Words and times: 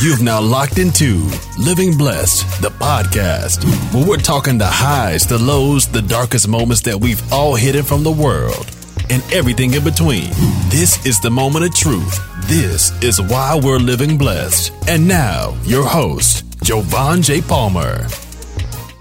You've 0.00 0.22
now 0.22 0.40
locked 0.40 0.78
into 0.78 1.28
Living 1.58 1.98
Blessed, 1.98 2.62
the 2.62 2.68
podcast, 2.68 3.64
where 3.92 4.06
we're 4.06 4.16
talking 4.16 4.56
the 4.56 4.64
highs, 4.64 5.26
the 5.26 5.38
lows, 5.38 5.88
the 5.88 6.02
darkest 6.02 6.46
moments 6.46 6.82
that 6.82 7.00
we've 7.00 7.20
all 7.32 7.56
hidden 7.56 7.82
from 7.82 8.04
the 8.04 8.12
world, 8.12 8.70
and 9.10 9.24
everything 9.32 9.74
in 9.74 9.82
between. 9.82 10.30
This 10.68 11.04
is 11.04 11.18
the 11.18 11.30
moment 11.30 11.64
of 11.64 11.74
truth. 11.74 12.16
This 12.46 12.92
is 13.02 13.20
why 13.20 13.58
we're 13.60 13.80
living 13.80 14.16
blessed. 14.16 14.72
And 14.88 15.08
now, 15.08 15.56
your 15.64 15.84
host, 15.84 16.44
Jovan 16.62 17.20
J. 17.20 17.40
Palmer. 17.40 18.06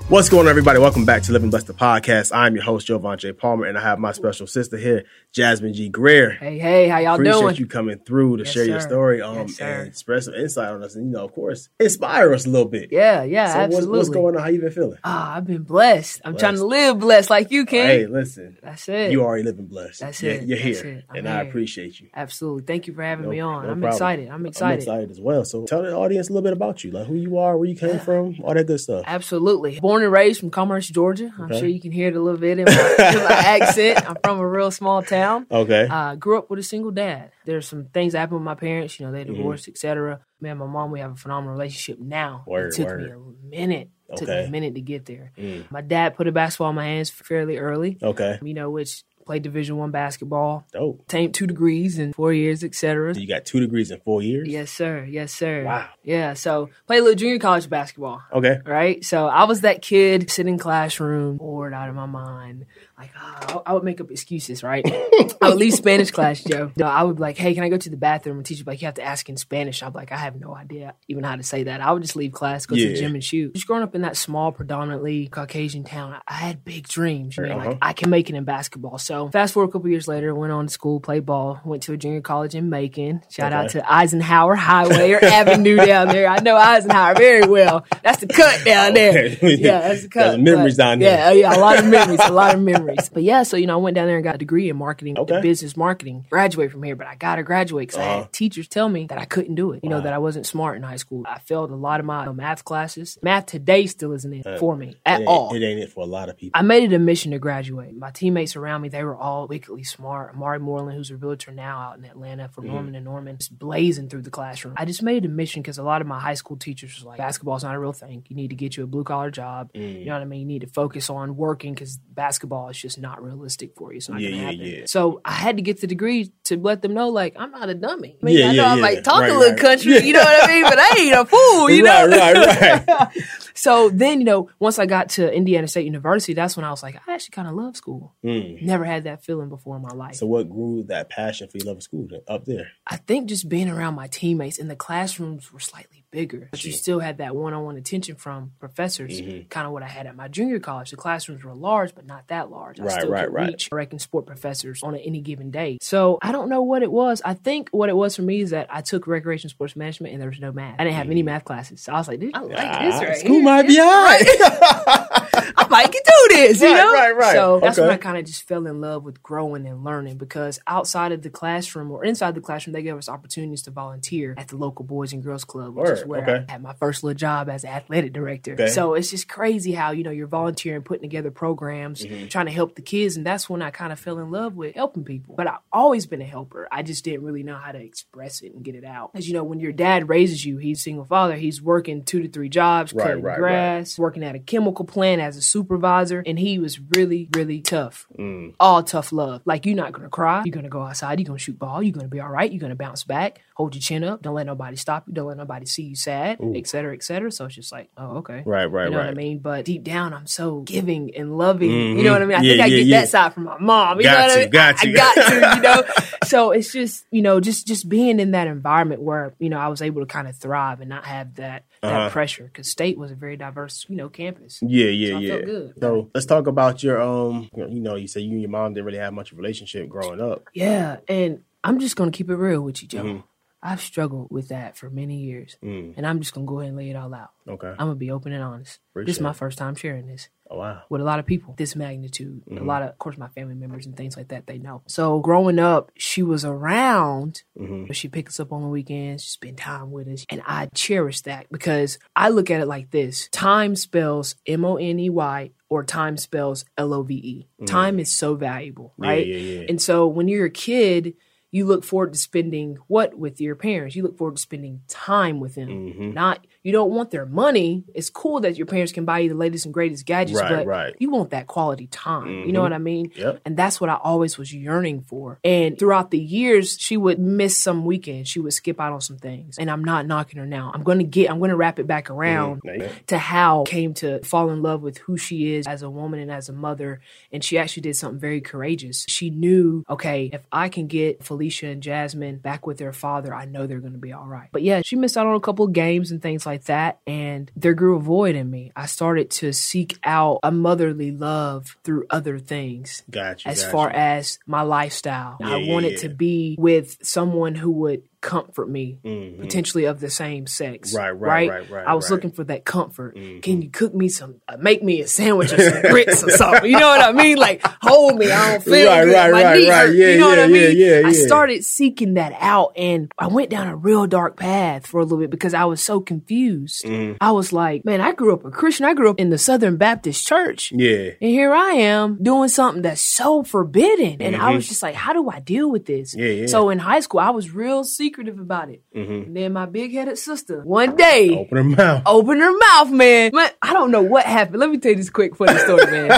What's 0.10 0.30
going 0.30 0.48
on, 0.48 0.50
everybody? 0.50 0.80
Welcome 0.80 1.06
back 1.06 1.22
to 1.24 1.32
Living 1.32 1.52
Blessed, 1.52 1.68
the 1.68 1.74
podcast. 1.74 2.32
I'm 2.34 2.56
your 2.56 2.64
host, 2.64 2.88
Jovan 2.88 3.20
J. 3.20 3.34
Palmer, 3.34 3.66
and 3.66 3.78
I 3.78 3.82
have 3.82 4.00
my 4.00 4.14
special 4.14 4.48
sister 4.48 4.78
here, 4.78 5.04
Jasmine 5.34 5.74
G. 5.74 5.90
Greer. 5.90 6.32
Hey, 6.32 6.58
hey, 6.58 6.88
how 6.88 6.98
y'all 6.98 7.14
Appreciate 7.14 7.32
doing? 7.34 7.44
Appreciate 7.44 7.60
you 7.60 7.68
coming 7.68 8.00
through 8.00 8.38
to 8.38 8.44
Yes, 8.44 8.54
share 8.54 8.66
your 8.66 8.80
story 8.80 9.22
um, 9.22 9.36
Yes, 9.48 9.60
and 9.60 9.88
express 9.88 10.26
some 10.26 10.34
insight 10.34 10.70
on 10.70 10.82
us, 10.84 10.96
and 10.96 11.06
you 11.06 11.12
know, 11.12 11.26
of 11.26 11.34
course, 11.34 11.70
inspire 11.80 12.34
us 12.34 12.48
a 12.48 12.50
little 12.50 12.68
bit. 12.68 12.90
Yeah, 12.92 13.22
yeah, 13.24 13.54
so 13.54 13.60
what's, 13.60 13.76
absolutely. 13.76 13.98
what's 14.00 14.10
going 14.10 14.36
on? 14.36 14.42
How 14.42 14.48
you 14.50 14.62
been 14.62 14.72
feeling? 14.72 14.98
Ah, 15.04 15.36
I've 15.36 15.46
been 15.46 15.62
blessed. 15.64 16.22
I'm 16.26 16.38
trying 16.38 16.56
to 16.56 16.66
live 16.66 16.98
blessed 17.00 17.30
like 17.30 17.52
you 17.52 17.66
can. 17.68 17.86
Hey, 17.86 18.06
listen, 18.08 18.58
That's 18.64 18.90
it. 18.90 19.12
you 19.12 19.22
already 19.22 19.44
living 19.44 19.68
blessed. 19.68 20.00
That's 20.00 20.24
You're- 20.24 20.38
it. 20.38 20.44
You're 20.48 20.58
That's 20.58 20.82
here, 20.82 20.92
it. 20.94 21.06
And 21.16 21.30
I 21.30 21.42
appreciate 21.42 22.00
you. 22.00 22.08
Absolutely. 22.16 22.64
Thank 22.64 22.88
you 22.88 22.94
for 22.96 23.04
having 23.04 23.26
No- 23.26 23.32
me 23.32 23.40
on. 23.40 23.66
no 23.66 23.72
I'm 23.74 23.80
problem. 23.82 23.92
excited. 23.94 24.30
I'm 24.30 24.46
excited. 24.48 24.74
I'm 24.74 24.80
excited 24.80 25.12
as 25.12 25.20
well. 25.22 25.46
So 25.46 25.66
tell 25.66 25.84
the 25.84 25.94
audience 25.94 26.30
a 26.30 26.34
little 26.34 26.44
bit 26.44 26.54
about 26.54 26.84
you, 26.84 26.90
like 26.92 27.06
who 27.06 27.16
you 27.16 27.38
are, 27.38 27.58
where 27.58 27.68
you 27.70 27.76
came 27.76 28.00
from, 28.00 28.38
all 28.44 28.56
that 28.56 28.66
good 28.66 28.80
stuff. 28.80 29.04
Absolutely. 29.06 29.80
Born 29.80 30.02
and 30.02 30.12
raised 30.12 30.40
from 30.40 30.50
Commerce, 30.50 30.88
Georgia. 30.88 31.32
I'm 31.38 31.50
sure 31.50 31.68
you 31.68 31.80
can 31.82 31.92
hear 31.92 32.08
it 32.08 32.16
a 32.16 32.22
little 32.22 32.40
bit 32.40 32.58
in 32.58 32.66
my, 32.66 32.72
in 32.72 33.24
my 33.24 33.30
accent. 33.62 34.10
I'm 34.10 34.18
from 34.24 34.40
a 34.40 34.48
real 34.48 34.72
small 34.72 35.04
town. 35.04 35.27
Okay. 35.52 35.88
Uh, 35.90 36.16
grew 36.16 36.38
up 36.38 36.50
with 36.50 36.60
a 36.60 36.64
single 36.64 36.92
dad. 36.92 37.32
There's 37.46 37.68
some 37.68 37.86
things 37.86 38.14
that 38.14 38.20
happened 38.20 38.40
with 38.40 38.46
my 38.46 38.56
parents. 38.56 39.00
You 39.00 39.06
know, 39.06 39.12
they 39.12 39.24
Mm-hmm. 39.24 39.36
divorced, 39.36 39.68
etc. 39.68 40.22
Me 40.42 40.50
and 40.50 40.60
my 40.60 40.66
mom, 40.68 40.92
we 40.92 41.00
have 41.00 41.12
a 41.12 41.16
phenomenal 41.16 41.54
relationship 41.54 42.00
now. 42.00 42.44
Word, 42.48 42.74
it 42.74 42.76
took 42.76 42.88
word. 42.88 43.02
me 43.02 43.12
a 43.12 43.50
minute. 43.50 43.90
Took 44.16 44.30
me 44.30 44.46
a 44.46 44.50
minute 44.50 44.76
to 44.76 44.82
get 44.82 45.06
there. 45.06 45.32
Mm. 45.38 45.70
My 45.70 45.82
dad 45.82 46.16
put 46.16 46.28
a 46.28 46.32
basketball 46.32 46.70
in 46.70 46.76
my 46.76 46.86
hands 46.86 47.10
fairly 47.10 47.58
early. 47.58 47.98
okay. 48.02 48.40
You 48.42 48.54
know, 48.54 48.70
which 48.70 49.04
played 49.26 49.42
Division 49.44 49.76
One 49.76 49.92
basketball, 49.92 50.66
Dope. 50.72 51.02
attained 51.02 51.34
two 51.34 51.46
degrees 51.48 52.00
in 52.00 52.14
four 52.14 52.32
years, 52.32 52.64
etc. 52.64 53.14
So 53.14 53.20
you 53.20 53.28
got 53.28 53.44
two 53.44 53.60
degrees 53.60 53.92
in 53.92 54.00
four 54.00 54.22
years. 54.22 54.48
Yes, 54.48 54.72
sir. 54.72 55.04
Yes, 55.04 55.34
sir. 55.34 55.66
Wow. 55.66 55.90
Yeah. 56.02 56.34
So 56.36 56.70
played 56.86 57.00
a 57.00 57.02
little 57.02 57.18
junior 57.18 57.38
college 57.38 57.70
basketball. 57.70 58.22
Okay. 58.32 58.60
Right. 58.66 59.04
So 59.04 59.28
I 59.28 59.44
was 59.44 59.62
that 59.62 59.82
kid 59.82 60.32
sitting 60.32 60.54
in 60.54 60.60
classroom, 60.60 61.36
bored 61.36 61.74
out 61.74 61.90
of 61.90 61.96
my 61.96 62.06
mind. 62.06 62.68
Like, 62.98 63.12
ah, 63.16 63.62
I 63.64 63.74
would 63.74 63.84
make 63.84 64.02
up 64.02 64.10
excuses, 64.10 64.64
right? 64.64 64.84
I 65.42 65.50
would 65.50 65.58
leave 65.58 65.76
Spanish 65.76 66.10
class, 66.10 66.44
Joe. 66.44 66.72
No, 66.78 66.86
I 66.88 67.04
would 67.04 67.18
be 67.18 67.22
like, 67.22 67.38
hey, 67.38 67.54
can 67.54 67.64
I 67.64 67.70
go 67.70 67.78
to 67.78 67.90
the 67.92 67.96
bathroom? 67.98 68.38
And 68.38 68.46
teacher 68.46 68.64
like, 68.66 68.82
you 68.82 68.88
have 68.88 68.96
to 68.96 69.04
ask 69.04 69.30
in 69.30 69.38
Spanish. 69.38 69.84
I'm 69.84 69.94
like, 69.94 70.12
I 70.12 70.18
have 70.18 70.40
no 70.40 70.56
idea 70.56 70.96
even 71.08 71.24
how 71.24 71.36
to 71.36 71.44
say 71.44 71.64
that. 71.64 71.80
I 71.80 71.92
would 71.92 72.02
just 72.02 72.16
leave 72.16 72.32
class, 72.32 72.66
go 72.66 72.76
to 72.76 72.88
the 72.88 72.96
gym 72.96 73.14
and 73.14 73.24
shoot. 73.24 73.54
Just 73.54 73.68
growing 73.68 73.84
up 73.84 73.94
in 73.94 74.02
that 74.02 74.18
small, 74.18 74.52
predominantly 74.52 75.28
Caucasian 75.28 75.84
town, 75.84 76.16
I- 76.28 76.34
had 76.34 76.66
big 76.66 76.88
dreams. 76.88 77.38
You 77.38 77.46
know, 77.46 77.58
Uh-huh. 77.60 77.70
like 77.70 77.78
I 77.84 77.94
can 77.94 78.10
make 78.10 78.32
it 78.32 78.36
in 78.36 78.46
basketball. 78.46 78.98
So 78.98 79.30
fast 79.30 79.54
forward 79.54 79.70
a 79.70 79.72
couple 79.74 79.90
years 79.90 80.08
later, 80.08 80.34
went 80.34 80.52
on 80.52 80.66
to 80.66 80.74
school, 80.74 81.00
played 81.00 81.26
ball, 81.26 81.60
went 81.64 81.84
to 81.84 81.94
a 81.94 81.98
junior 81.98 82.22
college 82.22 82.56
in 82.56 82.70
Macon. 82.72 83.22
Shout 83.30 83.54
out 83.54 83.70
to 83.72 83.92
Eisenhower 83.94 84.56
Highway 84.56 85.12
or 85.12 85.20
Avenue 85.24 85.76
down 85.78 86.08
there. 86.08 86.28
I 86.28 86.40
know 86.40 86.56
Eisenhower 86.56 87.14
very 87.14 87.48
well. 87.48 87.86
That's 88.04 88.22
the 88.22 88.28
cut 88.28 88.66
down 88.66 88.94
there. 88.96 89.26
Okay. 89.34 89.56
Yeah, 89.56 89.82
that's 89.88 90.02
the 90.04 90.10
cut. 90.10 90.32
Some 90.32 90.44
memories 90.44 90.78
But, 90.78 90.84
down 90.84 91.00
there. 91.00 91.34
Yeah, 91.36 91.52
yeah, 91.52 91.58
a 91.58 91.60
lot 91.60 91.78
of 91.78 91.86
memories, 91.86 92.20
a 92.24 92.32
lot 92.32 92.56
of 92.56 92.62
memories. 92.62 92.87
But 93.14 93.24
yeah, 93.24 93.44
so 93.44 93.58
you 93.58 93.68
know, 93.68 93.74
I 93.74 93.82
went 93.82 93.96
down 93.96 94.08
there 94.08 94.18
and 94.18 94.24
got 94.24 94.36
a 94.36 94.38
degree 94.38 94.70
in 94.70 94.78
marketing, 94.78 95.18
Okay. 95.18 95.42
business 95.42 95.76
marketing. 95.78 96.26
Graduate 96.30 96.72
from 96.72 96.84
here, 96.84 96.96
but 96.96 97.08
I 97.08 97.16
got 97.16 97.36
to 97.36 97.44
graduate 97.44 97.90
because 97.90 98.00
I 98.00 98.04
Uh-huh. 98.08 98.18
had 98.24 98.34
teachers 98.34 98.68
tell 98.68 98.90
me 98.90 99.06
that 99.08 99.18
I 99.18 99.26
couldn't 99.26 99.56
do 99.56 99.72
it. 99.74 99.82
You 99.84 99.90
know 99.90 100.02
that 100.02 100.14
I 100.14 100.18
wasn't 100.18 100.46
smart 100.46 100.78
in 100.78 100.84
high 100.84 100.96
school. 100.98 101.24
I 101.28 101.40
failed 101.40 101.72
a 101.72 101.76
lot 101.76 102.00
of 102.00 102.06
my 102.06 102.32
math 102.32 102.64
classes. 102.64 103.18
Math 103.22 103.48
today 103.48 103.86
still 103.88 104.14
isn't 104.14 104.34
it 104.34 104.46
Uh, 104.48 104.58
for 104.58 104.76
me 104.76 104.90
It 104.90 104.98
at 105.06 105.20
ain't, 105.22 105.28
all. 105.28 105.54
it 105.54 105.64
ain't 105.64 105.80
it 105.80 105.90
for 105.90 106.02
a 106.04 106.08
lot 106.08 106.30
of 106.30 106.38
people. 106.38 106.58
I 106.58 106.62
made 106.64 106.84
it 106.84 106.94
a 106.96 107.00
mission 107.00 107.32
to 107.32 107.40
graduate. 107.40 107.96
My 107.96 108.12
teammates 108.12 108.56
around 108.56 108.82
me, 108.82 108.90
they 108.90 109.04
were 109.04 109.16
all 109.16 109.48
wickedly 109.48 109.84
smart. 109.84 110.34
Amari 110.36 110.60
Moreland, 110.60 110.96
who's 110.98 111.12
a 111.12 111.18
realtor 111.18 111.52
now 111.52 111.78
out 111.80 111.98
in 111.98 112.06
Atlanta 112.06 112.48
for 112.50 112.62
Norman 112.62 112.96
and 112.96 113.06
Norman, 113.06 113.38
just 113.38 113.58
blazing 113.58 114.10
through 114.10 114.22
the 114.22 114.30
classroom. 114.32 114.74
I 114.78 114.86
just 114.86 115.02
made 115.04 115.24
it 115.24 115.28
a 115.28 115.30
mission 115.32 115.62
because 115.62 115.78
a 115.78 115.84
lot 115.84 116.02
of 116.02 116.08
my 116.08 116.20
high 116.20 116.34
school 116.36 116.58
teachers 116.58 116.96
was 116.96 117.04
like, 117.06 117.18
basketball's 117.18 117.64
not 117.64 117.76
a 117.76 117.80
real 117.80 117.94
thing. 117.94 118.24
You 118.28 118.36
need 118.36 118.50
to 118.50 118.56
get 118.56 118.78
you 118.78 118.84
a 118.84 118.88
blue 118.88 119.04
collar 119.04 119.32
job. 119.32 119.72
Mm. 119.74 120.00
You 120.00 120.06
know 120.06 120.14
what 120.14 120.22
I 120.22 120.26
mean? 120.26 120.42
You 120.42 120.46
need 120.46 120.62
to 120.62 120.68
focus 120.68 121.10
on 121.10 121.36
working 121.36 121.74
because 121.74 121.98
basketball 121.98 122.70
is 122.70 122.77
just 122.82 123.00
not 123.00 123.24
realistic 123.24 123.76
for 123.76 123.92
you. 123.92 123.98
It's 123.98 124.10
not 124.10 124.20
Yeah, 124.22 124.30
going 124.30 124.40
to 124.40 124.46
yeah, 124.46 124.52
happen. 124.52 124.80
yeah. 124.80 124.86
So 124.88 125.22
I 125.26 125.32
had 125.34 125.58
to 125.58 125.64
get 125.64 125.82
the 125.82 125.88
degree 125.88 126.32
to 126.46 126.58
let 126.58 126.82
them 126.82 126.94
know, 126.94 127.10
like, 127.10 127.36
I'm 127.38 127.52
not 127.52 127.70
a 127.70 127.74
dummy. 127.76 128.18
I 128.22 128.26
mean, 128.26 128.38
Yeah, 128.38 128.48
I 128.50 128.52
know 128.54 128.64
yeah, 128.64 128.72
I 128.72 128.76
yeah. 128.76 128.82
might 128.82 129.04
talk 129.04 129.22
Right, 129.22 129.32
a 129.32 129.38
little 129.38 129.54
right. 129.54 129.60
country, 129.60 130.00
you 130.06 130.14
know 130.14 130.20
what 130.20 130.44
I 130.44 130.54
mean? 130.54 130.64
But 130.64 130.80
I 130.80 130.96
ain't 131.00 131.14
a 131.16 131.26
fool, 131.26 131.70
you 131.70 131.84
know? 131.84 132.08
Right, 132.08 132.36
right, 132.36 132.88
right. 132.88 133.10
So 133.58 133.90
then, 133.90 134.20
you 134.20 134.26
know, 134.26 134.50
once 134.60 134.78
I 134.78 134.86
got 134.86 135.10
to 135.10 135.34
Indiana 135.34 135.68
State 135.68 135.86
University, 135.86 136.36
that's 136.36 136.56
when 136.56 136.64
I 136.64 136.70
was 136.70 136.84
like, 136.84 136.96
I 137.08 137.16
actually 137.16 137.32
kind 137.32 137.48
of 137.48 137.56
love 137.56 137.76
school. 137.76 138.14
Mm. 138.24 138.62
Never 138.62 138.86
had 138.86 139.06
that 139.06 139.24
feeling 139.24 139.50
before 139.50 139.76
in 139.78 139.82
my 139.82 139.90
life. 139.96 140.14
So 140.16 140.28
what 140.28 140.48
grew 140.48 140.84
that 140.90 141.10
passion 141.10 141.48
for 141.50 141.58
love 141.66 141.78
of 141.78 141.84
school 141.84 142.08
up 142.28 142.46
there? 142.46 142.68
I 142.86 142.98
think 142.98 143.28
just 143.28 143.50
being 143.50 143.68
around 143.68 143.96
my 143.96 144.06
teammates 144.08 144.60
and 144.60 144.70
the 144.70 144.76
classrooms 144.76 145.52
were 145.52 145.60
slightly 145.60 146.04
bigger, 146.12 146.48
but 146.52 146.64
you 146.64 146.72
still 146.72 147.00
had 147.00 147.18
that 147.18 147.36
one 147.36 147.54
on 147.54 147.64
one 147.66 147.78
attention 147.78 148.16
from 148.16 148.52
professors. 148.60 149.20
Mm-hmm. 149.22 149.48
Kind 149.50 149.68
of 149.68 149.74
what 149.74 149.84
I 149.84 149.88
had 149.88 150.08
at 150.08 150.16
my 150.16 150.28
junior 150.28 150.60
college. 150.60 150.92
The 150.92 150.98
classrooms 150.98 151.44
were 151.44 151.54
large, 151.54 151.94
but 151.96 152.06
not 152.06 152.28
that 152.30 152.50
large. 152.50 152.80
I 152.80 152.84
Right, 152.84 152.92
still 152.94 153.10
right, 153.12 153.26
could 153.26 153.34
right. 153.34 153.48
reach 153.72 153.92
and 153.92 154.02
sport 154.02 154.26
professors 154.26 154.84
on 154.84 154.96
any 154.96 155.22
given 155.22 155.52
day. 155.52 155.78
So 155.82 156.18
I 156.22 156.32
don't 156.32 156.50
know 156.50 156.62
what 156.64 156.84
it 156.84 156.92
was. 156.92 157.22
I 157.24 157.34
think 157.34 157.70
what 157.72 157.90
it 157.90 157.96
was 157.96 158.16
for 158.16 158.22
me 158.22 158.42
is 158.42 158.50
that 158.52 158.68
I 158.70 158.82
took 158.82 159.08
recreation 159.08 159.50
sports 159.50 159.76
management 159.76 160.14
and 160.14 160.22
there 160.22 160.30
was 160.30 160.40
no 160.40 160.52
math. 160.52 160.76
I 160.80 160.84
didn't 160.84 160.96
have 160.96 161.10
any 161.10 161.24
math 161.24 161.46
classes. 161.46 161.82
So 161.82 161.94
I 161.94 161.98
was 161.98 162.08
like, 162.08 162.20
"Dude, 162.20 162.36
I 162.36 162.40
like 162.42 162.50
this 162.82 162.96
Mm. 162.96 162.98
Ah, 162.98 163.00
right 163.02 163.18
school 163.18 163.34
here. 163.36 163.44
might 163.44 163.68
be 163.68 163.80
all 163.80 164.04
right. 164.04 165.24
I 165.56 165.68
might 165.70 165.92
can 165.92 166.02
do 166.06 166.36
this, 166.36 166.62
you 166.62 166.68
Right, 166.68 166.78
know? 166.78 166.94
right, 166.94 167.16
right. 167.16 167.34
So 167.34 167.60
that's 167.60 167.78
when 167.78 167.90
I 167.90 167.98
kind 167.98 168.18
of 168.18 168.26
just 168.26 168.44
fell 168.48 168.66
in 168.68 168.82
love 168.82 169.04
with 169.04 169.22
growing 169.24 169.66
and 169.68 169.84
learning 169.84 170.18
because 170.18 170.60
outside 170.68 171.12
of 171.12 171.22
the 171.22 171.30
classroom 171.30 171.92
or 171.92 172.04
inside 172.04 172.36
the 172.36 172.42
classroom, 172.42 172.74
they 172.74 172.84
gave 172.84 172.98
us 172.98 173.08
opportunities 173.10 173.62
to 173.64 173.72
volunteer 173.72 174.34
at 174.38 174.48
the 174.50 174.58
local 174.58 174.86
Boys 174.86 175.14
and 175.14 175.24
Girls 175.24 175.44
Club, 175.44 175.76
which 175.76 175.90
is 175.90 176.06
where 176.06 176.22
okay. 176.24 176.46
I 176.48 176.52
had 176.52 176.62
my 176.62 176.74
first 176.74 177.04
little 177.04 177.18
job 177.18 177.50
as 177.50 177.64
athletic 177.66 178.14
director. 178.14 178.54
Okay. 178.54 178.68
So 178.68 178.94
it's 178.94 179.10
just 179.12 179.28
crazy 179.28 179.72
how, 179.74 179.92
you 179.92 180.04
know, 180.04 180.12
you're 180.12 180.28
volunteering, 180.28 180.82
putting 180.82 181.04
together 181.04 181.32
programs, 181.32 182.06
Mm-hmm. 182.06 182.28
trying 182.28 182.46
to 182.46 182.52
help 182.52 182.76
the 182.76 182.82
kids. 182.82 183.18
And 183.18 183.26
that's 183.26 183.50
when 183.50 183.62
I 183.62 183.70
kind 183.72 183.92
of 183.92 184.00
fell 184.00 184.20
in 184.20 184.30
love 184.32 184.56
with 184.56 184.76
helping 184.76 185.04
people. 185.04 185.36
But 185.36 185.48
I've 185.48 185.60
always 185.72 186.06
been 186.06 186.22
a 186.22 186.26
helper. 186.26 186.68
I 186.72 186.84
just 186.84 187.04
didn't 187.04 187.24
really 187.24 187.44
know 187.44 187.56
how 187.56 187.72
to 187.72 187.80
express 187.80 188.42
it 188.42 188.54
and 188.54 188.64
get 188.64 188.76
it 188.76 188.84
out. 188.86 189.12
As 189.16 189.28
you 189.28 189.34
know, 189.34 189.44
when 189.44 189.60
your 189.60 189.72
dad 189.72 190.10
raises 190.10 190.46
you, 190.46 190.58
he's 190.58 190.84
single 190.84 191.06
father, 191.06 191.36
he's 191.36 191.62
working 191.62 192.04
two 192.04 192.22
to 192.22 192.30
three 192.30 192.50
jobs, 192.50 192.94
Right, 192.94 193.04
cutting 193.08 193.24
right, 193.24 193.32
right. 193.34 193.40
grass, 193.40 193.98
working 193.98 194.24
at 194.24 194.36
a 194.36 194.40
chemical 194.40 194.86
plant 194.86 195.22
as 195.28 195.38
a 195.38 195.42
supervisor, 195.42 196.24
and 196.26 196.40
he 196.40 196.58
was 196.60 196.80
really, 196.96 197.28
really 197.36 197.62
tough. 197.62 198.08
Mm. 198.18 198.54
All 198.60 198.82
tough 198.84 199.12
love. 199.12 199.42
Like 199.46 199.66
you're 199.66 199.76
not 199.76 199.92
gonna 199.92 200.10
cry. 200.10 200.42
You're 200.46 200.54
gonna 200.56 200.70
go 200.70 200.82
outside. 200.82 201.20
You're 201.20 201.28
gonna 201.28 201.40
shoot 201.40 201.60
ball. 201.60 201.84
You're 201.84 201.94
gonna 201.94 202.08
be 202.08 202.20
all 202.20 202.30
right. 202.30 202.52
You're 202.52 202.62
gonna 202.62 202.76
bounce 202.76 203.04
back. 203.04 203.42
Hold 203.56 203.74
your 203.76 203.82
chin 203.82 204.04
up. 204.04 204.22
Don't 204.22 204.36
let 204.36 204.46
nobody 204.46 204.78
stop 204.78 205.06
you. 205.08 205.14
Don't 205.14 205.28
let 205.28 205.38
nobody 205.38 205.66
see 205.66 205.84
you 205.84 205.96
sad, 205.96 206.40
et 206.56 206.68
cetera, 206.68 206.94
et 206.94 207.04
cetera. 207.04 207.32
So 207.32 207.46
it's 207.46 207.56
just 207.56 207.72
like, 207.72 207.90
oh, 207.98 208.18
okay. 208.18 208.44
Right, 208.46 208.66
right, 208.66 208.72
right. 208.72 208.86
You 208.86 208.92
know 208.92 208.98
what 208.98 209.08
I 209.08 209.14
mean? 209.14 209.40
But 209.40 209.66
deep 209.66 209.84
down, 209.84 210.14
I'm 210.14 210.28
so 210.28 210.62
giving 210.62 211.16
and 211.16 211.38
loving. 211.38 211.72
Mhm. 211.72 211.98
You 211.98 212.04
know 212.04 212.12
what 212.14 212.22
I 212.22 212.26
mean? 212.26 212.38
I 212.38 212.42
Yeah, 212.42 212.52
think 212.54 212.62
I 212.62 212.66
yeah, 212.68 212.78
get 212.78 212.86
yeah. 212.88 213.02
that 213.02 213.10
side 213.10 213.34
from 213.34 213.44
my 213.46 213.58
mom. 213.60 213.98
You 213.98 214.04
Got 214.04 214.14
know 214.14 214.20
what 214.28 214.34
to, 214.34 214.40
I 214.40 214.42
mean? 214.44 214.52
got 214.52 214.76
I, 214.76 214.84
to. 214.84 214.90
I 214.90 214.94
got 214.94 215.14
to, 215.16 215.56
you 215.56 215.62
know? 215.64 215.84
so 216.26 216.52
it's 216.52 216.72
just, 216.72 217.06
you 217.12 217.22
know, 217.24 217.40
just 217.40 217.66
just 217.68 217.90
being 217.90 218.20
in 218.20 218.32
that 218.32 218.48
environment 218.48 219.02
where, 219.02 219.34
you 219.40 219.50
know, 219.50 219.58
I 219.60 219.68
was 219.70 219.82
able 219.82 220.02
to 220.02 220.08
kind 220.08 220.28
of 220.28 220.36
thrive 220.36 220.80
and 220.80 220.90
not 220.90 221.06
have 221.06 221.36
that 221.36 221.64
that 221.82 221.92
Uh-huh. 221.94 222.10
pressure. 222.10 222.44
Because 222.44 222.70
state 222.70 222.98
was 222.98 223.12
a 223.12 223.16
very 223.16 223.38
diverse, 223.38 223.86
you 223.90 223.96
know, 223.96 224.10
campus. 224.10 224.60
Yeah, 224.62 224.86
yeah, 224.90 225.14
So 225.14 225.17
yeah. 225.20 225.68
So 225.80 226.10
let's 226.14 226.26
talk 226.26 226.48
about 226.48 226.84
your 226.84 227.02
um. 227.02 227.50
You 227.56 227.80
know, 227.80 227.96
you 227.96 228.08
say 228.08 228.22
you 228.22 228.32
and 228.32 228.42
your 228.42 228.50
mom 228.50 228.74
didn't 228.74 228.86
really 228.86 228.98
have 229.00 229.14
much 229.14 229.32
of 229.32 229.38
a 229.38 229.42
relationship 229.42 229.90
growing 229.90 230.22
up. 230.22 230.46
Yeah, 230.54 230.98
and 231.08 231.44
I'm 231.64 231.80
just 231.80 231.96
gonna 231.96 232.12
keep 232.12 232.30
it 232.30 232.36
real 232.36 232.62
with 232.62 232.82
you, 232.82 232.88
Joe. 232.88 233.04
Mhm. 233.04 233.24
I've 233.62 233.82
struggled 233.82 234.28
with 234.32 234.50
that 234.50 234.78
for 234.78 234.90
many 234.90 235.18
years, 235.18 235.58
Mm, 235.64 235.96
and 235.98 236.06
I'm 236.06 236.20
just 236.20 236.34
gonna 236.34 236.46
go 236.46 236.60
ahead 236.60 236.70
and 236.70 236.78
lay 236.78 236.90
it 236.92 236.96
all 236.96 237.14
out. 237.14 237.32
okay. 237.48 237.70
I'm 237.70 237.88
gonna 237.88 237.96
be 237.96 238.12
open 238.12 238.32
and 238.32 238.44
honest. 238.44 238.80
this 238.96 239.16
is 239.18 239.22
my 239.22 239.34
first 239.34 239.58
time 239.58 239.76
sharing 239.76 240.06
this 240.08 240.30
Oh 240.50 240.58
wow. 240.58 240.82
with 240.90 241.02
a 241.02 241.04
lot 241.04 241.20
of 241.20 241.26
people. 241.26 241.54
This 241.58 241.76
magnitude, 241.76 242.42
a 242.48 242.52
Mhm. 242.52 242.66
lot 242.66 242.82
of, 242.84 242.90
of 242.90 242.98
course, 243.00 243.18
my 243.18 243.28
family 243.30 243.56
members 243.56 243.86
and 243.86 243.96
things 243.98 244.16
like 244.18 244.28
that. 244.30 244.48
They 244.48 244.58
know. 244.60 244.82
So 244.88 245.20
growing 245.20 245.60
up, 245.60 245.92
she 245.98 246.22
was 246.24 246.46
around, 246.46 247.44
hmm 247.58 247.86
but 247.86 247.96
she 247.96 248.08
picked 248.10 248.30
us 248.30 248.40
up 248.40 248.52
on 248.52 248.62
the 248.62 248.68
weekends, 248.68 249.24
she 249.24 249.30
spent 249.32 249.58
time 249.58 249.92
with 249.92 250.08
us, 250.08 250.26
and 250.30 250.42
I 250.46 250.68
cherish 250.76 251.22
that 251.22 251.48
because 251.52 251.98
I 252.16 252.30
look 252.30 252.52
at 252.52 252.62
it 252.62 252.66
like 252.68 252.92
this: 252.92 253.28
time 253.32 253.76
spells 253.76 254.36
M 254.46 254.64
O 254.66 254.76
N 254.78 255.00
E 255.00 255.10
Y 255.10 255.52
or 255.70 255.84
time 255.84 256.18
spells 256.18 256.64
L 256.78 256.94
O 256.94 257.02
V 257.04 257.14
E. 257.16 257.66
Time 257.66 258.00
is 258.00 258.16
so 258.16 258.36
valuable, 258.36 258.94
Mm. 259.00 259.04
Yeah, 259.04 259.10
right? 259.10 259.28
yeah, 259.28 259.38
yeah. 259.38 259.66
And 259.70 259.82
so 259.82 260.08
when 260.08 260.28
you're 260.28 260.46
a 260.46 260.50
kid, 260.52 261.14
you 261.52 261.66
look 261.66 261.84
forward 261.84 262.14
to 262.14 262.20
spending 262.20 262.78
what 262.88 263.18
with 263.18 263.40
your 263.40 263.56
parents? 263.56 263.96
You 263.96 264.04
look 264.04 264.18
forward 264.18 264.36
to 264.36 264.42
spending 264.42 264.82
time 264.88 265.40
with 265.40 265.56
them. 265.56 265.70
Mm-hmm. 265.70 266.14
Not 266.14 266.46
you 266.68 266.74
don't 266.74 266.92
want 266.92 267.12
their 267.12 267.26
money. 267.26 267.86
It's 267.96 268.10
cool 268.10 268.42
that 268.42 268.58
your 268.58 268.66
parents 268.68 268.92
can 268.92 269.06
buy 269.06 269.20
you 269.20 269.30
the 269.30 269.36
latest 269.36 269.64
and 269.64 269.74
greatest 269.74 270.06
gadgets, 270.06 270.38
Right, 270.42 270.50
but 270.50 270.66
right. 270.68 270.96
you 271.00 271.10
want 271.10 271.30
that 271.30 271.48
quality 271.48 271.88
time. 271.88 272.28
You 272.46 272.52
know 272.52 272.62
what 272.62 272.74
I 272.74 272.78
mean? 272.78 273.12
Yep. 273.16 273.40
And 273.46 273.56
that's 273.56 273.80
what 273.80 273.90
I 273.90 273.96
always 273.96 274.38
was 274.38 274.54
yearning 274.54 275.00
for. 275.02 275.40
And 275.46 275.80
throughout 275.80 276.12
the 276.12 276.20
years, 276.20 276.76
she 276.78 276.98
would 276.98 277.20
miss 277.20 277.58
some 277.58 277.86
weekends. 277.86 278.28
She 278.30 278.42
would 278.42 278.52
skip 278.52 278.82
out 278.82 278.92
on 278.92 279.00
some 279.00 279.18
things. 279.18 279.58
And 279.58 279.72
I'm 279.72 279.82
not 279.84 280.06
knocking 280.06 280.40
her 280.40 280.46
now. 280.46 280.72
I'm 280.76 280.84
gonna 280.84 281.04
get 281.06 281.32
I'm 281.32 281.40
gonna 281.40 281.56
wrap 281.56 281.80
it 281.80 281.88
back 281.88 282.10
around 282.10 282.62
Mm, 282.64 282.80
yeah. 282.82 282.90
to 283.08 283.18
how 283.18 283.64
came 283.64 283.94
to 283.96 284.20
fall 284.26 284.50
in 284.50 284.62
love 284.62 284.82
with 284.82 284.98
who 284.98 285.16
she 285.16 285.54
is 285.56 285.66
as 285.68 285.84
a 285.84 285.90
woman 285.90 286.20
and 286.20 286.30
as 286.30 286.50
a 286.50 286.54
mother. 286.54 287.00
And 287.32 287.42
she 287.44 287.58
actually 287.58 287.84
did 287.84 287.96
something 287.96 288.20
very 288.20 288.42
courageous. 288.42 289.06
She 289.08 289.30
knew, 289.30 289.84
okay, 289.90 290.30
if 290.34 290.42
I 290.52 290.68
can 290.68 290.88
get 290.88 291.24
Felicia 291.24 291.68
and 291.68 291.82
Jasmine 291.82 292.40
back 292.40 292.68
with 292.68 292.78
their 292.78 292.92
father, 292.92 293.34
I 293.34 293.46
know 293.46 293.68
they're 293.68 293.80
gonna 293.80 293.98
be 293.98 294.12
all 294.12 294.26
right. 294.28 294.50
But 294.52 294.64
yeah, 294.64 294.82
she 294.84 294.98
missed 294.98 295.16
out 295.18 295.28
on 295.28 295.36
a 295.36 295.40
couple 295.40 295.64
of 295.66 295.72
games 295.74 296.12
and 296.12 296.22
things 296.22 296.46
like 296.46 296.57
that. 296.66 297.00
And 297.08 297.52
there 297.56 297.74
grew 297.74 297.98
a 297.98 298.02
void 298.02 298.36
in 298.36 298.50
me. 298.50 298.72
I 298.76 298.86
started 298.86 299.30
to 299.32 299.54
seek 299.54 299.98
out 300.04 300.40
a 300.44 300.52
motherly 300.52 301.12
love 301.12 301.78
through 301.84 302.06
other 302.10 302.40
things 302.40 303.04
Gotcha. 303.10 303.48
as 303.48 303.62
gotcha. 303.62 303.72
far 303.72 303.90
as 303.90 304.40
my 304.46 304.62
lifestyle. 304.62 305.38
I 305.42 305.58
yeah, 305.58 305.74
wanted 305.74 305.94
yeah. 305.94 306.00
to 306.00 306.10
be 306.10 306.56
with 306.60 306.98
someone 307.02 307.56
who 307.56 307.72
would 307.72 308.04
comfort 308.22 308.68
me, 308.70 308.98
Mhm. 309.06 309.40
potentially 309.40 309.86
of 309.86 310.00
the 310.00 310.10
same 310.10 310.48
sex. 310.48 310.94
Right, 310.96 311.12
right, 311.12 311.50
right, 311.50 311.70
right, 311.70 311.88
I 311.88 311.94
was 311.94 312.06
right. 312.06 312.08
Mm-hmm. 312.08 312.14
looking 312.16 312.32
for 312.32 312.44
that 312.46 312.66
comfort. 312.66 313.16
Can 313.44 313.62
you 313.62 313.70
cook 313.70 313.94
me 313.94 314.10
some, 314.10 314.36
uh, 314.48 314.58
make 314.60 314.84
me 314.84 315.02
a 315.02 315.08
sandwich 315.08 315.54
or 315.54 315.60
some 315.60 315.82
grits 315.84 316.24
or 316.24 316.32
something? 316.32 316.66
You 316.72 316.80
know 316.80 316.88
what 316.88 317.02
I 317.02 317.12
mean? 317.12 317.38
Like 317.38 317.62
hold 317.82 318.18
me. 318.18 318.32
I 318.32 318.52
don't 318.54 318.64
feel 318.64 318.88
Right, 318.88 319.06
good. 319.06 319.14
right, 319.14 319.32
My 319.32 319.44
right, 319.44 319.58
knee 319.60 319.70
right. 319.70 319.88
hurt. 319.88 319.96
Yeah, 319.96 320.08
you 320.14 320.18
know 320.20 320.30
what 320.30 320.40
I 320.40 320.48
mean? 320.48 320.78
yeah, 320.78 321.00
yeah, 321.00 321.08
I 321.08 321.12
started 321.14 321.64
seeking 321.64 322.16
that 322.16 322.34
out, 322.40 322.74
and 322.76 323.12
I 323.20 323.28
went 323.28 323.50
down 323.50 323.68
a 323.68 323.76
real 323.76 324.08
dark 324.08 324.36
path 324.38 324.88
for 324.88 325.00
a 325.00 325.04
little 325.04 325.20
bit 325.20 325.30
because 325.30 325.54
I 325.54 325.66
was 325.66 325.82
so 325.82 326.00
confused. 326.00 326.86
Mm-hmm. 326.86 327.18
I 327.22 327.32
was 327.32 327.54
like, 327.54 327.86
man, 327.86 328.02
I 328.02 328.14
grew 328.14 328.34
up 328.34 328.46
a 328.46 328.52
Christian. 328.52 328.86
I 328.86 328.94
grew 328.96 329.10
up 329.10 329.20
in 329.20 329.30
the 329.30 329.38
Southern 329.38 329.78
Baptist 329.78 330.26
Church. 330.28 330.72
Yeah. 330.76 331.12
And 331.22 331.30
here 331.32 331.54
I 331.54 331.72
am 331.74 332.18
doing 332.22 332.50
something 332.50 332.82
that's 332.82 333.02
so 333.02 333.44
forbidden. 333.44 334.22
And 334.22 334.36
I 334.36 334.56
was 334.56 334.68
just 334.68 334.82
like, 334.82 334.96
how 334.96 335.14
do 335.14 335.30
I 335.30 335.40
deal 335.40 335.70
with 335.70 335.86
this? 335.86 336.16
Mm-hmm. 336.16 336.24
Yeah, 336.26 336.32
yeah. 336.42 336.46
So 336.48 336.70
in 336.70 336.80
high 336.80 337.00
school, 337.02 337.20
I 337.20 337.30
was 337.30 337.52
real 337.52 337.84
secretive 338.08 338.40
about 338.40 338.70
it. 338.70 338.82
Mm-hmm. 338.96 339.12
And 339.28 339.36
then 339.36 339.54
my 339.54 339.66
big 339.66 339.92
headed 339.94 340.18
sister, 340.18 340.62
one 340.64 340.96
day, 340.96 341.36
Open 341.38 341.58
her 341.58 341.64
mouth. 341.64 342.04
opened 342.06 342.42
her 342.42 342.58
mouth, 342.58 342.90
man. 342.92 343.32
man. 343.34 343.50
I 343.62 343.74
don't 343.74 343.92
know 343.92 344.02
what 344.02 344.26
happened. 344.26 344.60
Let 344.60 344.70
me 344.70 344.78
tell 344.78 344.92
you 344.92 344.98
this 344.98 345.10
quick 345.10 345.36
funny 345.36 345.58
story, 345.60 345.86
man. 345.92 346.12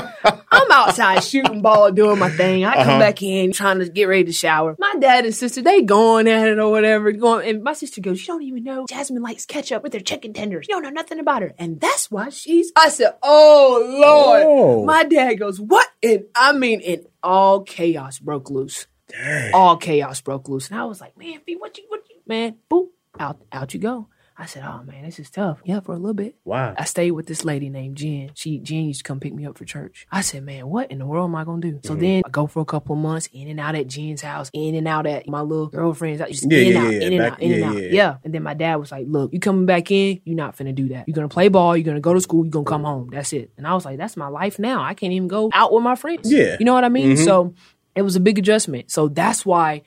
I'm 0.51 0.71
outside 0.71 1.24
shooting 1.24 1.62
ball, 1.62 1.91
doing 1.91 2.19
my 2.19 2.30
thing. 2.30 2.63
I 2.65 2.75
come 2.75 2.89
Uh-huh. 2.89 3.00
back 3.00 3.21
in 3.24 3.51
trying 3.51 3.80
to 3.80 3.89
get 3.89 4.06
ready 4.06 4.25
to 4.25 4.31
shower. 4.33 4.75
My 4.80 4.94
dad 5.00 5.25
and 5.25 5.33
sister, 5.33 5.62
they 5.62 5.81
going 5.81 6.27
at 6.27 6.47
it 6.47 6.59
or 6.59 6.69
whatever. 6.69 7.12
Going 7.12 7.47
and 7.50 7.63
my 7.63 7.74
sister 7.74 8.01
goes, 8.01 8.19
You 8.21 8.27
don't 8.27 8.44
even 8.44 8.63
know 8.63 8.86
Jasmine 8.88 9.21
likes 9.24 9.45
ketchup 9.45 9.83
with 9.83 9.94
her 9.94 10.00
chicken 10.00 10.33
tenders. 10.33 10.68
You 10.69 10.75
don't 10.75 10.83
know 10.83 10.89
nothing 10.89 11.19
about 11.19 11.41
her. 11.41 11.53
And 11.57 11.80
that's 11.81 12.12
why 12.12 12.30
she's 12.30 12.71
I 12.75 12.89
said, 12.89 13.13
Oh 13.24 13.83
Lord. 14.01 14.44
Oh. 14.45 14.86
My 14.86 15.03
dad 15.03 15.36
goes, 15.36 15.59
What? 15.59 15.88
And 16.03 16.25
I 16.36 16.53
mean, 16.53 16.81
and 16.86 17.06
all 17.24 17.62
chaos 17.63 18.19
broke 18.19 18.50
loose 18.50 18.88
Dang. 19.10 19.54
all 19.54 19.78
chaos 19.78 20.22
broke 20.22 20.48
loose. 20.50 20.70
And 20.70 20.80
I 20.80 20.86
was 20.86 21.02
like, 21.02 21.18
man, 21.18 21.40
B, 21.46 21.56
what 21.56 21.78
you, 21.78 21.86
what 21.88 22.02
you, 22.10 22.18
man, 22.28 22.56
boop, 22.70 22.88
out, 23.20 23.42
out 23.52 23.74
you 23.74 23.80
go. 23.80 24.08
I 24.42 24.46
said, 24.46 24.64
oh 24.66 24.82
man, 24.84 25.04
this 25.04 25.20
is 25.20 25.30
tough. 25.30 25.60
Yeah, 25.66 25.82
for 25.82 25.92
a 25.92 25.98
little 25.98 26.14
bit. 26.14 26.36
Wow. 26.46 26.74
I 26.78 26.86
stayed 26.86 27.12
with 27.12 27.28
this 27.28 27.44
lady 27.44 27.70
named 27.70 27.98
Jen. 27.98 28.32
She 28.36 28.60
Jen 28.60 28.86
used 28.86 29.02
to 29.02 29.04
come 29.04 29.20
pick 29.20 29.34
me 29.34 29.46
up 29.46 29.58
for 29.58 29.66
church. 29.66 30.08
I 30.14 30.22
said, 30.22 30.44
man, 30.46 30.66
what 30.70 30.90
in 30.92 31.00
the 31.00 31.06
world 31.06 31.30
am 31.30 31.36
I 31.36 31.44
gonna 31.44 31.60
do? 31.60 31.82
So 31.84 31.92
Mm-hmm. 31.92 32.00
then 32.02 32.22
I 32.26 32.30
go 32.30 32.48
for 32.48 32.62
a 32.62 32.66
couple 32.66 32.96
of 32.96 33.02
months, 33.02 33.28
in 33.34 33.50
and 33.50 33.60
out 33.60 33.76
at 33.76 33.88
Jen's 33.88 34.22
house, 34.22 34.50
in 34.54 34.76
and 34.76 34.88
out 34.88 35.06
at 35.06 35.28
my 35.28 35.42
little 35.42 35.68
girlfriend's 35.68 36.22
house, 36.22 36.30
just 36.30 36.50
Yeah, 36.50 36.58
in 36.60 36.68
and 36.68 36.74
yeah, 36.74 36.80
out, 36.88 36.94
yeah, 36.94 37.00
in 37.02 37.14
and 37.14 37.18
back- 37.20 37.32
out, 37.34 37.42
in 37.42 37.52
and 37.52 37.60
yeah, 37.60 37.68
out. 37.68 37.92
yeah. 37.92 38.18
And 38.24 38.34
then 38.34 38.44
my 38.44 38.54
dad 38.54 38.76
was 38.78 38.94
like, 38.94 39.08
look, 39.10 39.34
you 39.34 39.42
coming 39.42 39.66
back 39.66 39.92
in, 39.92 40.22
you're 40.24 40.38
not 40.38 40.56
finna 40.56 40.74
do 40.74 40.88
that. 40.88 41.06
You're 41.10 41.16
gonna 41.16 41.28
play 41.28 41.50
ball, 41.50 41.76
you're 41.76 41.84
gonna 41.84 42.00
go 42.00 42.14
to 42.14 42.22
school, 42.22 42.46
you're 42.46 42.52
gonna 42.52 42.64
come 42.64 42.86
home. 42.86 43.10
That's 43.12 43.34
it. 43.34 43.52
And 43.58 43.68
I 43.68 43.74
was 43.74 43.84
like, 43.84 43.98
that's 43.98 44.16
my 44.16 44.30
life 44.30 44.58
now. 44.58 44.82
I 44.82 44.94
can't 44.94 45.12
even 45.12 45.28
go 45.28 45.50
out 45.54 45.74
with 45.74 45.84
my 45.84 45.96
friends. 45.96 46.32
Yeah. 46.32 46.56
You 46.58 46.66
know 46.66 46.74
what 46.74 46.86
I 46.86 46.90
mean? 46.90 47.18
Mhm. 47.18 47.26
So 47.26 47.56
it 47.95 48.01
was 48.03 48.15
a 48.15 48.19
big 48.19 48.38
adjustment. 48.39 48.91
So 48.91 49.07
that's 49.07 49.45
why 49.45 49.83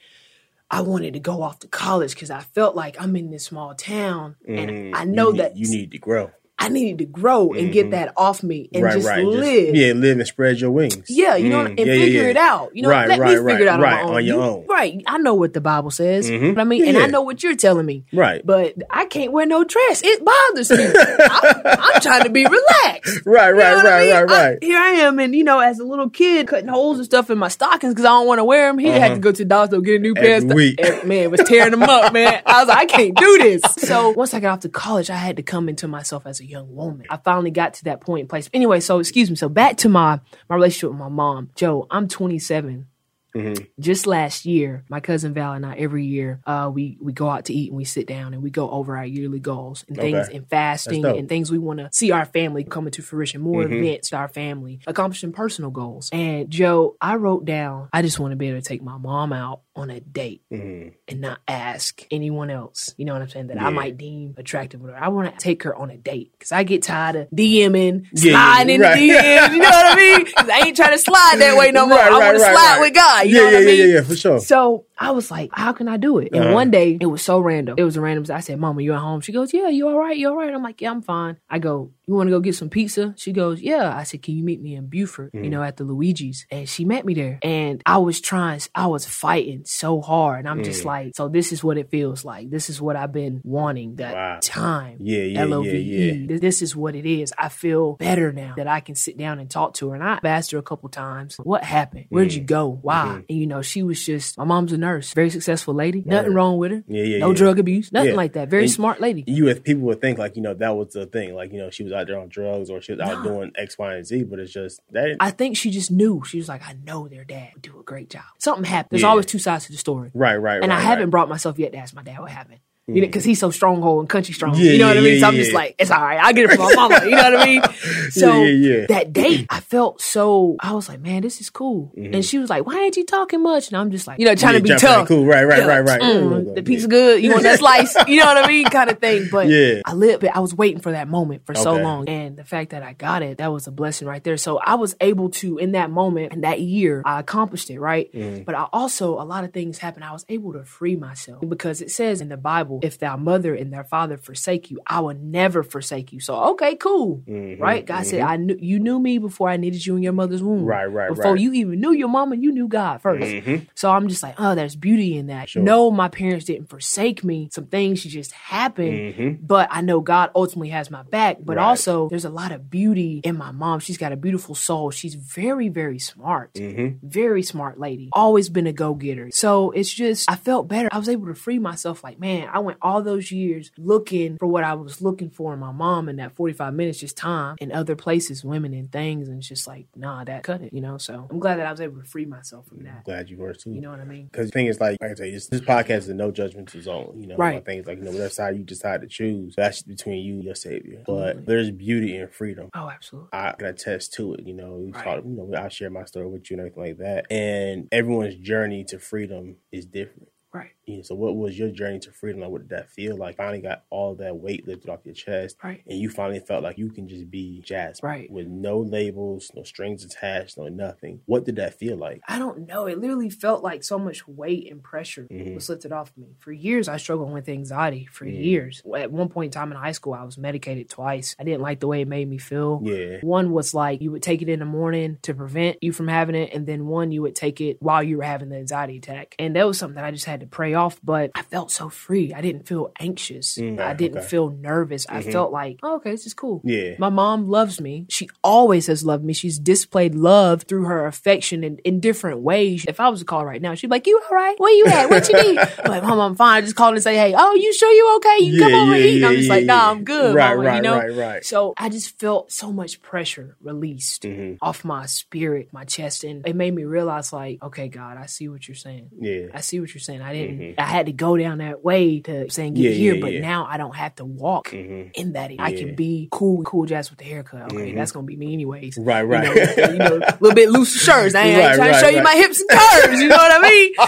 I 0.70 0.80
wanted 0.80 1.12
to 1.14 1.20
go 1.20 1.42
off 1.42 1.58
to 1.60 1.68
college 1.68 2.14
because 2.14 2.30
I 2.30 2.40
felt 2.40 2.74
like 2.74 3.00
I'm 3.00 3.14
in 3.16 3.30
this 3.30 3.44
small 3.44 3.74
town 3.74 4.36
and 4.46 4.94
I 4.94 5.04
know 5.04 5.28
Mm-hmm. 5.28 5.36
you 5.36 5.42
that 5.42 5.56
you 5.56 5.68
need 5.68 5.90
to 5.92 5.98
grow. 5.98 6.30
I 6.64 6.68
needed 6.68 6.98
to 6.98 7.04
grow 7.06 7.52
and 7.52 7.72
get 7.72 7.90
that 7.90 8.12
off 8.16 8.42
me 8.42 8.68
and 8.72 8.82
right, 8.84 8.94
just 8.94 9.06
right. 9.08 9.24
live. 9.24 9.74
yeah, 9.74 9.92
live 9.92 10.18
and 10.18 10.26
spread 10.26 10.60
your 10.60 10.70
wings. 10.70 11.06
Yeah, 11.08 11.36
you 11.36 11.48
know, 11.48 11.64
Mm, 11.64 11.70
and 11.70 11.78
yeah, 11.80 11.84
yeah, 11.84 12.04
figure 12.04 12.22
yeah. 12.22 12.28
it 12.28 12.36
out. 12.36 12.70
You 12.74 12.82
know, 12.82 12.88
Right, 12.90 13.08
let 13.08 13.18
right, 13.18 13.30
me 13.38 13.50
figure 13.50 13.66
it 13.66 13.68
out 13.68 13.80
right, 13.80 14.00
on 14.00 14.04
my 14.04 14.10
own. 14.10 14.14
on 14.16 14.24
your 14.24 14.36
You- 14.36 14.42
own. 14.42 14.66
Right. 14.68 15.02
I 15.06 15.18
know 15.18 15.34
what 15.34 15.52
the 15.54 15.60
Bible 15.60 15.90
says. 15.90 16.30
Mhm. 16.30 16.54
But 16.54 16.60
I 16.60 16.64
mean, 16.64 16.86
and 16.86 16.96
I 16.98 17.06
know 17.06 17.22
what 17.22 17.42
you're 17.42 17.56
telling 17.56 17.86
me. 17.86 18.04
Right. 18.12 18.44
But 18.44 18.74
I 18.90 19.04
can't 19.06 19.32
wear 19.32 19.46
no 19.46 19.64
dress. 19.64 20.02
It 20.04 20.24
bothers 20.24 20.70
me. 20.70 20.84
I'm, 21.20 21.62
I'm 21.64 22.00
trying 22.00 22.24
to 22.24 22.30
be 22.30 22.44
relaxed. 22.44 23.20
Right, 23.26 23.48
You 23.48 23.54
know 23.54 23.58
right, 23.60 23.76
I 23.76 23.82
right, 23.84 24.00
mean? 24.06 24.14
right, 24.14 24.30
I- 24.30 24.48
right. 24.50 24.58
here 24.62 24.78
I 24.78 24.90
am, 24.90 25.18
and 25.18 25.34
you 25.34 25.44
know, 25.44 25.58
as 25.60 25.78
a 25.78 25.84
little 25.84 26.08
kid, 26.10 26.46
cutting 26.48 26.68
holes 26.68 26.98
and 26.98 27.04
stuff 27.04 27.30
in 27.30 27.38
my 27.38 27.48
stockings 27.48 27.92
because 27.94 28.04
I 28.04 28.08
don't 28.10 28.26
want 28.26 28.38
to 28.38 28.44
wear 28.44 28.68
them. 28.68 28.78
He 28.78 28.88
had 28.88 29.14
to 29.14 29.18
go 29.18 29.32
to 29.32 29.38
the 29.38 29.44
dollar 29.44 29.66
store 29.66 29.80
get 29.80 29.96
a 29.96 29.98
new 29.98 30.14
pair. 30.14 30.36
of 30.38 30.44
Uh-huh. 30.44 30.50
Every 30.50 30.50
sto- 30.50 30.56
week. 30.56 30.80
Every- 30.80 31.08
man, 31.08 31.18
it 31.24 31.30
was 31.30 31.40
tearing 31.44 31.70
them 31.72 31.82
up, 31.82 32.12
man. 32.12 32.42
I 32.46 32.60
was 32.60 32.68
like, 32.68 32.78
I 32.78 32.86
can't 32.86 33.16
do 33.16 33.38
this. 33.38 33.62
So 33.92 34.10
once 34.10 34.32
I 34.32 34.40
got 34.40 34.52
off 34.54 34.60
to 34.60 34.68
college, 34.68 35.10
I 35.10 35.16
had 35.16 35.36
to 35.36 35.42
come 35.42 35.68
into 35.68 35.86
myself 35.88 36.24
as 36.26 36.40
a 36.40 36.44
young 36.52 36.74
woman. 36.74 37.06
I 37.10 37.18
finally 37.18 37.50
got 37.50 37.74
to 37.76 37.84
that 37.84 38.02
point 38.02 38.22
in 38.22 38.28
place. 38.28 38.50
Anyway, 38.54 38.80
so 38.80 39.00
excuse 39.00 39.30
me. 39.30 39.36
So 39.36 39.48
back 39.48 39.78
to 39.78 39.90
my 39.90 40.20
my 40.50 40.56
relationship 40.56 40.90
with 40.90 41.00
my 41.00 41.08
mom, 41.08 41.50
Joe. 41.56 41.86
I'm 41.90 42.08
27 42.08 42.86
Mm-hmm. 43.34 43.64
just 43.80 44.06
last 44.06 44.44
year, 44.44 44.84
my 44.88 45.00
cousin 45.00 45.32
Val 45.34 45.52
and 45.52 45.64
I 45.64 45.74
every 45.76 46.04
year 46.04 46.40
uh, 46.46 46.70
we 46.72 46.98
we 47.00 47.12
go 47.12 47.28
out 47.28 47.46
to 47.46 47.54
eat 47.54 47.70
and 47.70 47.76
we 47.76 47.84
sit 47.84 48.06
down 48.06 48.34
and 48.34 48.42
we 48.42 48.50
go 48.50 48.70
over 48.70 48.96
our 48.96 49.06
yearly 49.06 49.40
goals 49.40 49.84
and 49.88 49.96
things 49.96 50.28
Okay. 50.28 50.36
and 50.36 50.48
fasting 50.48 51.04
and 51.04 51.28
things 51.28 51.50
we 51.50 51.58
want 51.58 51.78
to 51.78 51.88
see 51.92 52.10
our 52.10 52.26
family 52.26 52.64
coming 52.64 52.92
to 52.92 53.02
fruition, 53.02 53.40
more 53.40 53.64
mm-hmm. 53.64 53.84
events, 53.84 54.12
our 54.12 54.28
family 54.28 54.80
accomplishing 54.86 55.32
personal 55.32 55.70
goals. 55.70 56.10
And 56.12 56.50
Joe, 56.50 56.96
I 57.00 57.16
wrote 57.16 57.44
down 57.44 57.88
I 57.92 58.02
just 58.02 58.18
want 58.18 58.32
to 58.32 58.36
be 58.36 58.48
able 58.48 58.60
to 58.60 58.66
take 58.66 58.82
my 58.82 58.98
mom 58.98 59.32
out 59.32 59.62
on 59.74 59.90
a 59.90 60.00
date 60.00 60.42
mm-hmm. 60.52 60.90
and 61.08 61.20
not 61.20 61.40
ask 61.48 62.02
anyone 62.10 62.50
else. 62.50 62.94
You 62.96 63.06
know 63.06 63.14
what 63.14 63.22
I'm 63.22 63.28
saying 63.28 63.46
that 63.48 63.60
I 63.60 63.70
might 63.70 63.96
deem 63.96 64.34
attractive. 64.36 64.84
Or. 64.84 64.94
I 64.94 65.08
want 65.08 65.32
to 65.32 65.38
take 65.38 65.62
her 65.62 65.74
on 65.74 65.90
a 65.90 65.96
date 65.96 66.32
because 66.32 66.52
I 66.52 66.64
get 66.64 66.82
tired 66.82 67.16
of 67.16 67.30
DMing, 67.30 68.06
Yeah, 68.12 68.32
sliding 68.32 68.74
in 68.76 68.80
right. 68.82 68.94
the 68.98 69.08
DMs. 69.08 69.52
You 69.52 69.58
know 69.58 69.70
what 69.70 69.86
I 69.86 69.96
mean? 69.96 70.26
I 70.36 70.66
ain't 70.66 70.76
trying 70.76 70.92
to 70.92 70.98
slide 70.98 71.36
that 71.38 71.56
way 71.56 71.72
no 71.72 71.86
more. 71.86 71.96
Right, 71.96 72.12
I 72.12 72.18
right, 72.18 72.24
want 72.24 72.36
to 72.36 72.42
right, 72.42 72.54
slide 72.54 72.72
right. 72.72 72.80
with 72.80 72.94
God. 72.94 73.21
Yeah, 73.22 73.50
yeah, 73.50 73.58
I 73.58 73.60
mean? 73.64 73.78
yeah, 73.78 73.84
yeah, 73.96 74.02
for 74.02 74.16
sure. 74.16 74.40
So 74.40 74.86
I 74.98 75.10
was 75.10 75.30
like, 75.30 75.50
how 75.52 75.72
can 75.72 75.88
I 75.88 75.96
do 75.96 76.18
it? 76.18 76.32
And 76.32 76.44
Uh-huh. 76.44 76.54
one 76.54 76.70
day 76.70 76.98
it 77.00 77.06
was 77.06 77.22
so 77.22 77.38
random. 77.40 77.74
It 77.78 77.84
was 77.84 77.96
a 77.96 78.00
random. 78.00 78.24
I 78.34 78.40
said, 78.40 78.58
Mama, 78.58 78.82
you 78.82 78.92
at 78.92 78.98
home? 79.00 79.20
She 79.20 79.32
goes, 79.32 79.52
Yeah, 79.52 79.68
you 79.68 79.88
all 79.88 79.98
right? 79.98 80.16
You 80.16 80.28
all 80.30 80.36
right? 80.36 80.52
I'm 80.52 80.62
like, 80.62 80.80
Yeah, 80.80 80.90
I'm 80.90 81.02
fine. 81.02 81.36
I 81.50 81.58
go, 81.58 81.90
You 82.08 82.14
want 82.14 82.26
to 82.26 82.32
go 82.32 82.40
get 82.40 82.56
some 82.56 82.68
pizza? 82.68 83.14
She 83.16 83.32
goes, 83.32 83.60
Yeah. 83.60 83.96
I 83.96 84.02
said, 84.02 84.22
Can 84.22 84.36
you 84.36 84.42
meet 84.42 84.60
me 84.60 84.74
in 84.74 84.86
Buford, 84.88 85.32
Mm. 85.32 85.44
you 85.44 85.50
know, 85.50 85.62
at 85.62 85.76
the 85.76 85.84
Luigi's? 85.84 86.46
And 86.50 86.68
she 86.68 86.84
met 86.84 87.04
me 87.04 87.14
there. 87.14 87.38
And 87.42 87.80
I 87.86 87.98
was 87.98 88.20
trying, 88.20 88.60
I 88.74 88.86
was 88.88 89.06
fighting 89.06 89.62
so 89.64 90.00
hard. 90.00 90.40
And 90.40 90.48
I'm 90.48 90.60
Mm. 90.60 90.64
just 90.64 90.84
like, 90.84 91.12
So 91.14 91.28
this 91.28 91.52
is 91.52 91.62
what 91.62 91.78
it 91.78 91.90
feels 91.90 92.24
like. 92.24 92.50
This 92.50 92.68
is 92.70 92.80
what 92.80 92.96
I've 92.96 93.12
been 93.12 93.40
wanting 93.44 93.96
that 93.96 94.14
Wow. 94.14 94.38
time. 94.42 94.96
Yeah, 95.00 95.22
yeah, 95.22 95.40
L 95.42 95.54
O 95.54 95.62
V 95.62 95.68
yeah, 95.70 96.12
yeah. 96.12 96.26
Th- 96.26 96.40
This 96.40 96.60
is 96.60 96.74
what 96.74 96.96
it 96.96 97.06
is. 97.06 97.32
I 97.38 97.48
feel 97.48 97.92
better 97.94 98.32
now 98.32 98.54
that 98.56 98.66
I 98.66 98.80
can 98.80 98.96
sit 98.96 99.16
down 99.16 99.38
and 99.38 99.48
talk 99.48 99.74
to 99.74 99.90
her. 99.90 99.94
And 99.94 100.02
I 100.02 100.18
asked 100.24 100.50
her 100.50 100.58
a 100.58 100.62
couple 100.62 100.88
times, 100.88 101.36
what 101.42 101.62
happened? 101.62 102.06
Where 102.08 102.24
Mm. 102.24 102.28
did 102.30 102.34
you 102.36 102.42
go? 102.42 102.78
Why? 102.82 103.04
Mm-hmm. 103.06 103.20
And 103.28 103.38
you 103.38 103.46
know, 103.46 103.62
she 103.62 103.82
was 103.84 104.04
just, 104.04 104.36
my 104.38 104.44
mom's 104.44 104.72
a 104.72 104.78
nurse, 104.78 105.12
very 105.14 105.30
successful 105.30 105.72
lady. 105.74 106.02
Nothing 106.04 106.34
wrong 106.34 106.58
with 106.58 106.72
her. 106.72 106.82
Yeah, 106.88 107.04
yeah, 107.04 107.18
no 107.18 107.28
yeah. 107.28 107.34
drug 107.36 107.58
abuse, 107.60 107.92
nothing 107.92 108.16
like 108.16 108.32
that. 108.32 108.48
Very 108.50 108.64
And 108.64 108.72
smart 108.72 109.00
lady. 109.00 109.22
You 109.28 109.48
as 109.48 109.60
people 109.60 109.82
would 109.84 110.00
think 110.00 110.18
like 110.18 110.34
you 110.36 110.42
know 110.42 110.54
that 110.54 110.74
was 110.76 110.92
the 110.94 111.06
thing 111.06 111.34
like 111.34 111.52
you 111.52 111.58
know 111.58 111.70
she 111.70 111.84
was 111.84 111.92
out 112.02 112.06
there 112.08 112.20
on 112.20 112.28
drugs 112.28 112.68
or 112.70 112.80
she 112.82 112.92
was 112.92 113.00
out 113.00 113.22
doing 113.22 113.52
X, 113.56 113.78
Y, 113.78 113.94
and 113.94 114.06
Z, 114.06 114.24
but 114.24 114.38
it's 114.38 114.52
just 114.52 114.80
that. 114.90 115.16
I 115.20 115.30
think 115.30 115.56
she 115.56 115.70
just 115.70 115.90
knew. 115.90 116.22
She 116.26 116.36
was 116.38 116.48
like, 116.48 116.62
I 116.68 116.74
know 116.84 117.08
their 117.08 117.24
dad 117.24 117.50
would 117.54 117.62
do 117.62 117.80
a 117.80 117.82
great 117.82 118.10
job. 118.10 118.24
Something 118.38 118.64
happened. 118.64 118.90
There's 118.90 119.02
Yeah. 119.02 119.08
always 119.08 119.26
two 119.26 119.38
sides 119.38 119.66
to 119.66 119.72
the 119.72 119.78
story. 119.78 120.10
right, 120.14 120.36
right, 120.36 120.62
And 120.62 120.70
right, 120.70 120.78
I 120.78 120.82
haven't 120.82 121.10
brought 121.10 121.28
myself 121.28 121.58
yet 121.58 121.72
to 121.72 121.78
ask 121.78 121.94
my 121.94 122.02
dad 122.02 122.18
what 122.20 122.30
happened. 122.30 122.60
You 122.88 122.94
know, 122.96 123.06
because 123.06 123.22
he's 123.24 123.38
so 123.38 123.50
stronghold 123.50 124.00
and 124.00 124.08
country 124.08 124.34
strong. 124.34 124.56
Yeah, 124.56 124.72
you 124.72 124.78
know 124.78 124.88
what 124.88 124.96
I 124.96 125.00
yeah, 125.00 125.10
mean? 125.12 125.20
so 125.20 125.28
I'm 125.28 125.34
just 125.36 125.52
like, 125.52 125.76
it's 125.78 125.90
all 125.92 126.02
right. 126.02 126.18
I'll 126.20 126.32
get 126.32 126.50
it 126.50 126.56
from 126.56 126.64
my 126.66 126.74
mama. 126.74 127.00
You 127.04 127.10
know 127.12 127.22
what 127.30 127.36
I 127.40 127.44
mean? 127.46 127.62
So 128.10 128.42
Yeah, 128.42 128.48
yeah, 128.48 128.76
yeah. 128.80 128.86
that 128.88 129.12
date, 129.12 129.46
I 129.48 129.60
felt 129.60 130.02
so, 130.02 130.56
I 130.60 130.72
was 130.74 130.88
like, 130.88 131.00
man, 131.00 131.22
this 131.22 131.40
is 131.40 131.48
cool. 131.48 131.92
And 131.96 132.22
she 132.24 132.38
was 132.38 132.50
like, 132.50 132.66
why 132.66 132.78
ain't 132.80 132.96
you 132.96 133.06
talking 133.06 133.42
much? 133.42 133.68
And 133.68 133.76
I'm 133.76 133.90
just 133.92 134.06
like, 134.06 134.18
you 134.18 134.26
know, 134.26 134.34
trying 134.34 134.54
Yeah, 134.54 134.58
to 134.58 134.62
be 134.64 134.74
tough. 134.78 135.08
Cool, 135.08 135.24
right, 135.24 135.44
right, 135.44 135.60
Yeah, 135.60 135.66
right, 135.66 135.80
right. 135.80 136.00
mm, 136.00 136.54
the 136.54 136.62
pizza 136.62 136.88
good. 136.88 137.22
You 137.22 137.30
want 137.30 137.44
that 137.44 137.58
slice? 137.60 137.94
You 138.08 138.16
know 138.18 138.26
what 138.26 138.36
I 138.44 138.48
mean? 138.48 138.64
Kind 138.66 138.90
of 138.90 138.98
thing. 138.98 139.28
But 139.30 139.48
Yeah. 139.48 139.80
I 139.86 139.94
lived, 139.94 140.24
I 140.26 140.40
was 140.40 140.52
waiting 140.54 140.80
for 140.82 140.90
that 140.92 141.06
moment 141.08 141.46
for 141.46 141.54
so 141.54 141.76
long. 141.76 142.08
And 142.08 142.36
the 142.36 142.44
fact 142.44 142.70
that 142.70 142.82
I 142.82 142.92
got 142.94 143.22
it, 143.22 143.38
that 143.38 143.52
was 143.52 143.66
a 143.68 143.70
blessing 143.72 144.08
right 144.08 144.22
there. 144.22 144.36
So 144.36 144.58
I 144.58 144.74
was 144.74 144.96
able 145.00 145.30
to, 145.30 145.56
in 145.58 145.72
that 145.72 145.90
moment, 145.90 146.32
in 146.32 146.40
that 146.42 146.60
year, 146.60 147.02
I 147.06 147.20
accomplished 147.20 147.70
it, 147.70 147.78
right? 147.78 148.12
Mm-hmm. 148.12 148.42
But 148.42 148.56
I 148.56 148.66
also, 148.72 149.14
a 149.20 149.24
lot 149.24 149.44
of 149.44 149.52
things 149.52 149.78
happened. 149.78 150.04
I 150.04 150.12
was 150.12 150.26
able 150.28 150.52
to 150.54 150.64
free 150.64 150.96
myself 150.96 151.42
because 151.48 151.80
it 151.80 151.90
says 151.90 152.20
in 152.20 152.28
the 152.28 152.36
Bible, 152.36 152.80
if 152.82 152.98
thy 152.98 153.16
mother 153.16 153.54
and 153.54 153.72
their 153.72 153.84
father 153.84 154.16
forsake 154.16 154.70
you, 154.70 154.80
I 154.86 155.00
will 155.00 155.14
never 155.14 155.62
forsake 155.62 156.12
you. 156.12 156.20
So 156.20 156.34
okay, 156.52 156.76
cool. 156.76 157.22
Mm-hmm, 157.26 157.62
Right? 157.62 157.84
God 157.86 158.04
said, 158.06 158.20
I 158.20 158.36
knew 158.36 158.56
you 158.60 158.78
knew 158.78 158.98
me 158.98 159.18
before 159.18 159.48
I 159.48 159.56
needed 159.56 159.84
you 159.86 159.96
in 159.96 160.02
your 160.02 160.12
mother's 160.12 160.42
womb. 160.42 160.64
Right, 160.64 160.86
right, 160.86 161.08
Before 161.10 161.32
right. 161.32 161.40
you 161.40 161.52
even 161.52 161.80
knew 161.80 161.92
your 161.92 162.08
mama, 162.08 162.36
you 162.36 162.52
knew 162.52 162.68
God 162.68 163.00
1st 163.02 163.44
Mhm. 163.44 163.66
So 163.74 163.90
I'm 163.90 164.08
just 164.08 164.22
like, 164.22 164.34
oh, 164.38 164.54
there's 164.54 164.76
beauty 164.76 165.16
in 165.16 165.26
that. 165.28 165.48
Sure. 165.48 165.62
No, 165.62 165.90
my 165.90 166.08
parents 166.08 166.44
didn't 166.46 166.68
forsake 166.68 167.22
me. 167.24 167.48
Some 167.52 167.66
things 167.66 168.02
just 168.02 168.32
happened, 168.32 169.14
Mhm. 169.14 169.38
but 169.46 169.68
I 169.70 169.80
know 169.80 170.00
God 170.00 170.30
ultimately 170.34 170.68
has 170.70 170.90
my 170.90 171.02
back. 171.02 171.38
But 171.42 171.56
Right. 171.56 171.64
also, 171.64 172.08
there's 172.08 172.24
a 172.24 172.30
lot 172.30 172.52
of 172.52 172.70
beauty 172.70 173.20
in 173.24 173.36
my 173.36 173.52
mom. 173.52 173.80
She's 173.80 173.98
got 173.98 174.12
a 174.12 174.16
beautiful 174.16 174.54
soul. 174.54 174.90
She's 174.90 175.14
very, 175.14 175.68
very 175.68 175.98
smart. 175.98 176.54
Mhm. 176.54 176.98
Very 177.02 177.42
smart 177.42 177.78
lady. 177.78 178.08
Always 178.12 178.48
been 178.48 178.66
a 178.66 178.72
go 178.72 178.94
getter. 178.94 179.28
So 179.32 179.70
it's 179.70 179.92
just, 179.92 180.30
I 180.30 180.36
felt 180.36 180.68
better. 180.68 180.88
I 180.92 180.98
was 180.98 181.08
able 181.08 181.26
to 181.26 181.34
free 181.34 181.58
myself. 181.58 182.02
Like, 182.04 182.18
man, 182.20 182.48
I 182.52 182.58
went 182.62 182.78
all 182.82 183.02
those 183.02 183.30
years 183.30 183.70
looking 183.76 184.38
for 184.38 184.46
what 184.46 184.64
I 184.64 184.74
was 184.74 185.00
looking 185.02 185.30
for 185.30 185.52
in 185.52 185.58
my 185.60 185.72
mom 185.72 186.08
in 186.08 186.16
that 186.16 186.34
45 186.36 186.74
minutes, 186.74 186.98
just 187.00 187.16
time 187.16 187.56
and 187.60 187.72
other 187.72 187.96
places, 187.96 188.44
women 188.44 188.72
and 188.72 188.90
things. 188.90 189.28
And 189.28 189.38
it's 189.38 189.48
just 189.48 189.66
like, 189.66 189.86
nah, 189.96 190.24
that 190.24 190.42
cut 190.42 190.62
it, 190.62 190.72
you 190.72 190.80
know? 190.80 190.98
So 190.98 191.26
I'm 191.30 191.38
glad 191.38 191.56
that 191.58 191.66
I 191.66 191.70
was 191.70 191.80
able 191.80 192.00
to 192.00 192.06
free 192.08 192.24
myself 192.26 192.66
from 192.68 192.82
that. 192.84 192.96
I'm 192.98 193.02
Glad 193.04 193.30
you 193.30 193.36
were 193.38 193.52
too. 193.54 193.70
You 193.72 193.80
know 193.80 193.90
what 193.90 194.00
I 194.00 194.04
mean? 194.04 194.26
Because 194.30 194.46
the 194.46 194.52
thing 194.52 194.66
is, 194.66 194.80
like, 194.80 194.98
like 195.00 195.12
I 195.12 195.14
tell 195.14 195.26
you, 195.26 195.32
this, 195.32 195.48
this 195.48 195.60
podcast 195.60 195.98
is 195.98 196.08
no 196.10 196.30
judgmental 196.32 196.82
zone. 196.82 197.14
You 197.18 197.26
know, 197.26 197.36
Right. 197.36 197.64
Thing 197.64 197.78
is 197.78 197.86
like, 197.86 197.98
you 197.98 198.04
know, 198.04 198.10
whatever 198.10 198.30
side 198.30 198.56
you 198.56 198.64
decide 198.64 199.02
to 199.02 199.06
choose, 199.06 199.54
that's 199.56 199.82
between 199.82 200.24
you 200.24 200.34
and 200.34 200.44
your 200.44 200.54
savior. 200.54 201.02
But 201.06 201.12
Absolutely. 201.36 201.44
there's 201.54 201.70
beauty 201.70 202.16
in 202.16 202.28
freedom. 202.28 202.70
Oh, 202.74 202.88
absolutely. 202.90 203.28
I 203.32 203.52
can 203.52 203.66
attest 203.68 204.14
to 204.14 204.34
it. 204.34 204.46
You 204.46 204.54
know, 204.54 204.74
we 204.76 204.92
Right. 204.92 205.04
talk, 205.04 205.24
you 205.24 205.30
know, 205.30 205.50
I 205.56 205.68
share 205.68 205.90
my 205.90 206.04
story 206.04 206.26
with 206.26 206.50
you 206.50 206.56
and 206.58 206.60
everything 206.66 206.82
like 206.82 206.98
that. 206.98 207.26
And 207.30 207.88
everyone's 207.92 208.34
journey 208.36 208.84
to 208.84 208.98
freedom 208.98 209.56
is 209.70 209.86
different. 209.86 210.28
Right. 210.52 210.70
You 210.84 210.96
know, 210.96 211.02
so 211.02 211.14
what 211.14 211.36
was 211.36 211.58
your 211.58 211.70
journey 211.70 211.98
to 212.00 212.10
freedom? 212.10 212.40
Like, 212.42 212.50
what 212.50 212.62
did 212.62 212.70
that 212.70 212.90
feel 212.90 213.16
like? 213.16 213.36
Finally 213.36 213.60
got 213.62 213.84
all 213.88 214.14
that 214.16 214.36
weight 214.36 214.66
lifted 214.66 214.90
off 214.90 215.00
your 215.04 215.14
chest, 215.14 215.56
Right. 215.62 215.80
and 215.86 215.98
you 215.98 216.10
finally 216.10 216.40
felt 216.40 216.62
like 216.62 216.76
you 216.76 216.90
can 216.90 217.08
just 217.08 217.30
be 217.30 217.62
jazz. 217.64 218.00
Right. 218.02 218.30
With 218.30 218.48
no 218.48 218.80
labels, 218.80 219.50
no 219.54 219.62
strings 219.62 220.04
attached, 220.04 220.58
no 220.58 220.68
nothing. 220.68 221.20
What 221.26 221.44
did 221.44 221.56
that 221.56 221.74
feel 221.78 221.96
like? 221.96 222.20
I 222.28 222.38
don't 222.38 222.66
know. 222.66 222.86
It 222.86 222.98
literally 222.98 223.30
felt 223.30 223.62
like 223.62 223.82
so 223.84 223.98
much 223.98 224.26
weight 224.28 224.70
and 224.70 224.82
pressure 224.82 225.26
Mhm. 225.30 225.54
was 225.54 225.68
lifted 225.68 225.92
off 225.92 226.12
me. 226.16 226.34
For 226.40 226.52
years, 226.52 226.88
I 226.88 226.96
struggled 226.96 227.32
with 227.32 227.48
anxiety. 227.48 228.06
For 228.06 228.26
Mhm. 228.26 228.44
years, 228.44 228.82
at 228.96 229.10
one 229.12 229.28
point 229.28 229.54
in 229.54 229.58
time 229.60 229.70
in 229.72 229.78
high 229.78 229.92
school, 229.92 230.12
I 230.14 230.24
was 230.24 230.36
medicated 230.36 230.88
twice. 230.90 231.34
I 231.38 231.44
didn't 231.44 231.62
like 231.62 231.80
the 231.80 231.88
way 231.88 232.02
it 232.02 232.08
made 232.08 232.28
me 232.28 232.38
feel. 232.38 232.80
Yeah. 232.84 233.20
One 233.22 233.52
was 233.52 233.72
like 233.72 234.02
you 234.02 234.10
would 234.10 234.22
take 234.22 234.42
it 234.42 234.48
in 234.48 234.58
the 234.58 234.64
morning 234.66 235.18
to 235.22 235.32
prevent 235.32 235.78
you 235.82 235.92
from 235.92 236.08
having 236.08 236.34
it, 236.34 236.52
and 236.52 236.66
then 236.66 236.88
one 236.88 237.12
you 237.12 237.22
would 237.22 237.36
take 237.36 237.60
it 237.60 237.76
while 237.80 238.02
you 238.02 238.18
were 238.18 238.24
having 238.24 238.48
the 238.50 238.56
anxiety 238.56 238.98
attack. 238.98 239.34
And 239.38 239.54
that 239.56 239.66
was 239.66 239.78
something 239.78 239.94
that 239.94 240.04
I 240.04 240.10
just 240.10 240.26
had 240.26 240.41
to 240.42 240.48
pray 240.48 240.74
off. 240.74 240.98
But 241.02 241.30
I 241.34 241.42
felt 241.42 241.70
so 241.70 241.88
free. 241.88 242.32
I 242.34 242.40
didn't 242.40 242.66
feel 242.68 242.92
anxious. 243.00 243.56
Mm, 243.58 243.80
I 243.80 243.94
didn't 243.94 244.18
okay. 244.18 244.26
feel 244.26 244.50
nervous. 244.50 245.06
I 245.08 245.22
Mhm. 245.22 245.32
felt 245.32 245.52
like, 245.52 245.78
oh, 245.82 245.96
okay, 245.96 246.10
this 246.10 246.26
is 246.26 246.34
cool. 246.34 246.60
Yeah. 246.64 246.94
My 246.98 247.08
mom 247.08 247.48
loves 247.48 247.80
me. 247.80 248.06
She 248.08 248.28
always 248.44 248.86
has 248.86 249.04
loved 249.04 249.24
me. 249.24 249.32
She's 249.32 249.58
displayed 249.58 250.14
love 250.14 250.62
through 250.64 250.84
her 250.84 251.06
affection 251.06 251.64
in, 251.64 251.78
in 251.78 252.00
different 252.00 252.40
ways. 252.40 252.84
If 252.88 253.00
I 253.00 253.08
was 253.08 253.20
to 253.20 253.24
call 253.26 253.44
right 253.44 253.60
now, 253.62 253.74
she'd 253.74 253.86
be 253.88 253.92
like, 253.96 254.06
You 254.06 254.20
all 254.30 254.36
right? 254.36 254.54
Where 254.58 254.72
you 254.72 254.86
at? 254.86 255.08
What 255.10 255.28
you 255.28 255.34
need? 255.42 255.58
I'm 255.84 255.90
like, 255.90 256.02
Mom, 256.02 256.18
I'm 256.20 256.34
fine. 256.36 256.58
I 256.58 256.60
just 256.60 256.76
called 256.76 256.94
and 256.94 257.02
say, 257.02 257.16
Hey, 257.16 257.34
oh, 257.36 257.54
you 257.54 257.72
sure 257.72 257.90
you 257.92 258.16
okay? 258.16 258.44
You 258.44 258.58
come 258.58 258.74
over 258.74 258.94
and 258.94 259.02
eat. 259.02 259.16
And 259.16 259.26
I'm 259.26 259.34
just 259.36 259.48
like, 259.50 259.64
Nah, 259.64 259.90
I'm 259.90 260.04
good. 260.04 260.34
Right, 260.34 260.56
mama, 260.56 260.68
right, 260.68 260.76
you 260.76 260.82
know? 260.82 260.96
right, 260.98 261.14
right. 261.14 261.44
So 261.44 261.74
I 261.76 261.88
just 261.88 262.18
felt 262.18 262.50
so 262.52 262.72
much 262.72 263.00
pressure 263.02 263.56
released 263.62 264.22
Mhm. 264.22 264.58
off 264.60 264.84
my 264.84 265.06
spirit, 265.06 265.68
my 265.72 265.84
chest. 265.84 266.24
And 266.24 266.46
it 266.46 266.56
made 266.56 266.74
me 266.74 266.84
realize, 266.84 267.32
like, 267.32 267.62
okay, 267.62 267.88
God, 267.88 268.16
I 268.16 268.26
see 268.26 268.48
what 268.48 268.66
you're 268.66 268.74
saying. 268.74 269.08
Yeah. 269.18 269.46
I 269.54 269.60
see 269.60 269.80
what 269.80 269.92
you're 269.94 270.00
saying. 270.00 270.22
I 270.22 270.31
didn't, 270.32 270.58
Mhm. 270.58 270.74
I 270.78 270.82
had 270.86 271.06
to 271.06 271.12
go 271.12 271.36
down 271.36 271.58
that 271.58 271.84
way 271.84 272.20
to 272.20 272.50
saying 272.50 272.74
get 272.74 272.82
Yeah, 272.82 272.90
here, 272.90 273.14
yeah, 273.14 273.20
but 273.20 273.32
yeah. 273.34 273.40
now 273.40 273.66
I 273.70 273.76
don't 273.76 273.94
have 273.96 274.14
to 274.16 274.24
walk 274.24 274.70
Mhm. 274.70 275.10
in 275.14 275.32
that. 275.34 275.50
I 275.58 275.72
can 275.72 275.94
be 275.94 276.28
cool, 276.30 276.62
cool 276.64 276.86
jazz 276.86 277.10
with 277.10 277.18
the 277.18 277.24
haircut. 277.24 277.72
Okay, 277.72 277.92
Mhm. 277.92 277.96
that's 277.96 278.12
gonna 278.12 278.26
be 278.26 278.36
me 278.36 278.52
anyways. 278.52 278.98
Right, 279.00 279.22
right. 279.22 279.46
You 279.46 279.54
know, 279.54 279.92
you 279.92 279.98
know, 279.98 280.16
a 280.18 280.38
little 280.40 280.54
bit 280.54 280.70
loose 280.70 280.92
shirts. 281.04 281.34
I 281.34 281.42
ain't, 281.42 281.56
I 281.56 281.60
ain't 281.60 281.66
Right, 281.68 281.76
trying 281.76 281.90
right, 281.92 282.00
to 282.00 282.06
show 282.06 282.10
you 282.16 282.22
my 282.22 282.34
hips 282.36 282.60
and 282.60 282.70
curves. 282.70 283.20
You 283.22 283.28
know 283.28 283.36
what 283.36 283.64
I 283.64 283.68
mean? 283.68 283.92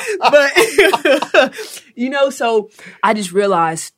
But 1.44 1.54
you 1.94 2.10
know, 2.10 2.30
so 2.30 2.70
I 3.02 3.14
just 3.14 3.32
realized 3.32 3.92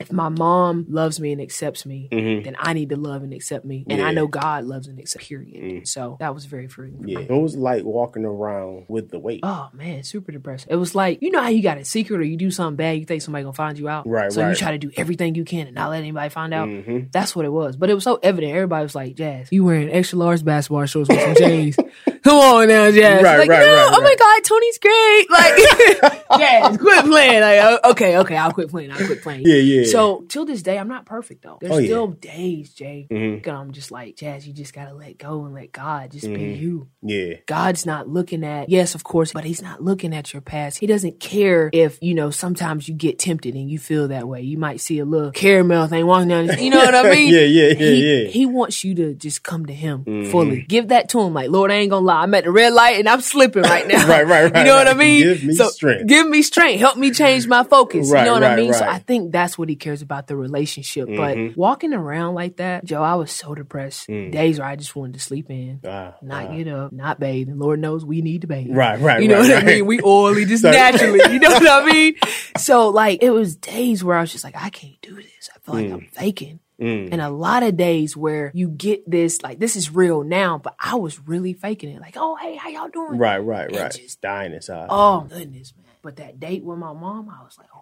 if 0.00 0.12
my 0.12 0.28
mom 0.28 0.86
loves 0.88 1.20
me 1.20 1.32
and 1.32 1.40
accepts 1.40 1.86
me, 1.86 2.08
Mhm. 2.10 2.44
then 2.44 2.56
I 2.58 2.72
need 2.72 2.88
to 2.90 2.96
love 2.96 3.22
and 3.22 3.32
accept 3.32 3.64
me. 3.64 3.84
And 3.88 4.00
Yeah. 4.00 4.06
I 4.06 4.12
know 4.12 4.26
God 4.26 4.64
loves 4.64 4.86
and 4.88 4.98
accepts. 4.98 5.26
Period. 5.28 5.54
Mm. 5.62 5.88
So 5.88 6.16
that 6.20 6.34
was 6.34 6.44
very 6.46 6.66
freeing. 6.68 6.98
for 7.00 7.08
Yeah. 7.08 7.18
me. 7.18 7.26
What 7.26 7.42
was 7.42 7.56
like 7.56 7.84
walking 7.84 8.24
around 8.24 8.84
with 8.88 9.10
the 9.10 9.18
weight? 9.18 9.40
Oh 9.42 9.68
man, 9.72 10.02
super 10.02 10.32
depressing. 10.32 10.68
It 10.70 10.76
was 10.76 10.94
like 10.94 11.18
you 11.22 11.30
know 11.30 11.40
how 11.40 11.48
you 11.48 11.62
got 11.62 11.78
a 11.78 11.84
secret 11.84 12.20
or 12.20 12.24
you 12.24 12.36
do 12.36 12.50
something 12.50 12.76
bad, 12.76 12.98
you 12.98 13.04
think 13.04 13.22
somebody 13.22 13.44
gonna 13.44 13.52
find 13.54 13.78
you 13.78 13.88
out. 13.88 14.06
Right, 14.06 14.32
So 14.32 14.46
you 14.48 14.54
try 14.54 14.72
to 14.72 14.78
do 14.78 14.90
everything 14.96 15.34
you 15.34 15.44
can 15.44 15.66
and 15.66 15.74
not 15.74 15.90
let 15.90 15.98
anybody 15.98 16.28
find 16.28 16.52
out. 16.52 16.68
Mhm. 16.68 17.12
That's 17.12 17.34
what 17.36 17.44
it 17.44 17.52
was. 17.52 17.76
But 17.76 17.90
it 17.90 17.94
was 17.94 18.04
so 18.04 18.18
evident. 18.22 18.52
Everybody 18.54 18.82
was 18.82 18.94
like, 18.94 19.14
Jazz, 19.14 19.48
you 19.50 19.64
wearing 19.64 19.90
extra 19.90 20.18
large 20.18 20.44
basketball 20.44 20.84
shorts 20.86 21.08
with 21.08 21.20
some 21.20 21.34
J's. 21.36 21.76
Come 22.24 22.38
on 22.38 22.68
now, 22.68 22.90
Jazz. 22.90 23.22
Right, 23.22 23.38
like, 23.38 23.50
right, 23.50 23.58
no, 23.66 23.74
right, 23.74 23.92
oh 23.92 24.02
my. 24.02 24.14
God, 24.18 24.44
Tony's 24.44 24.78
great. 24.78 25.30
Like, 25.30 26.18
Jazz, 26.38 26.78
quit 26.78 27.04
playing. 27.04 27.40
Like, 27.40 27.84
okay, 27.84 28.16
okay, 28.18 28.36
I'll 28.36 28.52
quit 28.52 28.70
playing. 28.70 28.90
I'll 28.92 29.04
quit 29.06 29.22
playing. 29.22 29.42
Yeah, 29.44 29.56
yeah. 29.56 29.83
So 29.86 30.24
till 30.28 30.44
this 30.44 30.62
day, 30.62 30.78
I'm 30.78 30.88
not 30.88 31.06
perfect 31.06 31.42
though. 31.42 31.58
There's 31.60 31.72
Oh, 31.72 31.78
yeah. 31.78 31.86
still 31.86 32.06
days, 32.08 32.72
Jay. 32.74 33.06
Mhm. 33.10 33.46
And 33.46 33.56
I'm 33.56 33.72
just 33.72 33.90
like, 33.90 34.16
Jazz, 34.16 34.46
you 34.46 34.52
just 34.52 34.72
gotta 34.74 34.94
let 34.94 35.18
go 35.18 35.44
and 35.44 35.54
let 35.54 35.72
God 35.72 36.10
just 36.12 36.26
be 36.32 36.40
Mhm. 36.40 36.60
you. 36.60 36.88
Yeah. 37.02 37.34
God's 37.46 37.84
not 37.86 38.08
looking 38.08 38.44
at, 38.44 38.68
yes, 38.70 38.94
of 38.94 39.04
course, 39.04 39.32
but 39.32 39.44
he's 39.44 39.62
not 39.62 39.82
looking 39.82 40.14
at 40.14 40.32
your 40.32 40.42
past. 40.42 40.78
He 40.78 40.86
doesn't 40.86 41.20
care 41.20 41.70
if, 41.72 41.98
you 42.00 42.14
know, 42.14 42.30
sometimes 42.30 42.88
you 42.88 42.94
get 42.94 43.18
tempted 43.18 43.54
and 43.54 43.70
you 43.70 43.78
feel 43.78 44.08
that 44.08 44.26
way. 44.28 44.42
You 44.42 44.58
might 44.58 44.80
see 44.80 44.98
a 44.98 45.04
little 45.04 45.30
caramel 45.32 45.86
thing 45.86 46.06
walking 46.06 46.28
down, 46.28 46.48
you 46.58 46.70
know 46.70 46.78
what 46.78 46.94
I 46.94 47.02
mean? 47.14 47.32
Yeah, 47.32 47.40
yeah, 47.40 47.68
yeah, 47.68 47.74
he, 47.74 48.22
yeah. 48.22 48.28
He 48.28 48.46
wants 48.46 48.84
you 48.84 48.94
to 48.96 49.14
just 49.14 49.42
come 49.42 49.66
to 49.66 49.74
him 49.74 50.04
Mhm. 50.06 50.30
fully. 50.30 50.64
Give 50.68 50.88
that 50.88 51.08
to 51.10 51.20
him. 51.20 51.34
Like, 51.34 51.50
Lord, 51.50 51.70
I 51.70 51.74
ain't 51.76 51.90
gonna 51.90 52.06
lie. 52.06 52.22
I'm 52.22 52.34
at 52.34 52.44
the 52.44 52.50
red 52.50 52.72
light 52.72 52.98
and 52.98 53.08
I'm 53.08 53.20
slipping 53.20 53.62
right 53.62 53.86
now. 53.86 54.04
Right, 54.14 54.26
right, 54.26 54.44
right, 54.52 54.56
You 54.58 54.64
know 54.64 54.76
what 54.76 54.86
I 54.88 54.94
mean? 54.94 55.22
Give 55.22 55.44
me 55.44 55.54
so 55.54 55.68
strength. 55.68 56.06
Give 56.06 56.28
me 56.28 56.42
strength. 56.42 56.78
Help 56.80 56.96
me 56.96 57.10
change 57.10 57.46
my 57.48 57.64
focus. 57.64 58.10
Right, 58.10 58.20
you 58.20 58.26
know 58.26 58.34
what 58.34 58.44
I 58.44 58.48
right, 58.50 58.56
mean? 58.56 58.72
So. 58.72 58.84
I 58.84 58.98
think 58.98 59.32
that's 59.32 59.56
what 59.58 59.68
he 59.68 59.73
cares 59.76 60.02
about 60.02 60.26
the 60.26 60.36
relationship. 60.36 61.08
Mhm. 61.08 61.16
But 61.16 61.56
walking 61.56 61.92
around 61.94 62.34
like 62.34 62.56
that, 62.56 62.84
Joe, 62.84 63.02
I 63.02 63.14
was 63.14 63.30
so 63.30 63.54
depressed. 63.54 64.08
Mm. 64.08 64.30
Days 64.32 64.58
where 64.58 64.68
I 64.68 64.76
just 64.76 64.94
wanted 64.96 65.14
to 65.14 65.20
sleep 65.20 65.50
in 65.50 65.80
Ah, 65.86 66.14
not 66.22 66.46
ah. 66.50 66.56
get 66.56 66.68
up, 66.68 66.92
not 66.92 67.18
bathe. 67.20 67.48
And 67.48 67.58
Lord 67.58 67.80
knows 67.80 68.04
we 68.04 68.20
need 68.22 68.42
to 68.42 68.46
bathe. 68.46 68.68
Right, 68.70 69.00
right, 69.00 69.22
You 69.22 69.28
know 69.28 69.40
right, 69.40 69.48
what 69.48 69.54
right. 69.54 69.62
I 69.62 69.66
mean? 69.76 69.86
We 69.86 70.00
oily 70.02 70.44
just 70.46 70.62
So- 70.62 70.70
naturally. 70.70 71.20
You 71.32 71.38
know 71.40 71.50
what 71.50 71.68
I 71.68 71.92
mean? 71.92 72.14
So 72.58 72.88
like 72.88 73.22
it 73.22 73.30
was 73.30 73.56
days 73.56 74.02
where 74.04 74.16
I 74.16 74.20
was 74.20 74.32
just 74.32 74.44
like, 74.44 74.56
I 74.56 74.70
can't 74.70 75.00
do 75.02 75.14
this. 75.16 75.50
I 75.54 75.58
feel 75.60 75.74
like 75.82 75.92
I'm 75.92 76.08
faking. 76.12 76.60
Mm. 76.80 77.10
And 77.12 77.20
a 77.20 77.30
lot 77.30 77.62
of 77.62 77.76
days 77.76 78.16
where 78.16 78.50
you 78.52 78.68
get 78.68 79.08
this, 79.08 79.42
like 79.42 79.60
this 79.60 79.76
is 79.76 79.92
real 79.94 80.24
now, 80.24 80.58
but 80.58 80.74
I 80.78 80.96
was 80.96 81.20
really 81.20 81.52
faking 81.52 81.88
it. 81.90 82.00
Like, 82.00 82.16
oh 82.18 82.34
hey, 82.36 82.56
how 82.56 82.68
y'all 82.68 82.88
doing? 82.88 83.16
Right, 83.18 83.38
right, 83.38 83.68
And 83.68 83.76
right. 83.76 83.92
just- 83.92 84.20
Dying 84.20 84.52
inside. 84.52 84.88
Oh 84.90 85.20
goodness, 85.28 85.72
man. 85.76 85.84
But 86.02 86.16
that 86.16 86.38
date 86.40 86.64
with 86.64 86.78
my 86.78 86.92
mom, 86.92 87.30
I 87.30 87.42
was 87.44 87.56
like, 87.58 87.68
oh, 87.74 87.80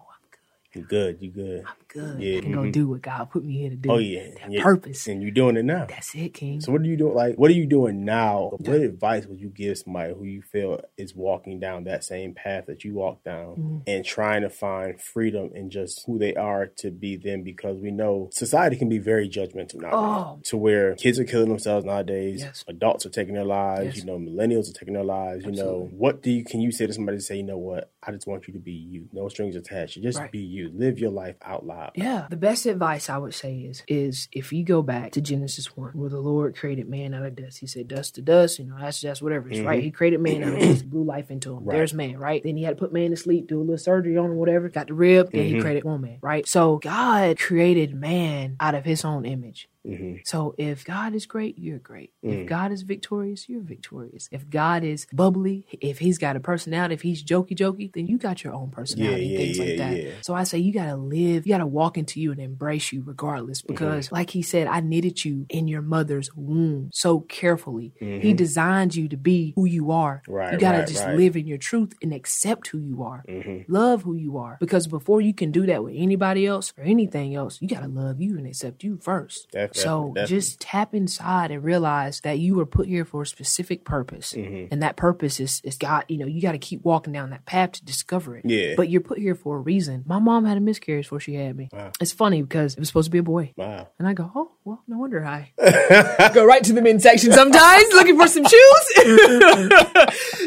I'm 0.75 0.81
good. 0.83 1.17
You 1.21 1.21
good. 1.21 1.21
You 1.21 1.31
good. 1.31 1.63
I'm 1.67 1.73
good. 1.87 2.19
Yeah, 2.21 2.37
I 2.37 2.41
can 2.41 2.51
go 2.51 2.59
mhm. 2.63 2.71
do 2.71 2.87
what 2.87 3.01
God 3.01 3.29
put 3.29 3.43
me 3.43 3.57
here 3.59 3.69
to 3.69 3.75
do. 3.75 3.91
Oh 3.91 3.97
yeah. 3.99 4.29
That 4.39 4.51
Yeah. 4.51 4.63
purpose. 4.63 5.07
And 5.07 5.21
you're 5.21 5.31
doing 5.31 5.55
it 5.57 5.65
now. 5.65 5.85
That's 5.87 6.13
it, 6.15 6.33
King. 6.33 6.61
So 6.61 6.71
what 6.71 6.81
are 6.81 6.85
you 6.85 6.97
doing? 6.97 7.13
Like, 7.13 7.35
what 7.37 7.51
are 7.51 7.53
you 7.53 7.65
doing 7.65 8.03
now? 8.05 8.51
What 8.57 8.81
advice 8.81 9.25
would 9.27 9.39
you 9.39 9.49
give 9.49 9.77
somebody 9.77 10.13
who 10.13 10.23
you 10.23 10.41
feel 10.41 10.81
is 10.97 11.15
walking 11.15 11.59
down 11.59 11.83
that 11.85 12.03
same 12.03 12.33
path 12.33 12.65
that 12.67 12.83
you 12.83 12.93
walked 12.95 13.23
down 13.25 13.43
Mm-hmm. 13.55 13.77
and 13.87 14.05
trying 14.05 14.41
to 14.41 14.49
find 14.49 14.99
freedom 14.99 15.51
in 15.53 15.69
just 15.69 16.03
who 16.07 16.17
they 16.17 16.33
are 16.35 16.65
to 16.77 16.89
be 16.91 17.17
them? 17.17 17.43
Because 17.43 17.79
we 17.79 17.91
know 17.91 18.29
society 18.31 18.75
can 18.75 18.89
be 18.89 18.97
very 18.99 19.29
judgmental 19.29 19.75
nowadays, 19.81 19.91
Oh. 19.93 20.39
to 20.45 20.57
where 20.57 20.95
kids 20.95 21.19
are 21.19 21.23
killing 21.25 21.49
themselves 21.49 21.85
nowadays. 21.85 22.41
Yes. 22.41 22.63
Adults 22.67 23.05
are 23.05 23.09
taking 23.09 23.35
their 23.35 23.45
lives. 23.45 23.95
Yes. 23.95 23.97
You 23.97 24.05
know, 24.05 24.17
millennials 24.17 24.69
are 24.69 24.73
taking 24.73 24.93
their 24.95 25.03
lives. 25.03 25.45
You 25.45 25.51
know, 25.51 25.89
what 25.91 26.21
do 26.23 26.31
you 26.31 26.43
can 26.43 26.61
you 26.61 26.71
say 26.71 26.87
to 26.87 26.93
somebody 26.93 27.17
to 27.17 27.23
say, 27.23 27.37
you 27.37 27.43
know 27.43 27.57
what? 27.57 27.91
I 28.05 28.11
just 28.11 28.27
want 28.27 28.47
you 28.47 28.53
to 28.53 28.59
be 28.59 28.71
you. 28.73 29.07
No 29.13 29.29
strings 29.29 29.55
attached. 29.55 30.01
Just 30.01 30.19
Right. 30.19 30.31
be 30.31 30.39
you. 30.39 30.69
Live 30.73 30.99
your 30.99 31.11
life 31.11 31.35
out 31.43 31.65
loud. 31.65 31.91
Yeah. 31.95 32.27
The 32.29 32.35
best 32.35 32.65
advice 32.65 33.09
I 33.09 33.17
would 33.17 33.33
say 33.33 33.59
is 33.59 33.83
is 33.87 34.27
if 34.31 34.51
you 34.51 34.63
go 34.63 34.81
back 34.81 35.11
to 35.13 35.21
Genesis 35.21 35.75
one, 35.77 35.91
where 35.93 36.09
the 36.09 36.19
Lord 36.19 36.55
created 36.55 36.89
man 36.89 37.13
out 37.13 37.25
of 37.25 37.35
dust. 37.35 37.59
He 37.59 37.67
said 37.67 37.87
dust 37.87 38.15
to 38.15 38.21
dust, 38.21 38.59
you 38.59 38.65
know, 38.65 38.75
that's 38.79 38.99
just 38.99 39.21
whatever 39.21 39.49
it's 39.49 39.59
right. 39.61 39.81
He 39.83 39.91
created 39.91 40.19
man 40.19 40.43
out 40.43 40.53
of 40.53 40.59
dust, 40.59 40.89
blew 40.89 41.03
life 41.03 41.31
into 41.31 41.51
him. 41.51 41.59
Mm-hmm. 41.59 41.69
Right. 41.69 41.75
There's 41.77 41.93
man, 41.93 42.17
right? 42.17 42.43
Then 42.43 42.57
he 42.57 42.63
had 42.63 42.77
to 42.77 42.81
put 42.81 42.91
man 42.93 43.11
to 43.11 43.17
sleep, 43.17 43.47
do 43.47 43.59
a 43.59 43.61
little 43.61 43.77
surgery 43.77 44.17
on 44.17 44.25
him, 44.31 44.35
whatever, 44.35 44.69
got 44.69 44.87
the 44.87 44.93
rib, 44.93 45.31
then 45.31 45.41
Mm-hmm. 45.45 45.55
he 45.55 45.61
created 45.61 45.83
woman, 45.83 46.17
right? 46.21 46.47
So 46.47 46.77
God 46.79 47.39
created 47.39 47.93
man 47.95 48.57
out 48.59 48.75
of 48.75 48.83
his 48.85 49.05
own 49.05 49.25
image. 49.25 49.69
Mm-hmm. 49.85 50.17
So 50.25 50.55
if 50.57 50.85
God 50.85 51.13
is 51.13 51.25
great, 51.25 51.57
you're 51.57 51.79
great. 51.79 52.11
Mm. 52.23 52.41
If 52.43 52.47
God 52.47 52.71
is 52.71 52.83
victorious, 52.83 53.49
you're 53.49 53.61
victorious. 53.61 54.29
If 54.31 54.49
God 54.49 54.83
is 54.83 55.07
bubbly, 55.11 55.65
if 55.81 55.99
he's 55.99 56.17
got 56.17 56.35
a 56.35 56.39
personality, 56.39 56.93
if 56.93 57.01
he's 57.01 57.23
jokey 57.23 57.55
jokey, 57.55 57.91
then 57.93 58.07
you 58.07 58.17
got 58.17 58.43
your 58.43 58.53
own 58.53 58.69
personality, 58.69 59.25
Yeah, 59.25 59.31
yeah, 59.31 59.37
things 59.37 59.59
like 59.59 59.77
that. 59.77 60.03
yeah. 60.03 60.09
So 60.21 60.33
I 60.33 60.43
say 60.43 60.59
you 60.59 60.73
gotta 60.73 60.95
live, 60.95 61.45
you 61.45 61.53
gotta 61.53 61.65
walk 61.67 61.97
into 61.97 62.19
you 62.19 62.31
and 62.31 62.39
embrace 62.39 62.91
you 62.91 63.03
regardless. 63.05 63.61
Mm-hmm. 63.61 63.73
Because 63.73 64.11
like 64.11 64.29
he 64.29 64.41
said, 64.41 64.67
I 64.67 64.79
knitted 64.79 65.23
you 65.25 65.45
in 65.49 65.67
your 65.67 65.81
mother's 65.81 66.33
womb 66.35 66.89
so 66.93 67.19
carefully. 67.19 67.93
He 67.99 68.33
designed 68.33 68.95
you 68.95 69.07
to 69.09 69.17
be 69.17 69.53
who 69.55 69.65
you 69.65 69.91
are. 69.91 70.21
Mm-hmm. 70.23 70.31
Right, 70.31 70.53
you 70.53 70.59
gotta 70.59 70.79
right, 70.79 70.87
just 70.87 71.03
right. 71.05 71.17
live 71.17 71.35
in 71.35 71.47
your 71.47 71.57
truth 71.57 71.93
and 72.01 72.13
accept 72.13 72.67
who 72.67 72.79
you 72.79 73.03
are. 73.03 73.23
Mm-hmm. 73.27 73.71
Love 73.71 74.03
who 74.03 74.15
you 74.15 74.37
are. 74.37 74.57
Because 74.59 74.87
before 74.87 75.21
you 75.21 75.33
can 75.33 75.51
do 75.51 75.65
that 75.65 75.83
with 75.83 75.93
anybody 75.95 76.45
else 76.47 76.73
or 76.77 76.83
anything 76.83 77.35
else, 77.35 77.61
you 77.61 77.67
gotta 77.67 77.87
love 77.87 78.21
you 78.21 78.37
and 78.37 78.47
accept 78.47 78.83
you 78.83 78.97
first. 79.01 79.47
So 79.73 80.11
definitely, 80.15 80.35
just 80.35 80.59
tap 80.59 80.93
inside 80.93 81.51
and 81.51 81.63
realize 81.63 82.21
that 82.21 82.39
you 82.39 82.55
were 82.55 82.65
put 82.65 82.87
here 82.87 83.05
for 83.05 83.23
a 83.23 83.27
specific 83.27 83.83
purpose. 83.83 84.33
Mm-hmm. 84.33 84.67
And 84.71 84.83
that 84.83 84.95
purpose 84.95 85.39
is, 85.39 85.61
is 85.63 85.77
God, 85.77 86.05
you 86.07 86.17
know, 86.17 86.25
you 86.25 86.41
gotta 86.41 86.57
keep 86.57 86.83
walking 86.83 87.13
down 87.13 87.29
that 87.31 87.45
path 87.45 87.73
to 87.73 87.85
discover 87.85 88.37
it. 88.37 88.45
Yeah. 88.45 88.73
But 88.75 88.89
you're 88.89 89.01
put 89.01 89.19
here 89.19 89.35
for 89.35 89.57
a 89.57 89.59
reason. 89.59 90.03
My 90.05 90.19
mom 90.19 90.45
had 90.45 90.57
a 90.57 90.61
miscarriage 90.61 91.05
before 91.05 91.19
she 91.19 91.35
had 91.35 91.55
me. 91.55 91.69
Wow. 91.71 91.91
It's 91.99 92.11
funny 92.11 92.41
because 92.41 92.73
it 92.73 92.79
was 92.79 92.87
supposed 92.87 93.07
to 93.07 93.11
be 93.11 93.17
a 93.19 93.23
boy. 93.23 93.53
Wow. 93.55 93.87
And 93.99 94.07
I 94.07 94.13
go, 94.13 94.31
oh, 94.35 94.51
well, 94.63 94.83
no 94.87 94.97
wonder 94.97 95.25
I 95.25 95.51
go 96.33 96.45
right 96.45 96.63
to 96.63 96.73
the 96.73 96.81
men's 96.81 97.03
section 97.03 97.31
sometimes 97.31 97.83
looking 97.93 98.17
for 98.17 98.27
some 98.27 98.45
shoes. 98.45 98.91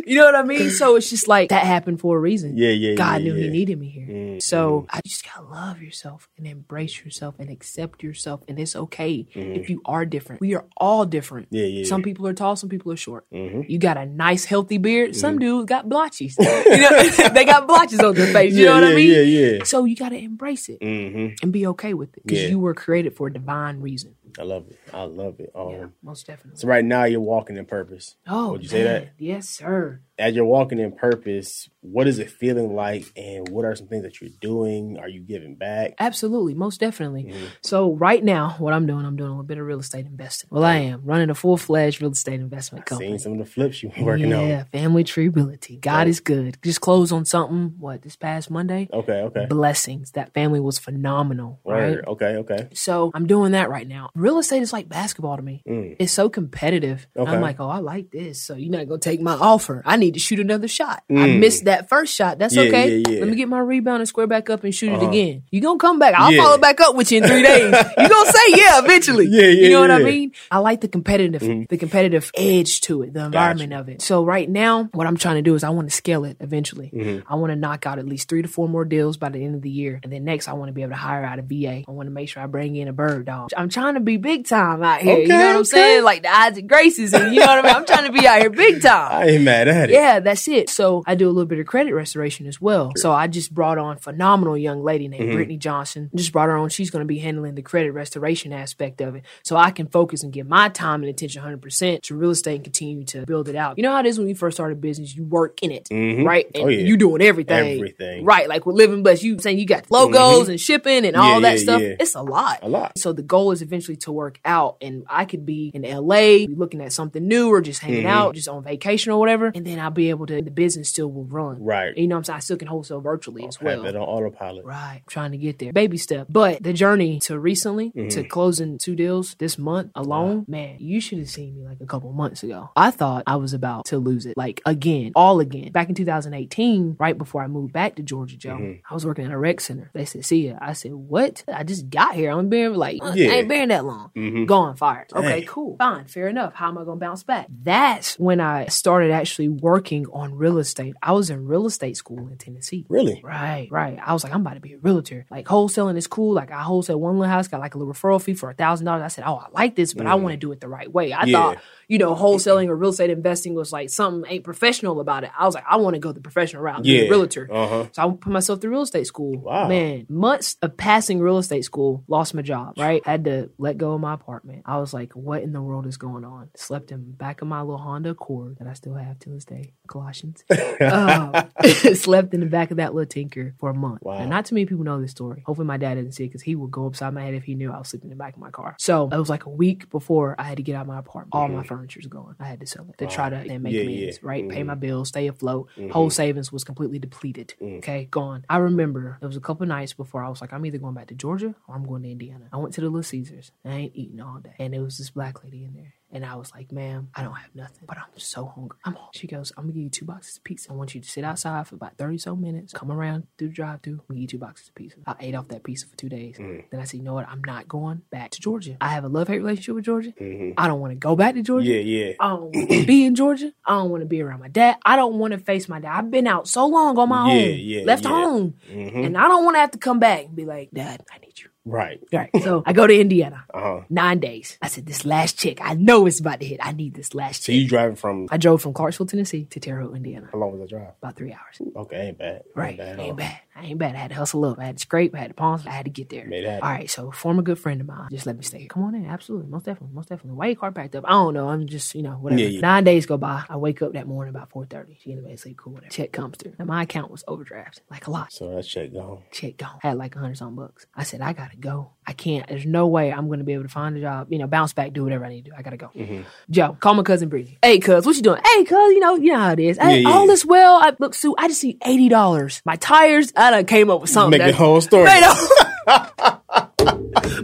you 0.06 0.16
know 0.16 0.24
what 0.24 0.34
I 0.34 0.42
mean? 0.42 0.70
So 0.70 0.96
it's 0.96 1.10
just 1.10 1.28
like 1.28 1.50
that 1.50 1.64
happened 1.64 2.00
for 2.00 2.16
a 2.16 2.20
reason. 2.20 2.56
Yeah, 2.56 2.70
yeah, 2.70 2.94
God 2.94 3.22
yeah, 3.22 3.32
knew 3.32 3.34
yeah. 3.34 3.44
He 3.44 3.50
needed 3.50 3.78
me 3.78 3.88
here. 3.88 4.40
So 4.40 4.86
I 4.90 5.00
just 5.04 5.24
gotta 5.24 5.46
love 5.46 5.82
yourself 5.82 6.28
and 6.36 6.46
embrace 6.46 7.04
yourself 7.04 7.36
and 7.38 7.50
accept 7.50 8.02
yourself. 8.02 8.42
And 8.48 8.58
it's 8.58 8.76
okay 8.76 9.15
if 9.34 9.68
you 9.70 9.80
are 9.84 10.04
different. 10.04 10.40
We 10.40 10.54
are 10.54 10.66
all 10.76 11.04
different. 11.06 11.48
Yeah, 11.50 11.64
yeah, 11.66 11.84
Some 11.86 12.02
people 12.02 12.26
are 12.26 12.34
tall, 12.34 12.56
some 12.56 12.68
people 12.68 12.92
are 12.92 12.96
short. 12.96 13.26
You 13.30 13.78
got 13.78 13.96
a 13.96 14.06
nice, 14.06 14.44
healthy 14.44 14.78
beard. 14.78 15.14
Some 15.16 15.38
dudes 15.38 15.66
got 15.68 15.88
blotches. 15.88 16.36
you 16.40 16.80
know, 16.80 17.28
they 17.34 17.44
got 17.44 17.66
blotches 17.66 18.00
on 18.00 18.14
their 18.14 18.32
face. 18.32 18.54
You 18.54 18.64
Yeah, 18.64 18.68
know 18.70 18.74
what 18.76 18.84
yeah, 18.84 18.90
I 18.90 18.94
mean? 18.94 19.10
yeah, 19.14 19.20
yeah. 19.56 19.64
So 19.64 19.84
you 19.84 19.96
gotta 19.96 20.16
embrace 20.18 20.68
it 20.68 20.80
Mm-hmm. 20.80 21.34
and 21.42 21.52
be 21.52 21.66
okay 21.68 21.94
with 21.94 22.16
it 22.16 22.22
because 22.24 22.42
Yeah. 22.42 22.48
you 22.48 22.58
were 22.58 22.74
created 22.74 23.16
for 23.16 23.26
a 23.28 23.32
divine 23.32 23.80
reason. 23.80 24.14
I 24.38 24.42
love 24.42 24.66
it. 24.68 24.78
I 24.92 25.04
love 25.04 25.40
it. 25.40 25.50
Um, 25.54 25.70
Yeah, 25.70 25.86
most 26.02 26.26
definitely. 26.26 26.58
So 26.60 26.68
right 26.68 26.84
now 26.84 27.04
you're 27.04 27.20
walking 27.20 27.56
in 27.56 27.64
purpose. 27.64 28.16
Oh, 28.26 28.52
Would 28.52 28.62
you 28.62 28.68
say 28.68 28.82
that? 28.82 29.12
Yes, 29.18 29.48
sir. 29.48 30.00
As 30.18 30.34
you're 30.34 30.46
walking 30.46 30.78
in 30.78 30.92
purpose, 30.92 31.68
what 31.80 32.08
is 32.08 32.18
it 32.18 32.30
feeling 32.30 32.74
like, 32.74 33.04
and 33.16 33.48
what 33.48 33.64
are 33.64 33.74
some 33.76 33.86
things 33.86 34.02
that 34.02 34.20
you're 34.20 34.30
doing? 34.40 34.98
Are 34.98 35.08
you 35.08 35.20
giving 35.20 35.56
back? 35.56 35.94
Absolutely, 35.98 36.54
most 36.54 36.80
definitely. 36.80 37.24
Mm-hmm. 37.24 37.44
So 37.62 37.92
right 37.92 38.24
now, 38.24 38.56
what 38.58 38.72
I'm 38.72 38.86
doing, 38.86 39.04
I'm 39.04 39.16
doing 39.16 39.28
a 39.28 39.32
little 39.32 39.44
bit 39.44 39.58
of 39.58 39.66
real 39.66 39.78
estate 39.78 40.06
investing. 40.06 40.48
Well, 40.50 40.64
I 40.64 40.76
am 40.76 41.02
running 41.04 41.28
a 41.28 41.34
full 41.34 41.56
fledged 41.56 42.00
real 42.00 42.12
estate 42.12 42.40
investment 42.40 42.86
company. 42.86 43.10
Seeing 43.10 43.18
some 43.18 43.32
of 43.32 43.38
the 43.38 43.44
flips 43.44 43.82
you've 43.82 43.94
been 43.94 44.04
working 44.04 44.30
yeah, 44.30 44.38
on. 44.38 44.48
Yeah, 44.48 44.64
family 44.64 45.04
tree 45.04 45.28
realty. 45.28 45.76
God 45.76 46.04
Dope. 46.04 46.08
is 46.08 46.20
good. 46.20 46.58
Just 46.62 46.80
closed 46.80 47.12
on 47.12 47.24
something. 47.24 47.74
What 47.78 48.02
this 48.02 48.16
past 48.16 48.50
Monday? 48.50 48.88
Okay, 48.92 49.20
okay. 49.20 49.46
Blessings. 49.46 50.12
That 50.12 50.32
family 50.32 50.60
was 50.60 50.78
phenomenal. 50.78 51.60
Right. 51.64 51.96
Word. 51.96 52.04
Okay, 52.06 52.36
okay. 52.36 52.68
So 52.72 53.10
I'm 53.12 53.26
doing 53.26 53.52
that 53.52 53.68
right 53.68 53.86
now. 53.86 54.10
Real 54.14 54.38
estate 54.38 54.62
is 54.62 54.72
like 54.72 54.88
basketball 54.88 55.36
to 55.36 55.42
me. 55.42 55.62
Mm. 55.68 55.96
It's 55.98 56.12
so 56.12 56.30
competitive. 56.30 57.06
Okay. 57.16 57.30
I'm 57.30 57.40
like, 57.40 57.60
oh, 57.60 57.68
I 57.68 57.78
like 57.78 58.10
this. 58.10 58.40
So 58.40 58.54
you're 58.54 58.72
not 58.72 58.88
gonna 58.88 58.98
take 58.98 59.20
my 59.20 59.34
offer. 59.34 59.82
I 59.84 59.96
need 59.96 60.05
to 60.14 60.20
shoot 60.20 60.40
another 60.40 60.68
shot. 60.68 61.02
I 61.10 61.14
Mm. 61.14 61.38
missed 61.40 61.64
that 61.64 61.88
first 61.88 62.14
shot. 62.14 62.38
That's 62.38 62.54
Yeah, 62.56 62.62
okay. 62.62 62.98
yeah, 62.98 63.08
yeah. 63.10 63.18
Let 63.20 63.28
me 63.28 63.36
get 63.36 63.48
my 63.48 63.58
rebound 63.58 64.00
and 64.00 64.08
square 64.08 64.26
back 64.26 64.48
up 64.50 64.64
and 64.64 64.74
shoot 64.74 64.92
Uh-huh. 64.92 65.04
it 65.04 65.08
again. 65.08 65.42
You 65.50 65.60
gonna 65.60 65.78
come 65.78 65.98
back. 65.98 66.14
I'll 66.16 66.32
follow 66.36 66.58
back 66.58 66.80
up 66.80 66.94
with 66.96 67.10
you 67.12 67.18
in 67.22 67.28
three 67.28 67.42
days. 67.42 67.64
you 67.98 68.08
gonna 68.08 68.30
say 68.30 68.40
yeah 68.56 68.78
eventually. 68.84 69.26
Yeah, 69.26 69.42
yeah, 69.42 69.48
You 69.66 69.70
know 69.70 69.80
what 69.80 69.90
I 69.90 69.98
mean? 69.98 70.32
I 70.50 70.58
like 70.58 70.80
the 70.80 70.88
competitive, 70.88 71.40
the 71.68 71.76
competitive 71.76 72.30
edge 72.36 72.80
to 72.82 73.02
it, 73.02 73.12
the 73.14 73.24
environment 73.24 73.72
of 73.72 73.88
it. 73.88 74.02
So 74.02 74.24
right 74.24 74.48
now, 74.48 74.88
what 74.92 75.06
I'm 75.06 75.16
trying 75.16 75.36
to 75.36 75.42
do 75.42 75.54
is 75.54 75.64
I 75.64 75.70
want 75.70 75.88
to 75.88 75.94
scale 75.94 76.24
it 76.24 76.36
eventually. 76.40 76.90
Mm-hmm. 76.94 77.32
I 77.32 77.36
want 77.36 77.50
to 77.52 77.56
knock 77.56 77.86
out 77.86 77.98
at 77.98 78.06
least 78.06 78.28
three 78.28 78.42
to 78.42 78.48
four 78.48 78.68
more 78.68 78.84
deals 78.84 79.16
by 79.16 79.28
the 79.28 79.42
end 79.44 79.54
of 79.54 79.62
the 79.62 79.70
year, 79.70 80.00
and 80.02 80.12
then 80.12 80.24
next 80.24 80.48
I 80.48 80.52
want 80.54 80.68
to 80.68 80.72
be 80.72 80.82
able 80.82 80.92
to 80.92 80.96
hire 80.96 81.24
out 81.24 81.38
a 81.38 81.42
VA. 81.42 81.82
I 81.86 81.90
want 81.90 82.06
to 82.06 82.12
make 82.12 82.28
sure 82.28 82.42
I 82.42 82.46
bring 82.46 82.76
in 82.76 82.88
a 82.88 82.92
bird 82.92 83.26
dog. 83.26 83.50
I'm 83.56 83.68
trying 83.68 83.94
to 83.94 84.00
be 84.00 84.16
big 84.16 84.46
time 84.46 84.82
out 84.82 85.00
here. 85.00 85.18
you 85.18 85.28
know 85.28 85.34
Okay, 85.36 85.44
what 85.46 85.50
I'm 85.50 85.56
okay. 85.60 85.64
saying? 85.70 86.04
Like 86.04 86.22
the 86.22 86.34
Isaac 86.36 86.66
Graces, 86.66 87.12
and 87.14 87.34
you 87.34 87.40
know 87.40 87.46
what 87.46 87.58
I 87.58 87.62
mean. 87.62 87.74
I'm 87.76 87.86
trying 87.86 88.06
to 88.06 88.12
be 88.12 88.26
out 88.26 88.40
here 88.40 88.50
big 88.50 88.82
time. 88.82 89.12
I 89.22 89.26
ain't 89.30 89.44
mad 89.44 89.68
at 89.68 89.90
it. 89.90 89.94
Yeah, 89.96 90.20
that's 90.20 90.46
it. 90.48 90.70
So 90.70 91.02
I 91.06 91.14
do 91.14 91.26
a 91.26 91.32
little 91.32 91.46
bit 91.46 91.58
of 91.58 91.66
credit 91.66 91.94
restoration 91.94 92.46
as 92.46 92.60
well. 92.60 92.92
So 92.96 93.12
I 93.12 93.26
just 93.26 93.52
brought 93.54 93.78
on 93.78 93.98
phenomenal 93.98 94.56
young 94.56 94.82
lady 94.82 95.08
named 95.08 95.24
mm-hmm. 95.24 95.34
Brittany 95.34 95.56
Johnson. 95.56 96.10
Just 96.14 96.32
brought 96.32 96.48
her 96.48 96.56
on. 96.56 96.68
She's 96.68 96.90
going 96.90 97.00
to 97.00 97.06
be 97.06 97.18
handling 97.18 97.54
the 97.54 97.62
credit 97.62 97.92
restoration 97.92 98.52
aspect 98.52 99.00
of 99.00 99.16
it. 99.16 99.24
So 99.42 99.56
I 99.56 99.70
can 99.70 99.86
focus 99.86 100.22
and 100.22 100.32
give 100.32 100.46
my 100.46 100.68
time 100.68 101.02
and 101.02 101.10
attention 101.10 101.42
100% 101.42 102.02
to 102.02 102.16
real 102.16 102.30
estate 102.30 102.56
and 102.56 102.64
continue 102.64 103.04
to 103.06 103.24
build 103.26 103.48
it 103.48 103.56
out. 103.56 103.76
You 103.78 103.82
know 103.82 103.92
how 103.92 104.00
it 104.00 104.06
is 104.06 104.18
when 104.18 104.28
you 104.28 104.34
first 104.34 104.56
start 104.56 104.72
a 104.72 104.74
business, 104.74 105.14
you 105.14 105.24
work 105.24 105.62
in 105.62 105.70
it, 105.70 105.88
mm-hmm. 105.90 106.24
right? 106.24 106.46
Oh, 106.54 106.60
and 106.60 106.66
Oh, 106.66 106.68
yeah. 106.68 106.80
you 106.80 106.96
doing 106.96 107.22
everything. 107.22 107.76
Everything. 107.76 108.24
Right. 108.24 108.48
Like 108.48 108.66
with 108.66 108.76
Living 108.76 109.02
Blessed, 109.02 109.22
you 109.22 109.38
saying 109.38 109.58
you 109.58 109.66
got 109.66 109.90
logos 109.90 110.42
mm-hmm. 110.42 110.50
and 110.52 110.60
shipping 110.60 111.04
and 111.04 111.16
all 111.16 111.34
Yeah, 111.34 111.40
that 111.40 111.58
yeah, 111.58 111.62
stuff. 111.62 111.80
It's 111.82 112.14
a 112.14 112.22
lot. 112.22 112.58
A 112.62 112.68
lot. 112.68 112.98
So 112.98 113.12
the 113.12 113.22
goal 113.22 113.52
is 113.52 113.62
eventually 113.62 113.96
to 113.98 114.12
work 114.12 114.40
out, 114.44 114.76
and 114.80 115.04
I 115.08 115.24
could 115.24 115.46
be 115.46 115.70
in 115.72 115.82
LA, 115.82 116.46
looking 116.48 116.80
at 116.80 116.92
something 116.92 117.26
new, 117.26 117.52
or 117.52 117.60
just 117.60 117.80
hanging 117.80 117.96
Mm-hmm. 117.96 118.06
out, 118.08 118.34
just 118.34 118.48
on 118.48 118.62
vacation 118.62 119.12
or 119.12 119.18
whatever, 119.18 119.50
and 119.54 119.66
then 119.66 119.78
I'll 119.86 119.90
be 119.92 120.10
able 120.10 120.26
to. 120.26 120.42
The 120.42 120.50
business 120.50 120.88
still 120.88 121.10
will 121.10 121.24
run, 121.24 121.62
Right. 121.64 121.96
You 121.96 122.06
know, 122.08 122.16
what 122.16 122.20
I'm 122.20 122.24
saying 122.24 122.36
I 122.36 122.40
still 122.40 122.56
can 122.56 122.68
wholesale 122.68 123.00
virtually 123.00 123.46
as 123.46 123.56
Have 123.56 123.64
well. 123.66 123.84
it 123.86 123.96
on 123.96 124.02
autopilot. 124.02 124.64
Right, 124.64 125.02
trying 125.06 125.32
to 125.32 125.38
get 125.38 125.58
there, 125.58 125.72
baby 125.72 125.96
step. 125.96 126.26
But 126.28 126.62
the 126.62 126.72
journey 126.72 127.20
to 127.20 127.38
recently 127.38 127.86
Mm-hmm. 127.96 128.08
to 128.08 128.24
closing 128.24 128.78
two 128.78 128.94
deals 128.96 129.34
this 129.38 129.58
month 129.58 129.90
alone, 129.94 130.44
man, 130.48 130.76
you 130.80 131.00
should 131.00 131.18
have 131.18 131.30
seen 131.30 131.54
me 131.56 131.64
like 131.64 131.78
a 131.80 131.86
couple 131.86 132.12
months 132.12 132.42
ago. 132.42 132.70
I 132.76 132.90
thought 132.90 133.22
I 133.26 133.36
was 133.36 133.52
about 133.54 133.84
to 133.86 133.98
lose 133.98 134.26
it, 134.26 134.36
like 134.36 134.60
again, 134.66 135.12
all 135.14 135.40
again. 135.40 135.70
Back 135.72 135.88
in 135.88 135.94
2018, 135.94 136.96
right 136.98 137.16
before 137.16 137.42
I 137.42 137.46
moved 137.46 137.72
back 137.72 137.96
to 137.96 138.02
Georgia, 138.02 138.36
Joe, 138.36 138.56
Mm-hmm. 138.56 138.80
I 138.90 138.94
was 138.94 139.04
working 139.04 139.24
at 139.26 139.32
a 139.32 139.38
rec 139.38 139.60
center. 139.60 139.90
They 139.92 140.04
said, 140.06 140.24
"See 140.24 140.48
ya." 140.48 140.56
I 140.60 140.72
said, 140.72 140.92
"What?" 140.94 141.44
I 141.52 141.62
just 141.62 141.90
got 141.90 142.14
here. 142.14 142.30
I'm 142.30 142.48
being 142.48 142.74
like, 142.74 143.00
Yeah. 143.14 143.30
I 143.30 143.34
ain't 143.36 143.48
been 143.48 143.68
that 143.68 143.84
long. 143.84 144.10
Mhm. 144.16 144.46
Gone, 144.46 144.76
fired. 144.76 145.06
Okay, 145.14 145.40
Dang. 145.40 145.46
cool, 145.46 145.76
fine, 145.76 146.06
fair 146.06 146.28
enough. 146.28 146.54
How 146.54 146.68
am 146.68 146.78
I 146.78 146.84
gonna 146.84 146.96
bounce 147.00 147.22
back? 147.22 147.46
That's 147.50 148.18
when 148.18 148.40
I 148.40 148.66
started 148.66 149.10
actually 149.10 149.48
working 149.48 149.75
on 150.12 150.34
real 150.34 150.58
estate. 150.58 150.94
I 151.02 151.12
was 151.12 151.30
in 151.30 151.46
real 151.46 151.66
estate 151.66 151.96
school 151.96 152.28
in 152.28 152.36
Tennessee. 152.38 152.86
Really? 152.88 153.20
Right, 153.24 153.68
right. 153.70 153.98
I 154.04 154.12
was 154.12 154.24
like, 154.24 154.32
I'm 154.34 154.40
about 154.40 154.54
to 154.54 154.60
be 154.60 154.74
a 154.74 154.78
realtor. 154.78 155.26
Like 155.30 155.46
wholesaling 155.46 155.96
is 155.96 156.06
cool. 156.06 156.32
Like 156.34 156.50
I 156.50 156.62
wholesale 156.62 157.00
one 157.00 157.18
little 157.18 157.30
house, 157.32 157.48
got 157.48 157.60
like 157.60 157.74
a 157.74 157.78
little 157.78 157.92
referral 157.92 158.20
fee 158.22 158.34
for 158.34 158.50
a 158.50 158.54
thousand 158.54 158.86
dollars. 158.86 159.02
I 159.02 159.08
said, 159.08 159.24
Oh, 159.26 159.36
I 159.36 159.46
like 159.52 159.74
this, 159.76 159.94
but 159.94 160.06
I 160.06 160.14
want 160.16 160.32
to 160.32 160.36
do 160.36 160.52
it 160.52 160.60
the 160.60 160.68
right 160.68 160.90
way. 160.92 161.12
I 161.12 161.24
Mm. 161.24 161.26
Yeah. 161.28 161.32
thought, 161.38 161.58
you 161.88 161.98
know, 161.98 162.14
wholesaling 162.14 162.68
or 162.68 162.76
real 162.76 162.90
estate 162.90 163.10
investing 163.10 163.54
was 163.54 163.72
like 163.72 163.90
something 163.90 164.30
ain't 164.30 164.44
professional 164.44 165.00
about 165.00 165.24
it. 165.24 165.30
I 165.38 165.44
was 165.46 165.54
like, 165.54 165.64
I 165.68 165.76
want 165.76 165.94
to 165.94 166.00
go 166.00 166.12
the 166.12 166.20
professional 166.20 166.62
route, 166.62 166.82
be 166.82 166.90
Yeah. 166.90 167.02
a 167.02 167.10
realtor. 167.10 167.48
Uh-huh. 167.50 167.86
So 167.92 168.02
I 168.02 168.10
put 168.10 168.32
myself 168.32 168.60
through 168.60 168.70
real 168.72 168.82
estate 168.82 169.06
school. 169.06 169.38
Wow. 169.38 169.68
Man, 169.68 170.06
months 170.08 170.56
of 170.62 170.76
passing 170.76 171.20
real 171.20 171.38
estate 171.38 171.64
school, 171.64 172.02
lost 172.08 172.34
my 172.34 172.42
job, 172.42 172.74
right? 172.78 173.04
Had 173.06 173.24
to 173.24 173.50
let 173.58 173.78
go 173.78 173.92
of 173.94 174.00
my 174.00 174.14
apartment. 174.14 174.62
I 174.66 174.78
was 174.78 174.92
like, 174.92 175.12
what 175.12 175.42
in 175.42 175.52
the 175.52 175.62
world 175.62 175.86
is 175.86 175.96
going 175.96 176.24
on? 176.24 176.50
Slept 176.56 176.90
in 176.90 177.12
back 177.12 177.40
of 177.42 177.48
my 177.48 177.60
little 177.60 177.78
Honda 177.78 178.10
Accord 178.10 178.56
that 178.58 178.66
I 178.68 178.72
still 178.74 178.94
have 178.94 179.18
to 179.20 179.30
this 179.30 179.44
day, 179.44 179.72
Colossians. 179.86 180.44
um, 180.80 181.34
slept 181.94 182.34
in 182.34 182.40
the 182.40 182.46
back 182.46 182.70
of 182.70 182.78
that 182.78 182.94
little 182.94 183.08
tinker 183.08 183.54
for 183.58 183.70
a 183.70 183.74
month. 183.74 184.02
Wow. 184.02 184.14
And 184.18 184.30
not 184.30 184.46
too 184.46 184.54
many 184.54 184.66
people 184.66 184.84
know 184.84 185.00
this 185.00 185.10
story. 185.12 185.42
Hopefully 185.46 185.66
my 185.66 185.76
dad 185.76 185.94
didn't 185.94 186.12
see 186.12 186.24
it 186.24 186.28
because 186.28 186.42
he 186.42 186.54
would 186.54 186.70
go 186.70 186.86
upside 186.86 187.14
my 187.14 187.22
head 187.22 187.34
if 187.34 187.44
he 187.44 187.54
knew 187.54 187.70
I 187.72 187.78
was 187.78 187.88
sleeping 187.88 188.10
in 188.10 188.16
the 188.16 188.22
back 188.22 188.34
of 188.34 188.40
my 188.40 188.50
car. 188.50 188.76
So 188.78 189.08
it 189.10 189.16
was 189.16 189.28
like 189.30 189.46
a 189.46 189.50
week 189.50 189.90
before 189.90 190.34
I 190.38 190.44
had 190.44 190.56
to 190.56 190.62
get 190.62 190.74
out 190.76 190.82
of 190.82 190.86
my 190.88 190.98
apartment. 190.98 191.34
All 191.34 191.48
my 191.48 191.62
furniture's 191.76 192.06
gone. 192.06 192.36
I 192.40 192.44
had 192.44 192.60
to 192.60 192.66
sell 192.66 192.86
it 192.88 192.98
to 192.98 193.06
try 193.06 193.28
to 193.30 193.58
make 193.58 193.72
Yeah, 193.72 193.82
amends, 193.82 194.00
yeah. 194.22 194.28
right? 194.28 194.48
Pay 194.48 194.62
Mhm. 194.62 194.66
my 194.66 194.74
bills, 194.74 195.08
stay 195.08 195.26
afloat. 195.26 195.68
Whole 195.90 196.10
savings 196.10 196.50
was 196.52 196.64
completely 196.64 196.98
depleted. 196.98 197.54
Okay, 197.62 198.06
gone. 198.10 198.44
I 198.48 198.58
remember 198.58 199.16
there 199.20 199.28
was 199.28 199.36
a 199.36 199.40
couple 199.40 199.66
nights 199.66 199.92
before 199.92 200.22
I 200.24 200.28
was 200.28 200.40
like, 200.40 200.52
I'm 200.52 200.64
either 200.66 200.78
going 200.78 200.94
back 200.94 201.08
to 201.08 201.14
Georgia 201.14 201.54
or 201.68 201.74
I'm 201.74 201.84
going 201.86 202.02
to 202.02 202.10
Indiana. 202.10 202.46
I 202.52 202.56
went 202.56 202.74
to 202.74 202.80
the 202.80 202.88
Little 202.88 203.02
Caesars. 203.02 203.52
I 203.64 203.70
ain't 203.72 203.96
eating 203.96 204.20
all 204.20 204.38
day. 204.38 204.54
And 204.58 204.72
there 204.74 204.82
was 204.82 204.98
this 204.98 205.10
black 205.10 205.42
lady 205.44 205.64
in 205.64 205.74
there. 205.74 205.92
And 206.12 206.24
I 206.24 206.36
was 206.36 206.52
like, 206.54 206.70
ma'am, 206.70 207.08
I 207.16 207.22
don't 207.24 207.34
have 207.34 207.52
nothing, 207.54 207.82
but 207.86 207.98
I'm 207.98 208.04
so 208.16 208.46
hungry. 208.46 208.78
I'm 208.84 208.94
hungry. 208.94 209.10
She 209.14 209.26
goes, 209.26 209.52
I'm 209.56 209.64
gonna 209.64 209.72
give 209.74 209.82
you 209.82 209.90
two 209.90 210.04
boxes 210.04 210.36
of 210.36 210.44
pizza. 210.44 210.70
I 210.70 210.74
want 210.74 210.94
you 210.94 211.00
to 211.00 211.08
sit 211.08 211.24
outside 211.24 211.66
for 211.66 211.74
about 211.74 211.96
30 211.98 212.18
so 212.18 212.36
minutes, 212.36 212.72
come 212.72 212.92
around 212.92 213.26
through 213.36 213.48
the 213.48 213.54
drive 213.54 213.80
through, 213.82 214.00
give 214.08 214.16
you 214.16 214.26
two 214.28 214.38
boxes 214.38 214.68
of 214.68 214.74
pizza. 214.76 214.98
I 215.06 215.16
ate 215.18 215.34
off 215.34 215.48
that 215.48 215.64
pizza 215.64 215.86
for 215.88 215.96
two 215.96 216.08
days. 216.08 216.36
Then 216.38 216.64
I 216.80 216.84
said, 216.84 216.98
you 216.98 217.02
know 217.02 217.14
what? 217.14 217.28
I'm 217.28 217.42
not 217.44 217.66
going 217.66 218.02
back 218.10 218.30
to 218.30 218.40
Georgia. 218.40 218.76
I 218.80 218.90
have 218.90 219.02
a 219.02 219.08
love 219.08 219.26
hate 219.28 219.38
relationship 219.38 219.74
with 219.74 219.84
Georgia. 219.84 220.12
I 220.56 220.68
don't 220.68 220.80
wanna 220.80 220.94
go 220.94 221.16
back 221.16 221.34
to 221.34 221.42
Georgia. 221.42 221.66
Yeah, 221.70 221.80
yeah. 221.80 222.12
I 222.20 222.28
don't 222.30 222.54
want 222.54 222.70
to 222.70 222.86
be 222.86 223.04
in 223.04 223.14
Georgia. 223.16 223.52
I 223.64 223.72
don't 223.72 223.90
want 223.90 224.02
to 224.02 224.06
be 224.06 224.22
around 224.22 224.40
my 224.40 224.48
dad. 224.48 224.76
I 224.86 224.94
don't 224.96 225.18
want 225.18 225.32
to 225.32 225.38
face 225.38 225.68
my 225.68 225.80
dad. 225.80 225.90
I've 225.92 226.10
been 226.10 226.28
out 226.28 226.46
so 226.46 226.66
long 226.66 226.96
on 226.98 227.08
my 227.08 227.26
Yeah, 227.34 227.50
own, 227.50 227.58
yeah, 227.58 227.82
left 227.84 228.04
yeah. 228.04 228.10
home, 228.10 228.54
Mhm. 228.70 229.06
and 229.06 229.18
I 229.18 229.26
don't 229.26 229.44
want 229.44 229.56
to 229.56 229.60
have 229.60 229.72
to 229.72 229.78
come 229.78 229.98
back 229.98 230.26
and 230.26 230.36
be 230.36 230.44
like, 230.44 230.70
Dad, 230.72 231.02
I 231.12 231.18
need 231.18 231.38
you. 231.40 231.48
Right. 231.66 232.00
Right. 232.12 232.30
So 232.42 232.62
I 232.64 232.72
go 232.72 232.86
to 232.86 232.98
Indiana. 232.98 233.44
Uh 233.52 233.60
huh. 233.60 233.80
Nine 233.90 234.20
days. 234.20 234.56
I 234.62 234.68
said, 234.68 234.86
this 234.86 235.04
last 235.04 235.36
check, 235.38 235.58
I 235.60 235.74
know 235.74 236.06
it's 236.06 236.20
about 236.20 236.38
to 236.40 236.46
hit. 236.46 236.60
I 236.62 236.70
need 236.72 236.94
this 236.94 237.12
last 237.12 237.42
So 237.42 237.52
check. 237.52 237.56
you 237.60 237.68
driving 237.68 237.96
from 237.96 238.28
I 238.30 238.36
drove 238.36 238.62
from 238.62 238.72
Clarksville, 238.72 239.06
Tennessee 239.06 239.44
to 239.46 239.58
Terre 239.60 239.82
Haute, 239.82 239.96
Indiana. 239.96 240.28
how 240.32 240.38
long 240.38 240.52
was 240.52 240.60
the 240.60 240.68
drive? 240.68 240.92
About 241.02 241.16
three 241.16 241.32
hours. 241.32 241.60
Okay, 241.76 241.96
ain't 242.08 242.18
bad. 242.18 242.42
Right. 242.54 242.68
Ain't 242.70 242.78
bad. 242.78 243.00
ain't 243.00 243.16
bad. 243.16 243.38
I 243.56 243.64
ain't 243.66 243.78
bad. 243.78 243.94
I 243.94 243.98
had 243.98 244.10
to 244.10 244.16
hustle 244.16 244.44
up. 244.44 244.58
I 244.58 244.64
had 244.64 244.76
to 244.76 244.82
scrape. 244.82 245.14
I 245.14 245.18
had 245.18 245.28
to 245.28 245.34
pawn. 245.34 245.62
I 245.66 245.70
had 245.70 245.86
to 245.86 245.90
get 245.90 246.08
there. 246.10 246.28
All 246.62 246.70
right. 246.70 246.90
So 246.90 247.10
former 247.10 247.42
good 247.42 247.58
friend 247.58 247.80
of 247.80 247.86
mine 247.86 248.08
just 248.10 248.26
let 248.26 248.36
me 248.36 248.42
stay. 248.42 248.66
Come 248.66 248.82
on 248.84 248.94
in. 248.94 249.06
Absolutely. 249.06 249.48
Most 249.48 249.64
definitely. 249.64 249.94
Most 249.94 250.08
definitely. 250.10 250.36
Why 250.36 250.46
your 250.48 250.56
car 250.56 250.72
packed 250.72 250.94
up? 250.94 251.04
I 251.06 251.10
don't 251.12 251.34
know. 251.34 251.48
I'm 251.48 251.66
just, 251.66 251.94
you 251.94 252.02
know, 252.02 252.12
whatever. 252.12 252.40
Yeah, 252.42 252.48
yeah. 252.48 252.60
Nine 252.60 252.84
days 252.84 253.06
go 253.06 253.16
by. 253.16 253.44
I 253.48 253.56
wake 253.56 253.80
up 253.82 253.94
that 253.94 254.06
morning 254.06 254.34
about 254.34 254.50
4.30. 254.50 254.96
She 255.02 255.10
in 255.12 255.22
the 255.22 255.28
bed, 255.28 255.38
sleep, 255.40 255.56
cool, 255.56 255.72
whatever. 255.74 255.90
Check 255.90 256.12
comes 256.12 256.36
through. 256.36 256.52
Now 256.58 256.66
my 256.66 256.82
account 256.82 257.10
was 257.10 257.24
overdrafted. 257.26 257.80
Like 257.90 258.06
a 258.06 258.10
lot. 258.10 258.32
So 258.32 258.54
that 258.54 258.64
check 258.64 258.92
gone. 258.92 259.22
check 259.32 259.56
gone. 259.56 259.78
Had 259.82 259.96
like 259.96 260.14
a 260.16 260.18
hundred 260.18 260.36
some 260.38 260.54
bucks. 260.54 260.86
I 260.94 261.04
said, 261.04 261.20
I 261.20 261.32
gotta 261.32 261.56
go. 261.56 261.92
I 262.06 262.12
can't. 262.12 262.46
There's 262.48 262.66
no 262.66 262.86
way 262.86 263.12
I'm 263.12 263.28
gonna 263.28 263.42
be 263.44 263.54
able 263.54 263.64
to 263.64 263.68
find 263.68 263.96
a 263.96 264.00
job. 264.00 264.30
You 264.32 264.38
know, 264.38 264.46
bounce 264.46 264.72
back, 264.72 264.92
do 264.92 265.02
whatever 265.02 265.24
I 265.24 265.28
need 265.30 265.44
to 265.46 265.50
do. 265.50 265.56
I 265.56 265.62
gotta 265.62 265.76
go. 265.76 265.90
Mm-hmm. 265.94 266.22
Joe, 266.50 266.76
call 266.78 266.94
my 266.94 267.02
cousin 267.02 267.28
Breezy. 267.28 267.58
Hey, 267.62 267.78
cuz, 267.80 268.06
what 268.06 268.14
you 268.16 268.22
doing? 268.22 268.40
Hey, 268.44 268.64
cuz, 268.64 268.92
you 268.92 269.00
know, 269.00 269.16
you 269.16 269.32
know 269.32 269.38
how 269.38 269.52
it 269.52 269.58
is. 269.60 269.78
Hey, 269.78 270.00
Yeah, 270.02 270.10
all 270.10 270.26
yeah. 270.26 270.32
is 270.32 270.44
well. 270.46 270.76
I 270.76 270.92
look, 270.98 271.14
Sue. 271.14 271.34
I 271.38 271.48
just 271.48 271.60
see 271.60 271.78
eighty 271.84 272.08
dollars. 272.08 272.62
My 272.64 272.76
tires. 272.76 273.32
I 273.36 273.45
done 273.50 273.66
came 273.66 273.90
up 273.90 274.00
with 274.00 274.10
something. 274.10 274.38
Make 274.38 274.52
the 274.52 274.56
whole 274.56 274.80
story. 274.80 275.04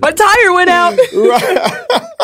My 0.01 0.11
tire 0.11 0.53
went 0.53 0.71
out. 0.71 0.99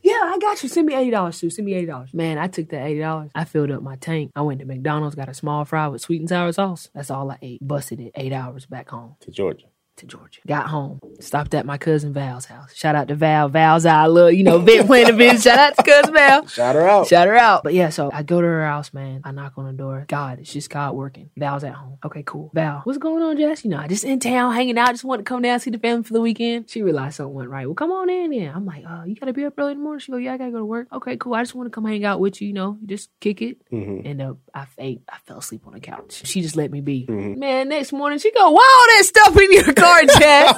Yeah, 0.00 0.14
I 0.24 0.38
got 0.40 0.62
you. 0.62 0.70
Send 0.70 0.86
me 0.86 0.94
eighty 0.94 1.10
dollars, 1.10 1.36
Sue. 1.36 1.50
Send 1.50 1.66
me 1.66 1.74
eighty 1.74 1.84
dollars. 1.84 2.14
Man, 2.14 2.38
I 2.38 2.46
took 2.46 2.70
that 2.70 2.86
eighty 2.86 3.00
dollars. 3.00 3.30
I 3.34 3.44
filled 3.44 3.70
up 3.70 3.82
my 3.82 3.96
tank. 3.96 4.30
I 4.34 4.40
went 4.40 4.60
to 4.60 4.64
McDonald's, 4.66 5.14
got 5.14 5.28
a 5.28 5.34
small 5.34 5.66
fry 5.66 5.86
with 5.88 6.00
sweet 6.00 6.20
and 6.20 6.28
sour 6.30 6.50
sauce. 6.50 6.88
That's 6.94 7.10
all 7.10 7.30
I 7.30 7.36
ate. 7.42 7.58
Busted 7.60 8.00
it. 8.00 8.12
Eight 8.14 8.32
hours 8.32 8.64
back 8.64 8.88
home 8.88 9.16
to 9.20 9.30
Georgia. 9.30 9.66
To 9.98 10.06
Georgia. 10.06 10.40
Got 10.46 10.68
home, 10.68 11.00
stopped 11.20 11.54
at 11.54 11.66
my 11.66 11.78
cousin 11.78 12.12
Val's 12.12 12.46
house. 12.46 12.74
Shout 12.74 12.94
out 12.94 13.08
to 13.08 13.14
Val. 13.14 13.48
Val's 13.48 13.86
our 13.86 14.08
little, 14.08 14.30
you 14.30 14.44
know, 14.44 14.58
bit 14.58 14.86
playing 14.86 15.08
the 15.08 15.12
business. 15.12 15.44
Shout 15.44 15.58
out 15.58 15.76
to 15.76 15.82
cousin 15.82 16.14
Val. 16.14 16.46
Shout 16.46 16.74
her 16.74 16.88
out. 16.88 17.06
Shout 17.06 17.26
her 17.26 17.36
out. 17.36 17.62
But 17.62 17.74
yeah, 17.74 17.90
so 17.90 18.10
I 18.12 18.22
go 18.22 18.40
to 18.40 18.46
her 18.46 18.66
house, 18.66 18.92
man. 18.92 19.20
I 19.24 19.32
knock 19.32 19.54
on 19.56 19.66
the 19.66 19.72
door. 19.72 20.06
God, 20.08 20.38
it's 20.38 20.52
just 20.52 20.70
God 20.70 20.94
working. 20.94 21.30
Val's 21.36 21.64
at 21.64 21.74
home. 21.74 21.98
Okay, 22.04 22.22
cool. 22.24 22.50
Val, 22.54 22.80
what's 22.84 22.98
going 22.98 23.22
on, 23.22 23.36
Jess? 23.36 23.64
You 23.64 23.70
know, 23.70 23.78
I 23.78 23.88
just 23.88 24.04
in 24.04 24.20
town 24.20 24.54
hanging 24.54 24.78
out. 24.78 24.90
Just 24.90 25.04
want 25.04 25.20
to 25.20 25.24
come 25.24 25.42
down 25.42 25.60
see 25.60 25.70
the 25.70 25.78
family 25.78 26.04
for 26.04 26.12
the 26.12 26.20
weekend. 26.20 26.70
She 26.70 26.82
realized 26.82 27.16
something 27.16 27.34
went 27.34 27.50
right. 27.50 27.66
Well, 27.66 27.74
come 27.74 27.90
on 27.92 28.08
in 28.08 28.30
then. 28.30 28.52
I'm 28.54 28.64
like, 28.64 28.84
uh, 28.88 29.02
you 29.04 29.14
gotta 29.14 29.32
be 29.32 29.44
up 29.44 29.54
early 29.58 29.72
in 29.72 29.78
the 29.78 29.84
morning. 29.84 30.00
She 30.00 30.12
go, 30.12 30.18
yeah, 30.18 30.34
I 30.34 30.38
gotta 30.38 30.52
go 30.52 30.58
to 30.58 30.64
work. 30.64 30.88
Okay, 30.92 31.16
cool. 31.16 31.34
I 31.34 31.42
just 31.42 31.54
want 31.54 31.66
to 31.66 31.70
come 31.70 31.84
hang 31.84 32.04
out 32.04 32.20
with 32.20 32.40
you. 32.40 32.48
You 32.48 32.54
know, 32.54 32.78
just 32.86 33.10
kick 33.20 33.42
it. 33.42 33.58
Mm-hmm. 33.70 34.06
And 34.06 34.22
uh, 34.22 34.34
I 34.54 34.66
ate. 34.78 35.02
I 35.08 35.18
fell 35.26 35.38
asleep 35.38 35.66
on 35.66 35.74
the 35.74 35.80
couch. 35.80 36.26
She 36.26 36.42
just 36.42 36.56
let 36.56 36.70
me 36.70 36.80
be. 36.80 37.06
Man, 37.08 37.68
next 37.68 37.92
morning 37.92 38.18
she 38.18 38.30
go, 38.32 38.50
"Why 38.50 38.78
all 38.78 38.96
that 38.96 39.04
stuff 39.04 39.36
in 39.36 39.52
your 39.52 39.72
car, 39.74 39.87
Jess?" 40.18 40.56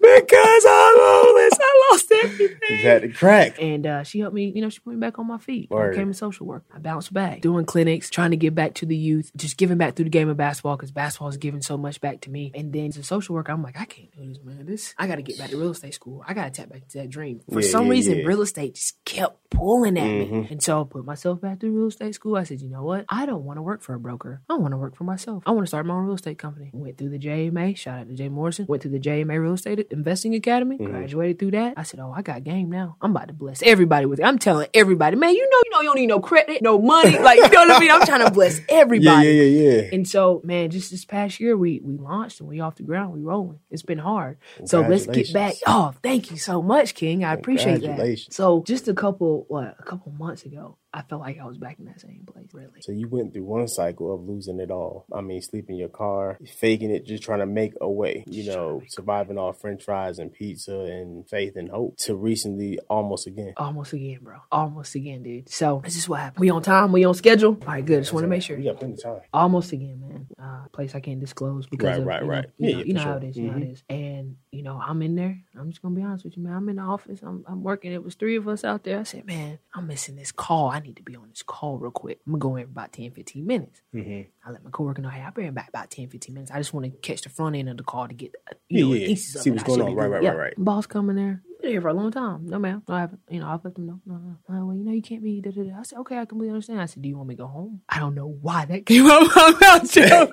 because 0.00 0.64
I'm 0.68 0.96
homeless. 0.98 1.52
I 1.60 1.88
lost 1.92 2.12
everything. 2.12 2.58
You 2.70 2.76
had 2.88 3.02
to 3.02 3.08
crack. 3.08 3.60
And 3.60 3.86
uh, 3.86 4.02
she 4.02 4.20
helped 4.20 4.34
me, 4.34 4.52
you 4.54 4.62
know, 4.62 4.68
she 4.68 4.80
put 4.80 4.94
me 4.94 5.00
back 5.00 5.18
on 5.18 5.26
my 5.26 5.38
feet. 5.38 5.68
I 5.72 5.88
became 5.90 6.10
a 6.10 6.14
social 6.14 6.46
worker. 6.46 6.64
I 6.74 6.78
bounced 6.78 7.12
back, 7.12 7.40
doing 7.40 7.64
clinics, 7.64 8.10
trying 8.10 8.30
to 8.32 8.36
give 8.36 8.54
back 8.54 8.74
to 8.74 8.86
the 8.86 8.96
youth, 8.96 9.30
just 9.36 9.56
giving 9.56 9.78
back 9.78 9.94
through 9.94 10.04
the 10.04 10.10
game 10.10 10.28
of 10.28 10.36
basketball 10.36 10.76
because 10.76 10.90
basketball 10.90 11.28
has 11.28 11.36
given 11.36 11.62
so 11.62 11.76
much 11.76 12.00
back 12.00 12.20
to 12.22 12.30
me. 12.30 12.50
And 12.54 12.72
then 12.72 12.86
as 12.86 12.96
a 12.96 13.02
social 13.02 13.34
worker, 13.34 13.52
I'm 13.52 13.62
like, 13.62 13.78
I 13.80 13.84
can't 13.84 14.10
do 14.16 14.28
this, 14.28 14.42
man. 14.42 14.66
This 14.66 14.94
I 14.98 15.06
got 15.06 15.16
to 15.16 15.22
get 15.22 15.38
back 15.38 15.50
to 15.50 15.56
real 15.56 15.70
estate 15.70 15.94
school. 15.94 16.24
I 16.26 16.34
got 16.34 16.44
to 16.44 16.50
tap 16.62 16.70
back 16.70 16.88
to 16.88 16.98
that 16.98 17.10
dream. 17.10 17.40
For 17.50 17.60
Yeah, 17.60 17.70
some 17.70 17.86
yeah, 17.86 17.90
reason, 17.92 18.18
yeah. 18.20 18.26
real 18.26 18.42
estate 18.42 18.74
just 18.74 19.02
kept 19.04 19.38
pulling 19.50 19.98
at 19.98 20.02
Mm-hmm. 20.02 20.40
me. 20.40 20.48
And 20.50 20.62
so 20.62 20.80
I 20.82 20.84
put 20.84 21.04
myself 21.04 21.40
back 21.40 21.60
through 21.60 21.72
real 21.72 21.88
estate 21.88 22.14
school. 22.14 22.36
I 22.36 22.42
said, 22.44 22.60
you 22.60 22.68
know 22.68 22.82
what? 22.82 23.04
I 23.08 23.24
don't 23.26 23.44
want 23.44 23.58
to 23.58 23.62
work 23.62 23.82
for 23.82 23.94
a 23.94 24.00
broker. 24.00 24.40
I 24.48 24.54
want 24.54 24.72
to 24.72 24.76
work 24.76 24.96
for 24.96 25.04
myself. 25.04 25.42
I 25.46 25.50
want 25.52 25.62
to 25.64 25.68
start 25.68 25.86
my 25.86 25.94
own 25.94 26.04
real 26.04 26.14
estate 26.14 26.38
company. 26.38 26.70
Went 26.72 26.98
through 26.98 27.10
the 27.10 27.18
JMA. 27.18 27.76
Shout 27.76 28.00
out 28.00 28.08
to 28.08 28.14
Jay 28.14 28.28
Morrison. 28.52 28.66
Went 28.68 28.82
to 28.82 28.88
the 28.88 28.98
JMA 28.98 29.40
Real 29.40 29.54
Estate 29.54 29.86
Investing 29.90 30.34
Academy. 30.34 30.76
Mm-hmm. 30.76 30.92
Graduated 30.92 31.38
through 31.38 31.52
that. 31.52 31.74
I 31.76 31.82
said, 31.82 32.00
oh, 32.00 32.12
I 32.14 32.22
got 32.22 32.44
game 32.44 32.70
now. 32.70 32.96
I'm 33.00 33.12
about 33.12 33.28
to 33.28 33.34
bless 33.34 33.62
everybody 33.62 34.06
with 34.06 34.20
it. 34.20 34.24
I'm 34.24 34.38
telling 34.38 34.68
everybody, 34.74 35.16
man, 35.16 35.34
you 35.34 35.48
know, 35.48 35.60
you 35.64 35.70
know, 35.70 35.80
you 35.80 35.88
don't 35.88 35.96
need 35.96 36.06
no 36.06 36.20
credit, 36.20 36.62
no 36.62 36.78
money. 36.80 37.18
Like, 37.22 37.36
you 37.36 37.48
know 37.48 37.66
what 37.66 37.70
I 37.70 37.80
mean? 37.80 37.90
I'm 37.90 38.04
trying 38.04 38.24
to 38.24 38.30
bless 38.30 38.60
everybody. 38.68 39.28
yeah, 39.28 39.42
yeah, 39.42 39.70
yeah. 39.70 39.88
And 39.92 40.08
so, 40.08 40.40
man, 40.44 40.70
just 40.70 40.90
this 40.90 41.04
past 41.04 41.40
year, 41.40 41.56
we 41.56 41.80
we 41.82 41.96
launched 41.96 42.40
and 42.40 42.48
we 42.48 42.60
off 42.60 42.76
the 42.76 42.82
ground, 42.82 43.12
we 43.12 43.20
rolling. 43.20 43.60
It's 43.70 43.82
been 43.82 43.98
hard. 43.98 44.38
So 44.64 44.80
let's 44.80 45.06
get 45.06 45.32
back. 45.32 45.54
Oh, 45.66 45.94
thank 46.02 46.30
you 46.30 46.36
so 46.36 46.62
much, 46.62 46.94
King. 46.94 47.24
I 47.24 47.32
appreciate 47.32 47.82
that. 47.82 48.26
So 48.30 48.62
just 48.66 48.88
a 48.88 48.94
couple, 48.94 49.44
what, 49.48 49.76
a 49.78 49.82
couple 49.82 50.12
months 50.12 50.44
ago, 50.44 50.78
I 50.94 51.02
felt 51.02 51.22
like 51.22 51.38
I 51.40 51.46
was 51.46 51.56
back 51.58 51.78
in 51.78 51.86
that 51.86 52.00
same 52.00 52.24
place. 52.30 52.48
Really. 52.52 52.80
So 52.82 52.92
you 52.92 53.08
went 53.08 53.32
through 53.32 53.44
one 53.44 53.66
cycle 53.68 54.14
of 54.14 54.22
losing 54.28 54.60
it 54.60 54.70
all. 54.70 55.06
I 55.12 55.20
mean, 55.22 55.40
sleeping 55.40 55.76
in 55.76 55.80
your 55.80 55.88
car, 55.88 56.38
faking 56.58 56.90
it, 56.90 57.06
just 57.06 57.22
trying 57.22 57.38
to 57.40 57.46
make 57.46 57.72
a 57.80 57.90
way. 57.90 58.24
You 58.26 58.44
know, 58.52 58.82
surviving 58.88 59.38
off 59.38 59.60
French 59.60 59.82
fries 59.84 60.18
and 60.18 60.32
pizza 60.32 60.78
and 60.78 61.26
faith 61.28 61.56
and 61.56 61.70
hope. 61.70 61.96
To 61.98 62.14
recently, 62.14 62.78
almost 62.90 63.26
again. 63.26 63.54
Almost 63.56 63.92
again, 63.94 64.18
bro. 64.22 64.36
Almost 64.50 64.94
again, 64.94 65.22
dude. 65.22 65.48
So 65.48 65.80
this 65.84 65.96
is 65.96 66.08
what 66.08 66.20
happened. 66.20 66.40
We 66.40 66.50
on 66.50 66.62
time. 66.62 66.92
We 66.92 67.04
on 67.04 67.14
schedule. 67.14 67.56
All 67.62 67.68
right, 67.72 67.84
good. 67.84 68.00
Just 68.02 68.12
want 68.12 68.24
to 68.24 68.28
make 68.28 68.42
sure. 68.42 68.56
We 68.56 68.64
got 68.64 68.78
plenty 68.78 68.94
of 68.94 69.02
time. 69.02 69.20
Almost 69.32 69.72
again, 69.72 70.00
man. 70.00 70.26
Uh, 70.38 70.68
place 70.72 70.94
I 70.94 71.00
can't 71.00 71.20
disclose 71.20 71.66
because 71.66 71.86
Right, 71.86 71.98
of, 72.00 72.06
right, 72.06 72.20
you 72.22 72.26
know, 72.28 72.32
right. 72.34 72.44
You 72.58 72.68
Yeah, 72.68 72.72
know, 72.74 72.78
yeah, 72.78 72.84
you 72.84 72.92
know 72.94 73.00
for 73.00 73.06
how 73.08 73.14
sure. 73.14 73.22
it 73.22 73.28
is. 73.30 73.36
You 73.36 73.42
know 73.44 73.52
how 73.52 73.58
it 73.58 73.62
Mhm. 73.62 73.82
And 73.88 74.36
you 74.50 74.62
know, 74.62 74.78
I'm 74.84 75.00
in 75.02 75.14
there. 75.14 75.38
I'm 75.58 75.70
just 75.70 75.80
gonna 75.80 75.94
be 75.94 76.02
honest 76.02 76.24
with 76.24 76.36
you, 76.36 76.42
man. 76.42 76.52
I'm 76.54 76.68
in 76.68 76.76
the 76.76 76.82
office. 76.82 77.20
I'm, 77.22 77.44
I'm 77.48 77.62
working. 77.62 77.92
It 77.92 78.04
was 78.04 78.14
three 78.14 78.36
of 78.36 78.46
us 78.48 78.64
out 78.64 78.84
there. 78.84 78.98
I 78.98 79.02
said, 79.04 79.24
man, 79.26 79.58
I'm 79.74 79.86
missing 79.86 80.16
this 80.16 80.30
call. 80.32 80.68
I 80.68 80.80
need 80.82 80.96
to 80.96 81.02
be 81.02 81.16
on 81.16 81.28
this 81.28 81.42
call 81.42 81.78
real 81.78 81.90
quick. 81.90 82.20
I'm 82.26 82.32
gonna 82.32 82.40
go 82.40 82.56
in 82.56 82.64
for 82.66 82.70
about 82.72 82.92
10, 82.92 83.10
15 83.12 83.46
minutes. 83.46 83.82
Mm-hmm. 83.94 84.30
I 84.48 84.52
let 84.52 84.64
my 84.64 84.70
coworker 84.70 85.02
know, 85.02 85.08
hey, 85.08 85.20
I'll 85.22 85.32
be 85.32 85.48
back 85.50 85.68
about 85.68 85.90
10, 85.90 86.08
15 86.08 86.34
minutes. 86.34 86.50
I 86.52 86.58
just 86.58 86.72
want 86.74 86.84
to 86.86 86.90
catch 87.00 87.22
the 87.22 87.28
front 87.28 87.56
end 87.56 87.68
of 87.68 87.76
the 87.76 87.84
call 87.84 88.08
to 88.08 88.14
get, 88.14 88.34
uh, 88.50 88.54
you 88.68 88.78
Yeah, 88.78 88.84
know, 88.90 88.94
yeah, 89.00 89.06
yeah. 89.08 89.14
See 89.16 89.50
what's 89.50 89.62
going 89.64 89.80
on. 89.82 89.94
Right, 89.94 90.10
right, 90.10 90.22
Yeah. 90.22 90.30
right, 90.30 90.38
right. 90.38 90.54
Boss 90.58 90.86
coming 90.86 91.16
there. 91.16 91.42
Been 91.60 91.70
here 91.70 91.80
for 91.80 91.88
a 91.88 91.94
long 91.94 92.10
time. 92.10 92.46
No, 92.46 92.58
ma'am. 92.58 92.82
No, 92.88 92.94
I 92.94 93.00
haven't. 93.00 93.20
You 93.30 93.38
know, 93.40 93.46
I've 93.46 93.64
let 93.64 93.74
them 93.76 93.86
know. 93.86 94.00
No, 94.04 94.14
no. 94.16 94.36
no. 94.48 94.66
well, 94.66 94.76
you 94.76 94.84
know, 94.84 94.90
you 94.92 95.02
can't 95.02 95.22
be. 95.22 95.40
Da, 95.40 95.52
da, 95.52 95.62
da. 95.62 95.78
I 95.78 95.82
said, 95.84 95.98
okay, 96.00 96.18
I 96.18 96.24
completely 96.24 96.52
understand. 96.52 96.80
I 96.80 96.86
said, 96.86 97.02
do 97.02 97.08
you 97.08 97.16
want 97.16 97.28
me 97.28 97.36
to 97.36 97.42
go 97.42 97.46
home? 97.46 97.82
I 97.88 98.00
don't 98.00 98.16
know 98.16 98.26
why 98.26 98.64
that 98.64 98.84
came 98.86 99.06
out 99.06 99.22
of 99.22 99.34
my 99.36 99.54
mouth, 99.60 99.92
Joe. 99.92 100.32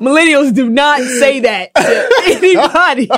Millennials 0.00 0.54
do 0.54 0.68
not 0.70 1.00
say 1.00 1.40
that 1.40 1.74
to 1.74 2.10
anybody. 2.26 3.08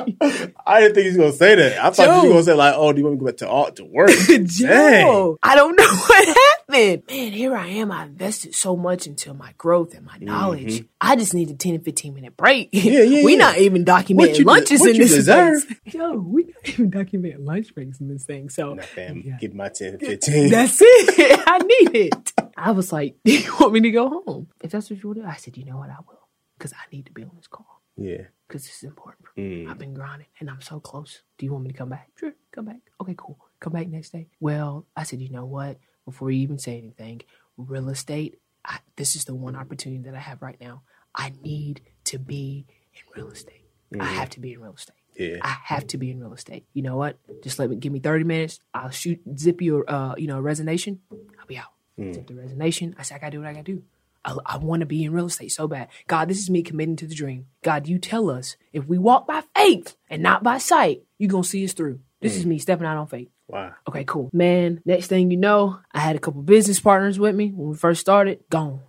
I 0.66 0.80
didn't 0.80 0.94
think 0.94 1.04
he 1.04 1.08
was 1.08 1.16
gonna 1.16 1.32
say 1.32 1.54
that. 1.54 1.78
I 1.84 1.90
thought 1.90 2.06
Joe. 2.06 2.22
were 2.22 2.28
gonna 2.28 2.42
say 2.42 2.54
like, 2.54 2.74
"Oh, 2.76 2.92
do 2.92 2.98
you 2.98 3.04
want 3.04 3.14
me 3.14 3.18
to 3.18 3.24
go 3.24 3.26
back 3.30 3.36
to 3.38 3.48
art 3.48 3.76
to 3.76 3.84
work?" 3.84 4.10
Joe, 4.44 5.38
I 5.42 5.54
don't 5.54 5.76
know 5.76 5.84
what 6.08 6.26
happened. 6.26 7.02
Man, 7.08 7.32
here 7.32 7.54
I 7.54 7.66
am. 7.68 7.92
I 7.92 8.04
invested 8.04 8.54
so 8.54 8.76
much 8.76 9.06
into 9.06 9.32
my 9.34 9.52
growth 9.56 9.94
and 9.94 10.04
my 10.04 10.16
knowledge. 10.20 10.84
I 11.00 11.14
just 11.16 11.32
need 11.34 11.50
a 11.50 11.54
10 11.54 11.74
and 11.76 11.84
15 11.84 12.14
minute 12.14 12.36
break. 12.36 12.72
Mm-hmm. 12.72 12.88
Yeah, 12.88 13.02
yeah, 13.02 13.24
we 13.24 13.32
yeah. 13.32 13.38
not 13.38 13.58
even 13.58 13.84
documenting 13.84 14.38
you 14.38 14.44
de- 14.44 14.50
lunches 14.50 14.84
in 14.84 14.96
this 14.98 15.12
deserve. 15.14 15.60
space. 15.62 15.78
Joe, 15.88 16.14
we 16.14 16.44
not 16.44 16.68
even 16.68 16.90
documenting 16.90 17.46
lunch 17.46 17.74
breaks 17.74 18.00
in 18.00 18.08
this 18.08 18.24
thing. 18.24 18.48
So 18.48 18.74
Nah, 18.74 18.82
fam, 18.82 19.22
Yeah. 19.24 19.36
give 19.40 19.54
my 19.54 19.68
10 19.68 19.98
15. 19.98 20.50
That's 20.50 20.78
it. 20.80 21.40
I 21.46 21.58
need 21.58 21.94
it. 21.94 22.32
I 22.56 22.72
was 22.72 22.92
like, 22.92 23.16
do 23.24 23.32
you 23.38 23.54
want 23.60 23.72
me 23.74 23.80
to 23.80 23.90
go 23.90 24.08
home? 24.26 24.48
If 24.62 24.70
that's 24.72 24.90
what 24.90 25.00
you 25.02 25.08
want 25.10 25.18
to 25.18 25.22
do, 25.24 25.28
I 25.28 25.36
said, 25.36 25.56
you 25.56 25.64
know 25.64 25.76
what? 25.76 25.90
I 25.90 25.96
will. 26.06 26.15
Because 26.58 26.72
I 26.72 26.84
need 26.92 27.06
to 27.06 27.12
be 27.12 27.22
on 27.22 27.32
this 27.36 27.46
call. 27.46 27.82
yeah. 27.96 28.22
Because 28.48 28.62
this 28.62 28.76
is 28.76 28.82
important. 28.84 29.26
Mm. 29.36 29.68
I've 29.68 29.78
been 29.78 29.92
grinding 29.92 30.28
and 30.38 30.48
I'm 30.48 30.60
so 30.60 30.78
close. 30.78 31.22
Do 31.36 31.44
you 31.44 31.52
want 31.52 31.64
me 31.64 31.70
to 31.72 31.76
come 31.76 31.88
back? 31.88 32.10
Sure, 32.14 32.32
come 32.52 32.66
back. 32.66 32.80
Okay, 33.00 33.14
cool. 33.16 33.38
Come 33.58 33.72
back 33.72 33.88
next 33.88 34.10
day. 34.10 34.28
Well, 34.38 34.86
I 34.96 35.02
said, 35.02 35.20
you 35.20 35.30
know 35.30 35.46
what? 35.46 35.78
Before 36.04 36.30
you 36.30 36.40
even 36.42 36.58
say 36.58 36.78
anything, 36.78 37.22
real 37.56 37.88
estate, 37.88 38.38
I, 38.64 38.78
this 38.94 39.16
is 39.16 39.24
the 39.24 39.34
one 39.34 39.56
opportunity 39.56 40.02
that 40.04 40.14
I 40.14 40.20
have 40.20 40.42
right 40.42 40.56
now. 40.60 40.82
I 41.12 41.32
need 41.42 41.80
to 42.04 42.18
be 42.20 42.66
in 42.94 43.00
real 43.20 43.30
estate. 43.32 43.64
I 43.98 44.04
have 44.04 44.30
to 44.30 44.40
be 44.40 44.52
in 44.52 44.60
real 44.60 44.74
estate. 44.74 44.94
Yeah. 45.18 45.38
I 45.42 45.56
have 45.64 45.86
to 45.88 45.98
be 45.98 46.10
in 46.12 46.20
real 46.20 46.34
estate. 46.34 46.66
You 46.72 46.82
know 46.82 46.96
what? 46.96 47.18
Just 47.42 47.58
let 47.58 47.68
me 47.70 47.76
give 47.76 47.92
me 47.92 47.98
30 47.98 48.22
minutes. 48.24 48.60
I'll 48.74 48.90
shoot 48.90 49.20
zip 49.36 49.60
your 49.60 49.88
uh, 49.90 50.14
you 50.16 50.26
know, 50.28 50.38
resignation. 50.38 51.00
I'll 51.10 51.46
be 51.46 51.58
out. 51.58 51.72
Zip 52.12 52.26
the 52.28 52.34
resignation. 52.34 52.94
I 52.98 53.02
said 53.02 53.16
I 53.16 53.18
gotta 53.18 53.32
do 53.32 53.38
what 53.40 53.48
I 53.48 53.52
gotta 53.54 53.64
do. 53.64 53.82
I, 54.26 54.36
I 54.44 54.56
want 54.58 54.80
to 54.80 54.86
be 54.86 55.04
in 55.04 55.12
real 55.12 55.26
estate 55.26 55.52
so 55.52 55.68
bad. 55.68 55.88
God, 56.08 56.28
this 56.28 56.38
is 56.40 56.50
me 56.50 56.62
committing 56.62 56.96
to 56.96 57.06
the 57.06 57.14
dream. 57.14 57.46
God, 57.62 57.86
you 57.86 57.98
tell 57.98 58.28
us 58.28 58.56
if 58.72 58.84
we 58.86 58.98
walk 58.98 59.26
by 59.26 59.42
faith 59.56 59.96
and 60.10 60.22
not 60.22 60.42
by 60.42 60.58
sight, 60.58 61.02
you're 61.18 61.30
gonna 61.30 61.44
see 61.44 61.64
us 61.64 61.72
through. 61.72 62.00
This 62.20 62.36
is 62.36 62.44
me 62.44 62.58
stepping 62.58 62.86
out 62.86 62.96
on 62.96 63.06
faith. 63.06 63.28
Wow. 63.46 63.72
Okay, 63.88 64.02
cool. 64.04 64.28
Man, 64.32 64.82
next 64.84 65.06
thing 65.06 65.30
you 65.30 65.36
know, 65.36 65.78
I 65.94 66.00
had 66.00 66.16
a 66.16 66.18
couple 66.18 66.42
business 66.42 66.80
partners 66.80 67.18
with 67.20 67.34
me 67.36 67.50
when 67.54 67.68
we 67.70 67.76
first 67.76 68.00
started. 68.00 68.40
Gone. 68.50 68.80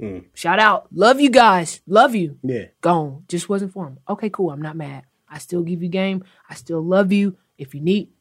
Mm. 0.00 0.24
Shout 0.32 0.58
out. 0.58 0.86
Love 0.92 1.20
you 1.20 1.28
guys. 1.28 1.82
Love 1.86 2.14
you 2.14 2.38
Yeah. 2.42 2.66
gone. 2.80 3.24
Just 3.28 3.48
wasn't 3.48 3.72
for 3.72 3.86
him. 3.88 3.98
Okay, 4.08 4.30
cool. 4.30 4.50
I'm 4.50 4.62
not 4.62 4.76
mad. 4.76 5.04
I 5.28 5.38
still 5.38 5.62
give 5.62 5.82
you 5.82 5.90
game. 5.90 6.24
I 6.48 6.54
still 6.54 6.80
love 6.80 7.12
you. 7.12 7.36
If 7.58 7.74
you 7.74 7.80
need, 7.82 8.08
I 8.08 8.08
got 8.08 8.12
you. 8.12 8.17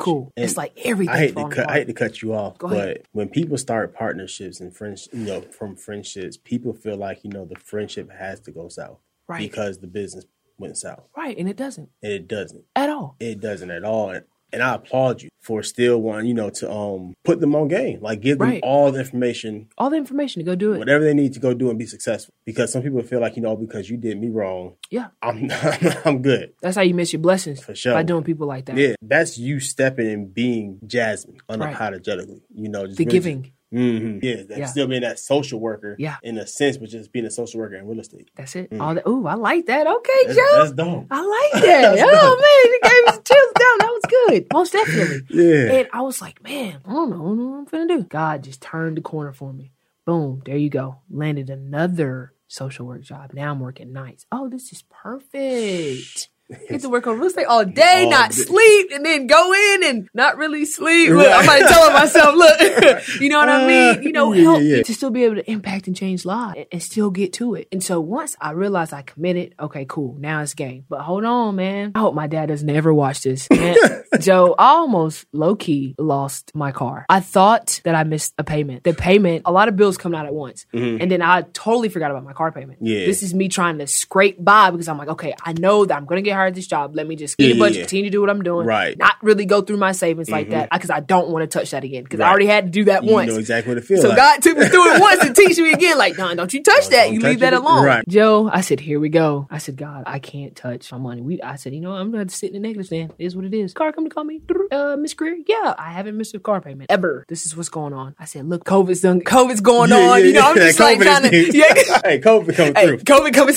Cool. 0.00 0.32
And 0.36 0.44
it's 0.44 0.56
like 0.56 0.72
everything. 0.84 1.14
I 1.14 1.18
hate 1.18 1.36
to 1.36 1.48
cut. 1.48 1.70
I 1.70 1.74
hate 1.74 1.86
to 1.86 1.92
cut 1.92 2.22
you 2.22 2.34
off, 2.34 2.58
Go 2.58 2.68
but 2.68 3.02
when 3.12 3.28
people 3.28 3.56
start 3.58 3.94
partnerships 3.94 4.60
and 4.60 4.74
friends, 4.74 5.08
you 5.12 5.20
know, 5.24 5.40
from 5.42 5.76
friendships, 5.76 6.36
people 6.36 6.72
feel 6.72 6.96
like 6.96 7.22
you 7.24 7.30
know 7.30 7.44
the 7.44 7.56
friendship 7.58 8.10
has 8.10 8.40
to 8.40 8.50
go 8.50 8.68
south 8.68 8.98
Right. 9.28 9.38
because 9.38 9.78
the 9.78 9.86
business 9.86 10.24
went 10.58 10.76
south, 10.76 11.04
right, 11.16 11.36
and 11.38 11.48
it 11.48 11.56
doesn't 11.56 11.88
and 12.02 12.12
it 12.12 12.28
doesn't. 12.28 12.64
at 12.76 12.90
all. 12.90 13.16
It 13.20 13.40
doesn't 13.40 13.70
at 13.70 13.84
all. 13.84 14.10
And 14.10 14.24
And 14.52 14.62
I 14.62 14.74
applaud 14.74 15.22
you 15.22 15.28
for 15.42 15.62
still 15.62 16.00
wanting, 16.02 16.26
you 16.26 16.34
know, 16.34 16.50
to 16.50 16.70
um 16.70 17.14
put 17.24 17.40
them 17.40 17.54
on 17.54 17.68
game. 17.68 18.00
Like 18.00 18.20
give 18.20 18.38
them 18.38 18.48
Right. 18.48 18.60
all 18.62 18.90
the 18.92 19.00
information, 19.00 19.68
All 19.78 19.90
the 19.90 19.96
information 19.96 20.40
to 20.40 20.44
go 20.44 20.54
do 20.54 20.72
it. 20.74 20.78
whatever 20.78 21.04
they 21.04 21.14
need 21.14 21.32
to 21.34 21.40
go 21.40 21.54
do 21.54 21.70
and 21.70 21.78
be 21.78 21.86
successful. 21.86 22.32
Because 22.44 22.72
some 22.72 22.82
people 22.82 23.02
feel 23.02 23.20
like, 23.20 23.36
you 23.36 23.42
know, 23.42 23.56
because 23.56 23.88
you 23.88 23.96
did 23.96 24.18
me 24.20 24.28
wrong, 24.28 24.74
Yeah. 24.90 25.08
I'm 25.22 25.48
I'm 26.04 26.22
good. 26.22 26.52
That's 26.62 26.76
how 26.76 26.82
you 26.82 26.94
miss 26.94 27.12
your 27.12 27.20
blessings. 27.22 27.60
For 27.62 27.74
sure. 27.74 27.94
By 27.94 28.02
doing 28.02 28.24
people 28.24 28.46
like 28.46 28.66
that. 28.66 28.76
Yeah. 28.76 28.94
That's 29.02 29.38
you 29.38 29.60
stepping 29.60 30.08
and 30.08 30.32
being 30.34 30.80
Jasmine 30.86 31.38
Right. 31.48 31.74
unapologetically. 31.74 32.40
You 32.54 32.68
know, 32.68 32.86
just 32.86 32.98
The 32.98 33.04
really 33.04 33.16
giving. 33.18 33.52
Hmm 33.70 34.18
Yeah, 34.22 34.42
that's 34.48 34.58
Yeah. 34.58 34.66
still 34.66 34.86
being 34.88 35.02
that 35.02 35.18
social 35.18 35.60
worker. 35.60 35.96
Yeah. 35.98 36.16
In 36.22 36.38
a 36.38 36.46
sense, 36.46 36.76
but 36.76 36.88
just 36.88 37.12
being 37.12 37.24
a 37.26 37.30
social 37.30 37.60
worker 37.60 37.76
in 37.76 37.86
real 37.86 38.00
estate. 38.00 38.30
That's 38.36 38.56
it. 38.56 38.72
All 38.80 38.94
that. 38.94 39.06
Ooh, 39.08 39.26
I 39.26 39.34
like 39.34 39.66
that. 39.66 39.86
Okay, 39.86 40.10
Mm. 40.24 40.26
That's, 40.26 40.36
Joe. 40.38 40.56
that's 40.58 40.72
dope. 40.72 41.06
I 41.10 41.20
like 41.54 41.62
that. 41.62 41.98
oh 42.12 42.36
man, 42.36 42.74
it 42.74 42.82
gave 42.82 43.04
us 43.14 43.20
chills 43.28 43.54
down. 43.58 43.78
That 43.78 43.92
was 43.92 44.02
good. 44.28 44.46
Most 44.52 44.72
definitely. 44.72 45.22
Yeah. 45.30 45.72
And 45.80 45.88
I 45.92 46.00
was 46.02 46.20
like, 46.20 46.42
man, 46.42 46.80
I 46.84 46.92
don't 46.92 47.10
know, 47.10 47.16
I 47.16 47.18
don't 47.20 47.38
know 47.38 47.46
what 47.46 47.58
I'm 47.58 47.66
finna 47.66 47.88
do. 47.88 48.02
God 48.04 48.42
just 48.44 48.60
turned 48.60 48.96
the 48.96 49.00
corner 49.02 49.32
for 49.32 49.52
me. 49.52 49.72
Boom, 50.06 50.42
there 50.44 50.56
you 50.56 50.70
go. 50.70 50.96
Landed 51.10 51.50
another 51.50 52.32
social 52.48 52.86
work 52.86 53.02
job. 53.02 53.32
Now 53.32 53.52
I'm 53.52 53.60
working 53.60 53.92
nights. 53.92 54.26
Oh, 54.32 54.48
this 54.48 54.72
is 54.72 54.82
perfect. 54.90 56.28
Get 56.68 56.80
to 56.82 56.88
work 56.88 57.06
on 57.06 57.16
real 57.18 57.26
estate 57.28 57.46
all 57.46 57.64
day, 57.64 58.04
All 58.04 58.10
not 58.10 58.30
day. 58.30 58.36
sleep, 58.36 58.90
and 58.92 59.04
then 59.04 59.26
go 59.26 59.52
in 59.52 59.84
and 59.84 60.08
not 60.14 60.36
really 60.36 60.64
sleep. 60.64 61.10
Look, 61.10 61.26
I'm 61.30 61.46
like 61.46 61.66
telling 61.66 61.92
myself, 61.92 62.34
look, 62.34 62.60
you 63.20 63.28
know 63.28 63.38
what 63.38 63.48
I 63.48 63.66
mean? 63.66 64.02
You 64.02 64.12
know, 64.12 64.32
Yeah, 64.32 64.42
help 64.42 64.62
yeah. 64.62 64.82
to 64.82 64.94
still 64.94 65.10
be 65.10 65.24
able 65.24 65.36
to 65.36 65.50
impact 65.50 65.86
and 65.86 65.96
change 65.96 66.24
lives 66.24 66.56
and, 66.58 66.66
and 66.72 66.82
still 66.82 67.10
get 67.10 67.32
to 67.34 67.54
it. 67.54 67.68
And 67.72 67.82
so 67.82 68.00
once 68.00 68.36
I 68.40 68.50
realized 68.52 68.92
I 68.92 69.02
committed, 69.02 69.54
okay, 69.60 69.84
cool, 69.88 70.16
now 70.18 70.40
it's 70.42 70.54
game. 70.54 70.84
But 70.88 71.00
hold 71.02 71.24
on, 71.24 71.56
man. 71.56 71.92
I 71.94 72.00
hope 72.00 72.14
my 72.14 72.26
dad 72.26 72.46
doesn't 72.46 72.68
ever 72.68 72.92
watch 72.92 73.22
this. 73.22 73.48
Joe, 74.20 74.54
I 74.58 74.70
almost 74.70 75.26
low 75.32 75.54
key 75.56 75.94
lost 75.98 76.52
my 76.54 76.72
car. 76.72 77.06
I 77.08 77.20
thought 77.20 77.80
that 77.84 77.94
I 77.94 78.04
missed 78.04 78.34
a 78.38 78.44
payment. 78.44 78.82
The 78.84 78.92
payment, 78.92 79.42
a 79.44 79.52
lot 79.52 79.68
of 79.68 79.76
bills 79.76 79.96
coming 79.96 80.18
out 80.18 80.26
at 80.26 80.34
once. 80.34 80.66
And 80.72 81.10
then 81.10 81.22
I 81.22 81.42
totally 81.42 81.88
forgot 81.88 82.10
about 82.10 82.24
my 82.24 82.32
car 82.32 82.50
payment. 82.52 82.78
Mm-hmm. 82.78 82.86
Yeah. 82.86 83.06
This 83.06 83.22
is 83.22 83.34
me 83.34 83.48
trying 83.48 83.78
to 83.78 83.86
scrape 83.86 84.42
by 84.42 84.70
because 84.70 84.88
I'm 84.88 84.98
like, 84.98 85.08
okay, 85.08 85.34
I 85.44 85.52
know 85.52 85.84
that 85.84 85.96
I'm 85.96 86.06
going 86.06 86.22
to 86.22 86.28
get 86.28 86.34
hired 86.40 86.54
this 86.54 86.66
job. 86.66 86.94
Let 86.94 87.06
me 87.06 87.16
just 87.16 87.36
get 87.36 87.48
Yeah, 87.48 87.54
a 87.54 87.58
budget, 87.58 87.76
yeah. 87.76 87.82
continue 87.82 88.04
to 88.06 88.10
do 88.10 88.20
what 88.20 88.30
I'm 88.30 88.42
doing. 88.42 88.66
Right. 88.66 88.92
Mm-hmm. 88.92 88.98
Not 89.06 89.16
really 89.22 89.44
go 89.44 89.62
through 89.62 89.76
my 89.76 89.92
savings 89.92 90.30
like 90.30 90.50
that 90.50 90.70
because 90.70 90.90
I 90.90 91.00
don't 91.00 91.28
want 91.28 91.42
to 91.42 91.58
touch 91.58 91.70
that 91.70 91.84
again 91.84 92.04
because 92.04 92.20
I 92.20 92.28
already 92.28 92.46
had 92.46 92.64
to 92.66 92.70
do 92.70 92.84
that 92.84 93.04
You 93.04 93.12
once. 93.12 93.30
know 93.30 93.38
exactly 93.38 93.70
what 93.74 93.78
it 93.78 93.84
feels 93.86 94.02
So 94.02 94.08
like. 94.08 94.16
God 94.16 94.42
took 94.42 94.56
me 94.58 94.68
through 94.68 94.94
it 94.94 95.00
once 95.08 95.20
to 95.26 95.32
teach 95.32 95.58
me 95.58 95.72
again. 95.72 95.98
Like, 95.98 96.16
no, 96.18 96.34
don't 96.34 96.52
you 96.52 96.62
touch 96.62 96.88
that. 96.88 97.04
don't 97.04 97.14
You 97.14 97.20
touch 97.20 97.30
leave 97.30 97.40
that 97.40 97.52
alone. 97.54 97.84
Right. 97.84 98.04
Joe, 98.08 98.48
I 98.52 98.60
said, 98.62 98.80
here 98.80 98.98
we 99.00 99.08
go. 99.08 99.46
I 99.50 99.58
said, 99.58 99.76
God, 99.76 100.04
I 100.06 100.18
can't 100.18 100.54
touch 100.56 100.90
my 100.92 100.98
money. 100.98 101.20
We, 101.22 101.40
I 101.42 101.56
said, 101.56 101.74
you 101.74 101.80
know? 101.80 101.92
I'm 101.92 102.10
gonna 102.10 102.28
sit 102.28 102.48
in 102.48 102.54
the 102.54 102.60
negative 102.60 102.86
stand. 102.86 103.12
It 103.18 103.24
is 103.24 103.36
what 103.36 103.44
it 103.44 103.54
is. 103.54 103.72
Car 103.74 103.92
come 103.92 104.04
to 104.04 104.10
call 104.10 104.24
me, 104.24 104.40
uh, 104.72 104.96
Miss 104.98 105.14
Greer. 105.14 105.36
Yeah, 105.46 105.74
I 105.78 105.90
haven't 105.92 106.16
missed 106.16 106.34
a 106.34 106.38
car 106.40 106.60
payment 106.60 106.90
ever. 106.90 107.24
This 107.28 107.44
is 107.46 107.56
what's 107.56 107.68
going 107.68 107.92
on. 107.92 108.14
I 108.18 108.24
said, 108.24 108.48
look, 108.48 108.64
COVID's 108.64 109.00
done. 109.00 109.20
COVID's 109.20 109.60
going 109.60 109.90
Yeah, 109.90 109.96
on. 110.10 110.24
you 110.24 110.32
know, 110.32 110.42
I'm 110.42 110.56
just 110.56 110.80
like 110.80 111.00
trying 111.00 111.22
to. 111.30 111.56
Yeah. 111.56 111.74
hey, 112.04 112.20
COVID 112.20 112.56
coming 112.56 112.74
Hey, 112.74 112.86
through. 112.86 112.98
COVID 112.98 113.34
coming. 113.34 113.54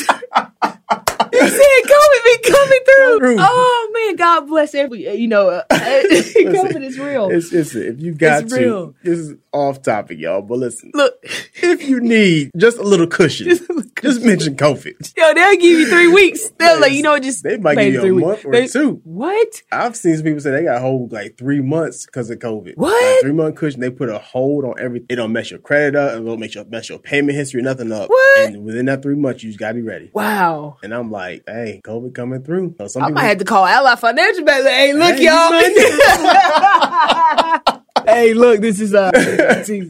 You 1.43 1.49
said 1.57 1.91
COVID 1.93 2.23
be 2.23 2.49
coming 2.51 2.79
through. 2.85 3.19
Through. 3.19 3.35
Oh 3.39 3.91
man, 3.93 4.15
God 4.15 4.41
bless 4.47 4.73
every. 4.75 5.15
You 5.17 5.27
know, 5.27 5.49
uh, 5.49 5.63
COVID 5.71 6.83
is 6.83 6.99
real. 6.99 7.29
It's, 7.29 7.51
it's 7.53 7.75
if 7.75 7.99
you 8.01 8.13
got 8.13 8.43
It's 8.43 8.53
to. 8.53 8.59
real. 8.59 8.95
This 9.03 9.19
is 9.19 9.35
off 9.51 9.81
topic, 9.81 10.19
y'all. 10.19 10.41
But 10.41 10.57
listen, 10.59 10.91
Look, 10.93 11.15
if 11.23 11.87
you 11.87 11.99
need 11.99 12.51
just 12.57 12.77
a 12.77 12.83
little 12.83 13.07
cushion, 13.07 13.47
just, 14.01 14.21
mention 14.23 14.55
COVID. 14.55 15.13
yo, 15.15 15.33
they'll 15.33 15.51
give 15.53 15.63
you 15.79 15.87
three 15.87 16.07
weeks. 16.07 16.49
They're 16.57 16.79
like, 16.79 16.91
you 16.93 17.03
know, 17.03 17.17
just 17.19 17.43
They 17.43 17.57
might 17.57 17.75
give 17.75 17.93
you 17.93 18.01
a 18.01 18.13
weeks. 18.13 18.25
month 18.25 18.45
or 18.45 18.51
They- 18.51 18.67
two. 18.67 19.01
What? 19.03 19.61
I've 19.71 19.95
seen 19.95 20.15
some 20.15 20.23
people 20.25 20.39
say 20.41 20.51
they 20.51 20.63
got 20.63 20.81
hold 20.81 21.11
like 21.11 21.37
three 21.37 21.61
months 21.61 22.05
because 22.05 22.29
of 22.29 22.39
COVID. 22.39 22.75
What? 22.77 22.91
Like 23.15 23.21
three 23.21 23.31
month 23.33 23.55
cushion. 23.55 23.79
They 23.81 23.89
put 23.91 24.09
a 24.09 24.17
hold 24.19 24.65
on 24.65 24.73
everything. 24.79 25.07
It 25.09 25.15
don't 25.17 25.31
mess 25.31 25.51
your 25.51 25.59
credit 25.59 25.95
up. 25.95 26.17
It 26.19 26.23
don't 26.25 26.39
make 26.39 26.55
your 26.55 26.65
mess 26.65 26.89
your 26.89 26.99
payment 26.99 27.37
history. 27.37 27.61
Nothing 27.61 27.91
up. 27.91 28.09
What? 28.09 28.39
And 28.47 28.63
within 28.63 28.85
that 28.87 29.01
three 29.03 29.15
months, 29.15 29.43
you 29.43 29.49
just 29.49 29.59
gotta 29.59 29.75
be 29.75 29.81
ready. 29.81 30.09
Wow. 30.13 30.77
And 30.83 30.93
I'm 30.93 31.11
like, 31.11 31.32
hey, 31.47 31.81
COVID 31.83 32.13
coming 32.13 32.43
through. 32.43 32.75
So 32.87 32.99
I 32.99 33.07
people, 33.07 33.11
might 33.11 33.27
have 33.27 33.37
to 33.39 33.45
call 33.45 33.65
Ally 33.65 33.95
Financial. 33.95 34.45
Hey, 34.45 34.93
look, 34.93 35.15
Hey, 35.15 35.25
y'all. 35.25 35.51
hey, 38.07 38.33
look, 38.33 38.61
this 38.61 38.79
is 38.79 38.93
uh, 38.93 39.11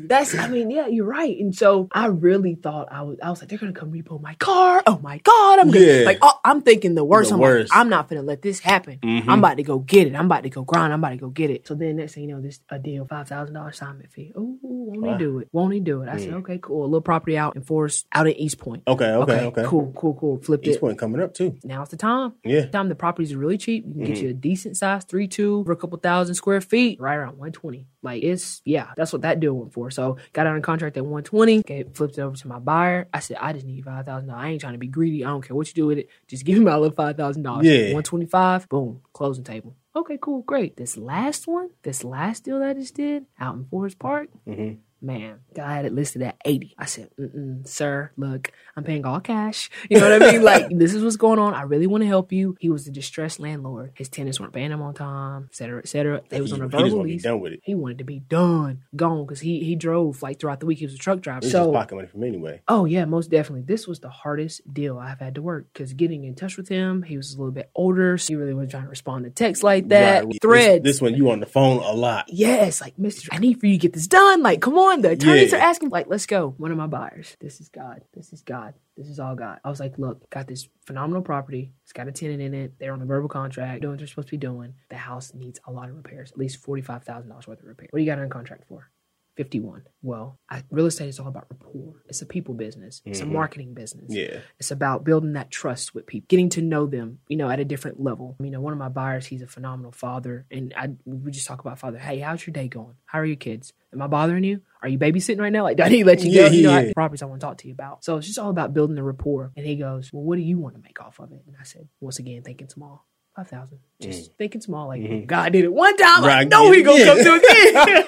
that's. 0.08 0.36
I 0.36 0.48
mean, 0.48 0.70
yeah, 0.72 0.88
you're 0.88 1.06
right. 1.06 1.38
And 1.38 1.56
so 1.56 1.88
I 1.92 2.08
really 2.08 2.56
thought 2.56 2.88
I 2.92 3.02
was. 3.04 3.18
I 3.22 3.30
was 3.30 3.42
like, 3.42 3.50
they're 3.50 3.58
gonna 3.58 3.74
come 3.74 3.92
repo 3.92 4.22
my 4.22 4.36
car. 4.36 4.82
Oh 4.88 5.00
my 5.02 5.18
god, 5.20 5.60
I'm 5.60 5.72
gonna 5.72 5.86
Yeah. 5.86 6.06
like. 6.06 6.20
Oh, 6.22 6.34
I'm 6.44 6.62
thinking 6.62 6.96
the 6.96 7.04
worst. 7.04 7.30
The 7.30 7.36
I'm 7.36 7.42
worst. 7.42 7.72
like, 7.72 7.80
I'm 7.80 7.90
not 7.90 8.10
gonna 8.10 8.22
let 8.22 8.42
this 8.42 8.60
happen. 8.60 9.00
Mhm. 9.04 9.26
I'm 9.28 9.40
about 9.40 9.58
to 9.58 9.64
go 9.64 9.80
get 9.80 10.08
it. 10.08 10.16
I'm 10.16 10.26
about 10.26 10.44
to 10.44 10.50
go 10.50 10.64
grind. 10.64 10.94
I'm 10.94 11.00
about 11.00 11.10
to 11.12 11.18
go 11.18 11.30
get 11.30 11.50
it. 11.50 11.68
So 11.68 11.76
then 11.76 11.98
next 11.98 12.14
thing 12.16 12.30
you 12.30 12.36
know, 12.36 12.42
this 12.42 12.60
a 12.70 12.80
deal, 12.80 13.06
five 13.06 13.28
thousand 13.28 13.56
dollars 13.56 13.76
assignment 13.76 14.12
fee. 14.12 14.34
Oh, 14.36 14.58
won't 14.62 15.02
Wow. 15.04 15.14
he 15.14 15.18
do 15.18 15.40
it? 15.40 15.48
Won't 15.52 15.74
he 15.74 15.80
do 15.80 16.02
it? 16.04 16.10
I 16.10 16.18
said, 16.18 16.34
okay, 16.36 16.60
cool. 16.62 16.84
A 16.84 16.86
little 16.86 17.02
property 17.02 17.38
out 17.38 17.56
in 17.56 17.64
Forest, 17.64 18.06
out 18.12 18.28
in 18.28 18.34
East 18.36 18.58
Point. 18.60 18.84
Okay, 18.88 19.12
okay, 19.12 19.46
okay. 19.46 19.64
Cool, 19.66 19.92
cool, 19.96 20.14
cool. 20.16 20.38
Flipped 20.42 20.68
East 20.68 20.78
it. 20.78 20.82
Point 20.82 20.98
coming 21.00 21.22
up 21.22 21.34
too. 21.34 21.58
Now's 21.64 21.90
the 21.90 21.98
time 21.98 22.34
Yeah. 22.44 22.66
time 22.68 22.90
the 22.90 22.96
properties 22.96 23.34
are 23.34 23.38
really 23.38 23.58
cheap. 23.58 23.86
You 23.86 23.94
can 23.94 24.02
Mm-hmm. 24.04 24.14
get 24.14 24.22
you 24.22 24.30
a 24.30 24.34
decent 24.34 24.78
size 24.78 25.04
three 25.06 25.28
two 25.28 25.64
for 25.66 25.72
a 25.72 25.76
couple 25.76 25.98
thousand 25.98 26.36
square 26.36 26.62
feet, 26.62 27.00
right 27.00 27.16
around 27.16 27.38
one 27.38 27.52
twenty. 27.52 27.88
Like 28.04 28.22
it's 28.22 28.62
yeah, 28.66 28.92
that's 28.98 29.12
what 29.14 29.22
that 29.24 29.40
deal 29.40 29.54
went 29.54 29.74
for. 29.74 29.90
So 29.90 30.18
got 30.34 30.46
out 30.46 30.56
on 30.56 30.62
contract 30.62 30.98
at 30.98 31.06
one 31.06 31.24
twenty. 31.24 31.60
Okay, 31.60 31.84
flipped 31.94 32.18
it 32.18 32.22
over 32.22 32.36
to 32.36 32.48
my 32.48 32.60
buyer. 32.60 33.08
I 33.14 33.20
said 33.20 33.38
I 33.40 33.54
just 33.54 33.66
need 33.66 33.84
five 33.86 34.06
thousand 34.06 34.28
dollars. 34.28 34.44
I 34.44 34.50
ain't 34.50 34.62
trying 34.62 34.74
to 34.74 34.80
be 34.80 34.88
greedy. 34.88 35.24
I 35.26 35.30
don't 35.30 35.42
care 35.42 35.56
what 35.56 35.68
you 35.68 35.74
do 35.74 35.88
with 35.88 35.98
it. 36.00 36.10
Just 36.28 36.44
give 36.46 36.58
me 36.60 36.66
my 36.66 36.76
little 36.76 36.96
five 36.96 37.16
thousand 37.18 37.44
dollars. 37.44 37.66
Yeah. 37.66 37.94
one 37.94 38.04
twenty 38.04 38.26
five. 38.26 38.68
Boom, 38.70 39.02
closing 39.14 39.44
table. 39.44 39.76
Okay, 39.96 40.18
cool, 40.22 40.42
great. 40.42 40.76
This 40.76 40.98
last 40.98 41.48
one, 41.48 41.70
this 41.84 42.04
last 42.04 42.44
deal 42.44 42.60
that 42.60 42.70
I 42.70 42.74
just 42.74 42.96
did 42.96 43.26
out 43.40 43.56
in 43.56 43.66
Forest 43.66 44.00
Park. 44.00 44.28
Mhm. 44.48 44.80
Man, 45.04 45.40
guy 45.54 45.76
had 45.76 45.84
it 45.86 45.94
listed 45.94 46.22
at 46.22 46.38
80. 46.46 46.76
I 46.78 46.86
said, 46.86 47.10
Mm-mm, 47.20 47.68
sir, 47.68 48.12
look, 48.16 48.52
I'm 48.78 48.84
paying 48.86 49.06
all 49.06 49.20
cash. 49.20 49.70
You 49.90 50.00
know 50.00 50.10
what 50.10 50.24
I 50.24 50.32
mean? 50.32 50.42
Like, 50.54 50.68
this 50.72 50.94
is 50.94 51.04
what's 51.04 51.18
going 51.18 51.40
on. 51.40 51.54
I 51.54 51.64
really 51.64 51.88
want 51.88 52.04
to 52.04 52.08
help 52.08 52.32
you. 52.32 52.56
He 52.60 52.70
was 52.70 52.88
a 52.88 52.92
distressed 52.92 53.40
landlord. 53.40 53.92
His 53.96 54.08
tenants 54.10 54.40
weren't 54.40 54.54
paying 54.54 54.72
him 54.72 54.82
on 54.82 54.94
time, 54.94 55.50
et 55.52 55.56
cetera, 55.56 55.80
et 55.80 55.88
cetera. 55.88 56.22
They 56.30 56.40
was 56.42 56.52
He- 56.52 56.56
on 56.56 56.62
a 56.62 56.66
he 56.66 56.72
just 56.72 56.84
verbal 56.92 57.04
be 57.04 57.10
lease. 57.12 57.24
done 57.24 57.40
with 57.42 57.54
it. 57.54 57.60
He 57.64 57.76
wanted 57.76 57.98
to 58.00 58.04
be 58.06 58.20
done, 58.20 58.84
gone, 58.96 59.26
because 59.26 59.42
he, 59.42 59.64
he 59.64 59.76
drove 59.76 60.22
like 60.24 60.40
throughout 60.40 60.60
the 60.62 60.66
week. 60.66 60.80
He 60.80 60.86
was 60.86 60.96
a 60.96 60.98
truck 60.98 61.20
driver. 61.22 61.42
This 61.42 61.48
is 61.48 61.52
So, 61.54 61.72
pocket 61.72 61.96
money 61.96 62.08
from 62.08 62.22
me 62.22 62.30
anyway. 62.30 62.62
Oh 62.70 62.86
yeah, 62.86 63.04
most 63.06 63.30
definitely. 63.30 63.64
This 63.64 63.88
was 63.88 64.00
the 64.00 64.10
hardest 64.10 64.62
deal 64.74 64.98
I've 64.98 65.20
had 65.20 65.36
to 65.36 65.42
work 65.42 65.68
because 65.74 65.94
getting 65.94 66.24
in 66.24 66.36
touch 66.36 66.56
with 66.58 66.70
him, 66.70 67.04
he 67.04 67.18
was 67.18 67.34
a 67.34 67.38
little 67.38 67.52
bit 67.52 67.70
older, 67.76 68.18
so 68.18 68.28
he 68.34 68.36
really 68.38 68.54
wasn't 68.54 68.72
trying 68.72 68.84
to 68.84 68.90
respond 68.90 69.26
to 69.26 69.32
texts 69.32 69.64
like 69.64 69.90
that. 69.90 70.24
Right. 70.24 70.30
This- 70.32 70.40
Threads. 70.42 70.84
This, 70.84 71.02
one 71.02 71.16
you 71.16 71.30
on 71.32 71.40
the 71.42 71.46
phone 71.46 71.82
a 71.84 71.92
lot. 71.94 72.26
Yes, 72.30 72.80
like 72.82 72.98
Mister, 72.98 73.30
I 73.34 73.40
need 73.40 73.60
for 73.60 73.66
you 73.66 73.74
to 73.74 73.78
get 73.82 73.94
this 73.94 74.08
done. 74.08 74.42
Like, 74.44 74.62
come 74.62 74.78
on, 74.78 74.93
the 75.02 75.12
attorneys 75.12 75.52
Yeah. 75.52 75.58
are 75.60 75.62
asking. 75.62 75.90
Like, 75.90 76.08
let's 76.08 76.26
go. 76.26 76.54
One 76.58 76.72
of 76.72 76.78
my 76.78 76.88
buyers. 76.88 77.36
This 77.40 77.60
is 77.62 77.70
God. 77.70 78.02
This 78.14 78.32
is 78.34 78.42
God. 78.42 78.74
This 78.96 79.08
is 79.08 79.20
all 79.20 79.36
God. 79.36 79.60
I 79.64 79.70
was 79.70 79.80
like, 79.80 79.98
look, 79.98 80.30
got 80.30 80.48
this 80.48 80.68
phenomenal 80.86 81.22
property. 81.22 81.72
It's 81.84 81.94
got 81.94 82.08
a 82.08 82.12
tenant 82.12 82.42
in 82.42 82.54
it. 82.54 82.74
They're 82.80 82.94
on 82.94 83.02
a 83.02 83.06
verbal 83.06 83.30
contract, 83.30 83.82
doing 83.82 83.94
what 83.94 83.98
they're 84.00 84.08
supposed 84.08 84.28
to 84.28 84.32
be 84.34 84.38
doing. 84.38 84.76
The 84.90 84.98
house 84.98 85.34
needs 85.34 85.60
a 85.66 85.72
lot 85.72 85.90
of 85.90 85.96
repairs, 85.96 86.32
at 86.32 86.38
least 86.38 86.62
forty 86.62 86.82
five 86.82 87.04
thousand 87.04 87.30
dollars 87.30 87.48
worth 87.48 87.60
of 87.60 87.66
repair. 87.66 87.88
What 87.92 88.00
do 88.00 88.04
you 88.04 88.12
got 88.12 88.20
on 88.20 88.30
contract 88.30 88.66
for? 88.68 88.90
51. 89.36 89.84
Well, 90.02 90.38
I, 90.50 90.64
real 90.70 90.86
estate 90.86 91.08
is 91.08 91.20
all 91.20 91.28
about 91.28 91.48
rapport. 91.50 92.04
It's 92.08 92.22
a 92.22 92.26
people 92.26 92.54
business. 92.54 93.02
It's 93.06 93.20
a 93.20 93.24
mm-hmm. 93.24 93.34
marketing 93.34 93.74
business. 93.74 94.06
Yeah. 94.10 94.40
It's 94.60 94.72
about 94.72 95.04
building 95.04 95.34
that 95.34 95.50
trust 95.50 95.96
with 95.96 96.06
people, 96.06 96.28
getting 96.30 96.50
to 96.50 96.62
know 96.62 96.86
them, 96.86 97.20
you 97.28 97.38
know, 97.38 97.50
at 97.50 97.60
a 97.60 97.66
different 97.66 98.02
level. 98.02 98.36
You 98.40 98.52
know, 98.52 98.62
one 98.62 98.74
of 98.74 98.80
my 98.80 98.90
buyers, 98.90 99.26
he's 99.26 99.42
a 99.42 99.48
phenomenal 99.48 99.92
father. 99.92 100.46
And 100.52 100.74
I 100.78 100.90
we 101.06 101.32
just 101.32 101.48
talk 101.48 101.60
about 101.60 101.80
father. 101.80 101.98
Hey, 101.98 102.20
how's 102.20 102.46
your 102.46 102.54
day 102.54 102.68
going? 102.68 102.96
How 103.06 103.20
are 103.20 103.26
your 103.26 103.36
kids? 103.36 103.74
Am 103.92 104.02
I 104.02 104.08
bothering 104.08 104.44
you? 104.44 104.62
Are 104.82 104.90
you 104.90 104.98
babysitting 105.00 105.40
right 105.40 105.52
now? 105.52 105.64
Like, 105.64 105.78
do 105.78 105.84
I 105.84 105.90
need 105.90 106.00
to 106.00 106.06
let 106.06 106.24
you 106.24 106.32
Yeah, 106.32 106.50
go? 106.50 106.56
You 106.56 106.64
know, 106.64 106.80
yeah. 106.80 106.90
I, 106.90 106.94
properties 106.94 107.22
I 107.22 107.26
want 107.26 107.42
to 107.42 107.48
talk 107.48 107.58
to 107.60 107.68
you 107.68 107.74
about. 107.74 108.04
So 108.04 108.18
it's 108.18 108.28
just 108.28 108.40
all 108.40 108.50
about 108.50 108.74
building 108.74 108.96
the 108.96 109.04
rapport. 109.04 109.52
And 109.56 109.66
he 109.66 109.76
goes, 109.76 110.12
Well, 110.12 110.24
what 110.24 110.36
do 110.36 110.42
you 110.42 110.58
want 110.58 110.76
to 110.76 110.82
make 110.82 111.02
off 111.02 111.20
of 111.20 111.32
it? 111.32 111.44
And 111.48 111.56
I 111.60 111.64
said, 111.64 111.88
once 112.00 112.20
again, 112.20 112.44
thinking 112.44 112.70
small. 112.70 113.06
Five 113.36 113.48
thousand. 113.48 113.80
Just 114.00 114.34
thinking 114.38 114.62
small. 114.62 114.88
Like 114.90 115.26
God 115.28 115.54
did 115.54 115.64
it 115.64 115.74
one 115.74 115.98
time. 115.98 116.24
I 116.26 116.44
know 116.44 116.72
he 116.72 116.84
gonna 116.84 117.00
yeah. 117.00 117.06
come 117.06 117.18
it 117.20 118.06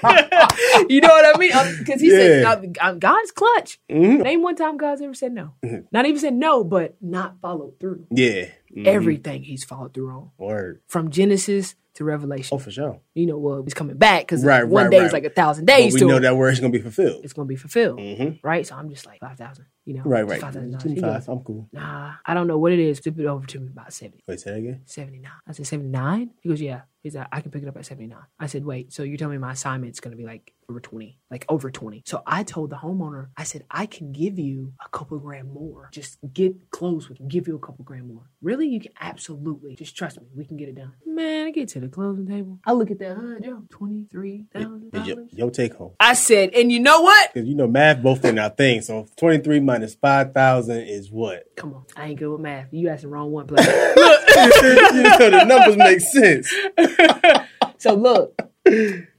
again. 0.79 0.87
you 0.89 1.01
know 1.01 1.07
what 1.07 1.35
I 1.35 1.39
mean? 1.39 1.77
Because 1.79 1.99
he 1.99 2.11
said 2.11 2.41
Yeah. 2.41 2.43
"God- 2.43 2.73
God- 2.73 2.99
God's 2.99 3.31
clutch. 3.31 3.79
Mhm. 3.89 4.21
Name 4.23 4.43
one 4.43 4.55
time 4.55 4.77
God's 4.77 5.01
ever 5.01 5.13
said 5.15 5.31
no. 5.33 5.53
Mm-hmm. 5.63 5.85
Not 5.91 6.05
even 6.05 6.19
said 6.19 6.33
no, 6.35 6.63
but 6.63 6.95
not 7.01 7.37
followed 7.41 7.79
through. 7.79 8.05
Yeah. 8.11 8.49
Mhm. 8.75 8.85
Everything 8.87 9.43
he's 9.43 9.63
followed 9.63 9.93
through 9.95 10.09
on. 10.11 10.29
Word. 10.37 10.81
From 10.87 11.09
Genesis 11.09 11.73
to 11.95 12.03
Revelation. 12.03 12.53
Oh, 12.53 12.59
for 12.59 12.69
sure. 12.71 12.99
You 13.15 13.25
know, 13.25 13.37
well, 13.37 13.63
he's 13.63 13.73
coming 13.73 13.97
back 13.97 14.23
because 14.23 14.43
Right, 14.43 14.63
one 14.67 14.83
right, 14.83 14.91
day 14.91 14.97
right. 14.99 15.07
is 15.07 15.13
like 15.13 15.23
a 15.23 15.29
thousand 15.29 15.65
But 15.65 15.77
days 15.77 15.93
we 15.93 16.01
to 16.01 16.05
know 16.07 16.19
that 16.19 16.35
word 16.37 16.49
is 16.53 16.59
gonna 16.59 16.71
be 16.73 16.81
fulfilled. 16.81 17.23
It's 17.23 17.33
going 17.33 17.47
to 17.47 17.49
be 17.49 17.55
fulfilled. 17.55 17.99
Mhm. 17.99 18.39
Right? 18.43 18.67
So 18.67 18.75
I'm 18.75 18.89
just 18.89 19.05
like, 19.05 19.21
5,000. 19.21 19.65
You 19.85 19.93
know, 19.93 20.01
Right, 20.03 20.27
right. 20.27 20.41
$5,000. 20.41 20.79
25. 20.81 21.29
I'm 21.29 21.39
cool. 21.41 21.69
Nah, 21.71 22.13
I 22.25 22.33
don't 22.33 22.47
know 22.47 22.57
what 22.57 22.71
it 22.71 22.79
is. 22.79 22.99
Flip 22.99 23.19
it 23.19 23.25
over 23.25 23.45
to 23.45 23.59
me 23.59 23.67
about 23.67 23.93
70. 23.93 24.23
Wait, 24.27 24.39
say 24.39 24.51
that 24.51 24.57
again? 24.57 24.81
79. 24.85 25.31
I 25.47 25.51
said, 25.51 25.67
79? 25.67 26.31
He 26.41 26.49
goes, 26.49 26.61
yeah. 26.61 26.81
He's 27.03 27.13
like, 27.15 27.27
I 27.31 27.39
can 27.41 27.51
pick 27.51 27.61
it 27.61 27.67
up 27.69 27.77
at 27.77 27.85
79. 27.85 28.17
I 28.39 28.47
said, 28.47 28.65
wait, 28.65 28.91
so 28.91 29.03
you're 29.03 29.17
telling 29.17 29.33
me 29.35 29.37
my 29.37 29.51
assignment's 29.51 29.99
going 29.99 30.13
to 30.13 30.17
be 30.17 30.25
like 30.25 30.53
over 30.67 30.79
20, 30.79 31.19
like 31.29 31.45
over 31.49 31.69
20. 31.69 32.01
So 32.03 32.23
I 32.25 32.41
told 32.41 32.71
the 32.71 32.77
homeowner, 32.77 33.27
I 33.37 33.43
said, 33.43 33.63
I 33.69 33.85
can 33.85 34.11
give 34.11 34.39
you 34.39 34.73
a 34.83 34.89
couple 34.89 35.19
grand 35.19 35.53
more. 35.53 35.89
Just 35.93 36.17
get 36.33 36.71
close. 36.71 37.05
Can 37.05 37.27
give 37.27 37.47
you 37.47 37.55
a 37.57 37.59
couple 37.59 37.85
grand 37.85 38.07
more. 38.07 38.23
Really? 38.41 38.67
You 38.67 38.79
can 38.79 38.91
absolutely. 38.99 39.75
Just 39.75 39.95
trust 39.95 40.19
me. 40.19 40.25
We 40.35 40.45
can 40.45 40.57
get 40.57 40.67
it 40.67 40.77
done. 40.77 40.93
Man, 41.05 41.45
I 41.45 41.51
get 41.51 41.69
to 41.69 41.79
the 41.79 41.89
closing 41.89 42.25
table. 42.27 42.57
I 42.65 42.71
look 42.71 42.89
at 42.89 42.97
that, 42.97 43.15
huh, 43.15 43.39
Joe? 43.39 43.61
$23,000. 43.69 45.37
your 45.37 45.51
take 45.51 45.75
home. 45.75 45.91
I 45.99 46.13
said, 46.13 46.55
and 46.55 46.71
you 46.71 46.79
know 46.79 47.01
what? 47.01 47.33
Because 47.35 47.47
you 47.47 47.53
know 47.53 47.67
math 47.67 48.01
both 48.01 48.25
in 48.25 48.39
our 48.39 48.49
thing. 48.49 48.81
So 48.81 49.07
23 49.17 49.59
minus 49.59 49.74
5,000 49.95 50.81
is 50.81 51.11
what? 51.11 51.43
Come 51.55 51.73
on. 51.73 51.85
I 51.95 52.07
ain't 52.07 52.19
good 52.19 52.31
with 52.31 52.41
math. 52.41 52.67
You 52.71 52.89
asked 52.89 53.03
the 53.03 53.09
wrong 53.09 53.31
one, 53.31 53.47
player. 53.47 53.63
so 53.65 55.29
the 55.29 55.45
numbers 55.47 55.77
make 55.77 55.99
sense. 55.99 56.53
so 57.77 57.93
look, 57.93 58.39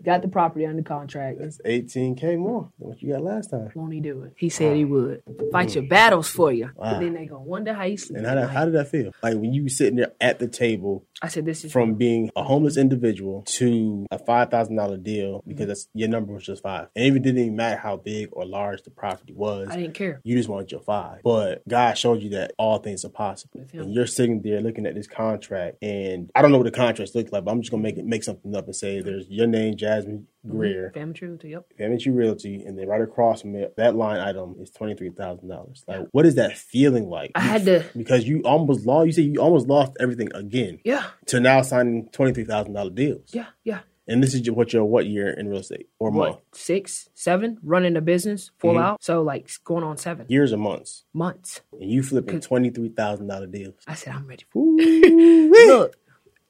got 0.07 0.23
the 0.23 0.29
property 0.29 0.65
under 0.65 0.83
contract. 0.83 1.39
That's 1.41 1.59
18K 1.67 2.39
more 2.39 2.71
than 2.79 2.89
what 2.89 3.03
you 3.03 3.13
got 3.13 3.23
last 3.23 3.51
time. 3.51 3.71
Won't 3.75 3.93
he 3.93 4.01
do 4.01 4.23
it? 4.23 4.35
He 4.37 4.49
said 4.49 4.77
he 4.77 4.85
would. 4.85 5.23
Mm. 5.27 5.51
Fight 5.51 5.75
your 5.75 5.85
battles 5.85 6.29
for 6.29 6.53
you. 6.53 6.71
Wow. 6.77 7.01
Then 7.01 7.15
they 7.15 7.27
gonna 7.27 7.43
wonder 7.43 7.75
how 7.75 7.85
you 7.85 7.99
sleep. 7.99 8.19
And 8.19 8.27
how, 8.27 8.33
at 8.33 8.35
did, 8.37 8.41
night. 8.43 8.53
how 8.53 8.65
did 8.65 8.75
that 8.75 8.89
feel? 8.89 9.13
Like 9.23 9.35
when 9.35 9.53
you 9.53 9.65
were 9.65 9.69
sitting 9.69 9.97
there 9.97 10.13
at 10.21 10.39
the 10.39 10.47
table 10.47 11.05
I 11.23 11.29
said 11.29 11.47
this 11.47 11.65
is 11.65 11.73
from 11.73 11.95
being 11.95 12.31
a 12.37 12.45
homeless 12.45 12.77
individual 12.77 13.43
to 13.47 14.07
a 14.11 14.19
$5,000 14.19 15.03
deal 15.03 15.43
because 15.47 15.67
that's, 15.67 15.89
your 15.95 16.09
number 16.09 16.35
was 16.35 16.45
just 16.45 16.63
five. 16.63 16.89
And 16.95 17.17
it 17.17 17.23
didn't 17.23 17.41
even 17.41 17.57
matter 17.57 17.79
how 17.79 17.97
big 17.97 18.29
or 18.33 18.45
large 18.45 18.83
the 18.83 18.91
property 18.91 19.33
was. 19.33 19.69
I 19.71 19.77
didn't 19.77 19.95
care. 19.95 20.21
You 20.25 20.37
just 20.37 20.49
wanted 20.49 20.71
your 20.71 20.83
five. 20.83 21.23
But 21.25 21.67
God 21.67 21.97
showed 21.97 22.23
you 22.23 22.31
that 22.31 22.53
all 22.59 22.79
things 22.79 23.05
are 23.05 23.11
possible. 23.11 23.67
And 23.73 23.95
you're 23.95 24.07
sitting 24.07 24.43
there 24.43 24.61
looking 24.61 24.87
at 24.87 24.95
this 24.95 25.07
contract 25.07 25.79
and 25.83 26.31
I 26.35 26.43
don't 26.43 26.53
know 26.53 26.59
what 26.59 26.65
the 26.65 26.71
contracts 26.71 27.15
look 27.15 27.33
like, 27.33 27.45
but 27.45 27.51
I'm 27.51 27.61
just 27.63 27.71
gonna 27.71 27.83
make 27.83 27.97
it 27.97 28.05
make 28.05 28.23
something 28.23 28.55
up 28.55 28.67
and 28.67 28.77
say 28.77 29.01
there's 29.01 29.27
your 29.29 29.47
name, 29.47 29.77
Jasmine 29.97 30.27
Greer, 30.49 30.91
Family 30.95 31.15
truth. 31.15 31.45
Yep. 31.45 31.73
Family 31.79 32.11
Realty, 32.11 32.63
and 32.65 32.79
then 32.79 32.87
right 32.89 33.01
across 33.01 33.41
from 33.43 33.55
it, 33.57 33.75
that 33.77 33.97
line 33.97 34.21
item 34.21 34.57
is 34.61 34.71
twenty 34.71 34.95
three 34.95 35.11
thousand 35.11 35.49
dollars. 35.49 35.85
Like 35.89 36.07
what 36.13 36.25
is 36.27 36.37
that 36.37 36.57
feeling 36.57 37.09
like? 37.09 37.33
I 37.35 37.41
had 37.41 37.65
to. 37.65 37.85
because 37.97 38.27
you 38.29 38.43
almost 38.43 38.87
lost 38.87 39.07
you 39.07 39.13
said 39.13 39.25
you 39.25 39.41
almost 39.41 39.67
lost 39.67 39.93
everything 40.01 40.29
again 40.35 40.79
Yeah. 40.85 41.05
to 41.27 41.41
now 41.41 41.63
signing 41.63 42.09
twenty 42.13 42.33
three 42.33 42.45
thousand 42.45 42.75
dollar 42.75 42.91
deals. 42.91 43.31
Yeah. 43.33 43.47
Yeah. 43.65 43.81
And 44.09 44.23
this 44.23 44.35
is 44.35 44.49
what 44.53 44.73
your 44.73 44.85
what 44.85 45.07
year 45.07 45.31
in 45.31 45.49
real 45.49 45.59
estate 45.59 45.89
or 45.99 46.13
month? 46.13 46.37
What? 46.37 46.43
Six, 46.55 47.09
seven, 47.15 47.59
running 47.65 47.97
a 47.97 48.01
business, 48.01 48.53
full 48.59 48.75
Mhm. 48.75 48.83
out. 48.83 49.03
So 49.03 49.23
like 49.23 49.51
going 49.65 49.83
on 49.83 49.97
seven 49.97 50.27
Years 50.29 50.53
or 50.53 50.59
months. 50.59 51.05
months. 51.13 51.61
And 51.73 51.91
you 51.91 52.05
flipping 52.05 52.39
twenty 52.41 52.71
three 52.71 52.91
thousand 52.91 53.27
dollar 53.27 53.49
deals. 53.49 53.75
I 53.89 53.95
said 53.95 54.15
I'm 54.15 54.29
ready. 54.29 54.45
Look, 54.55 55.97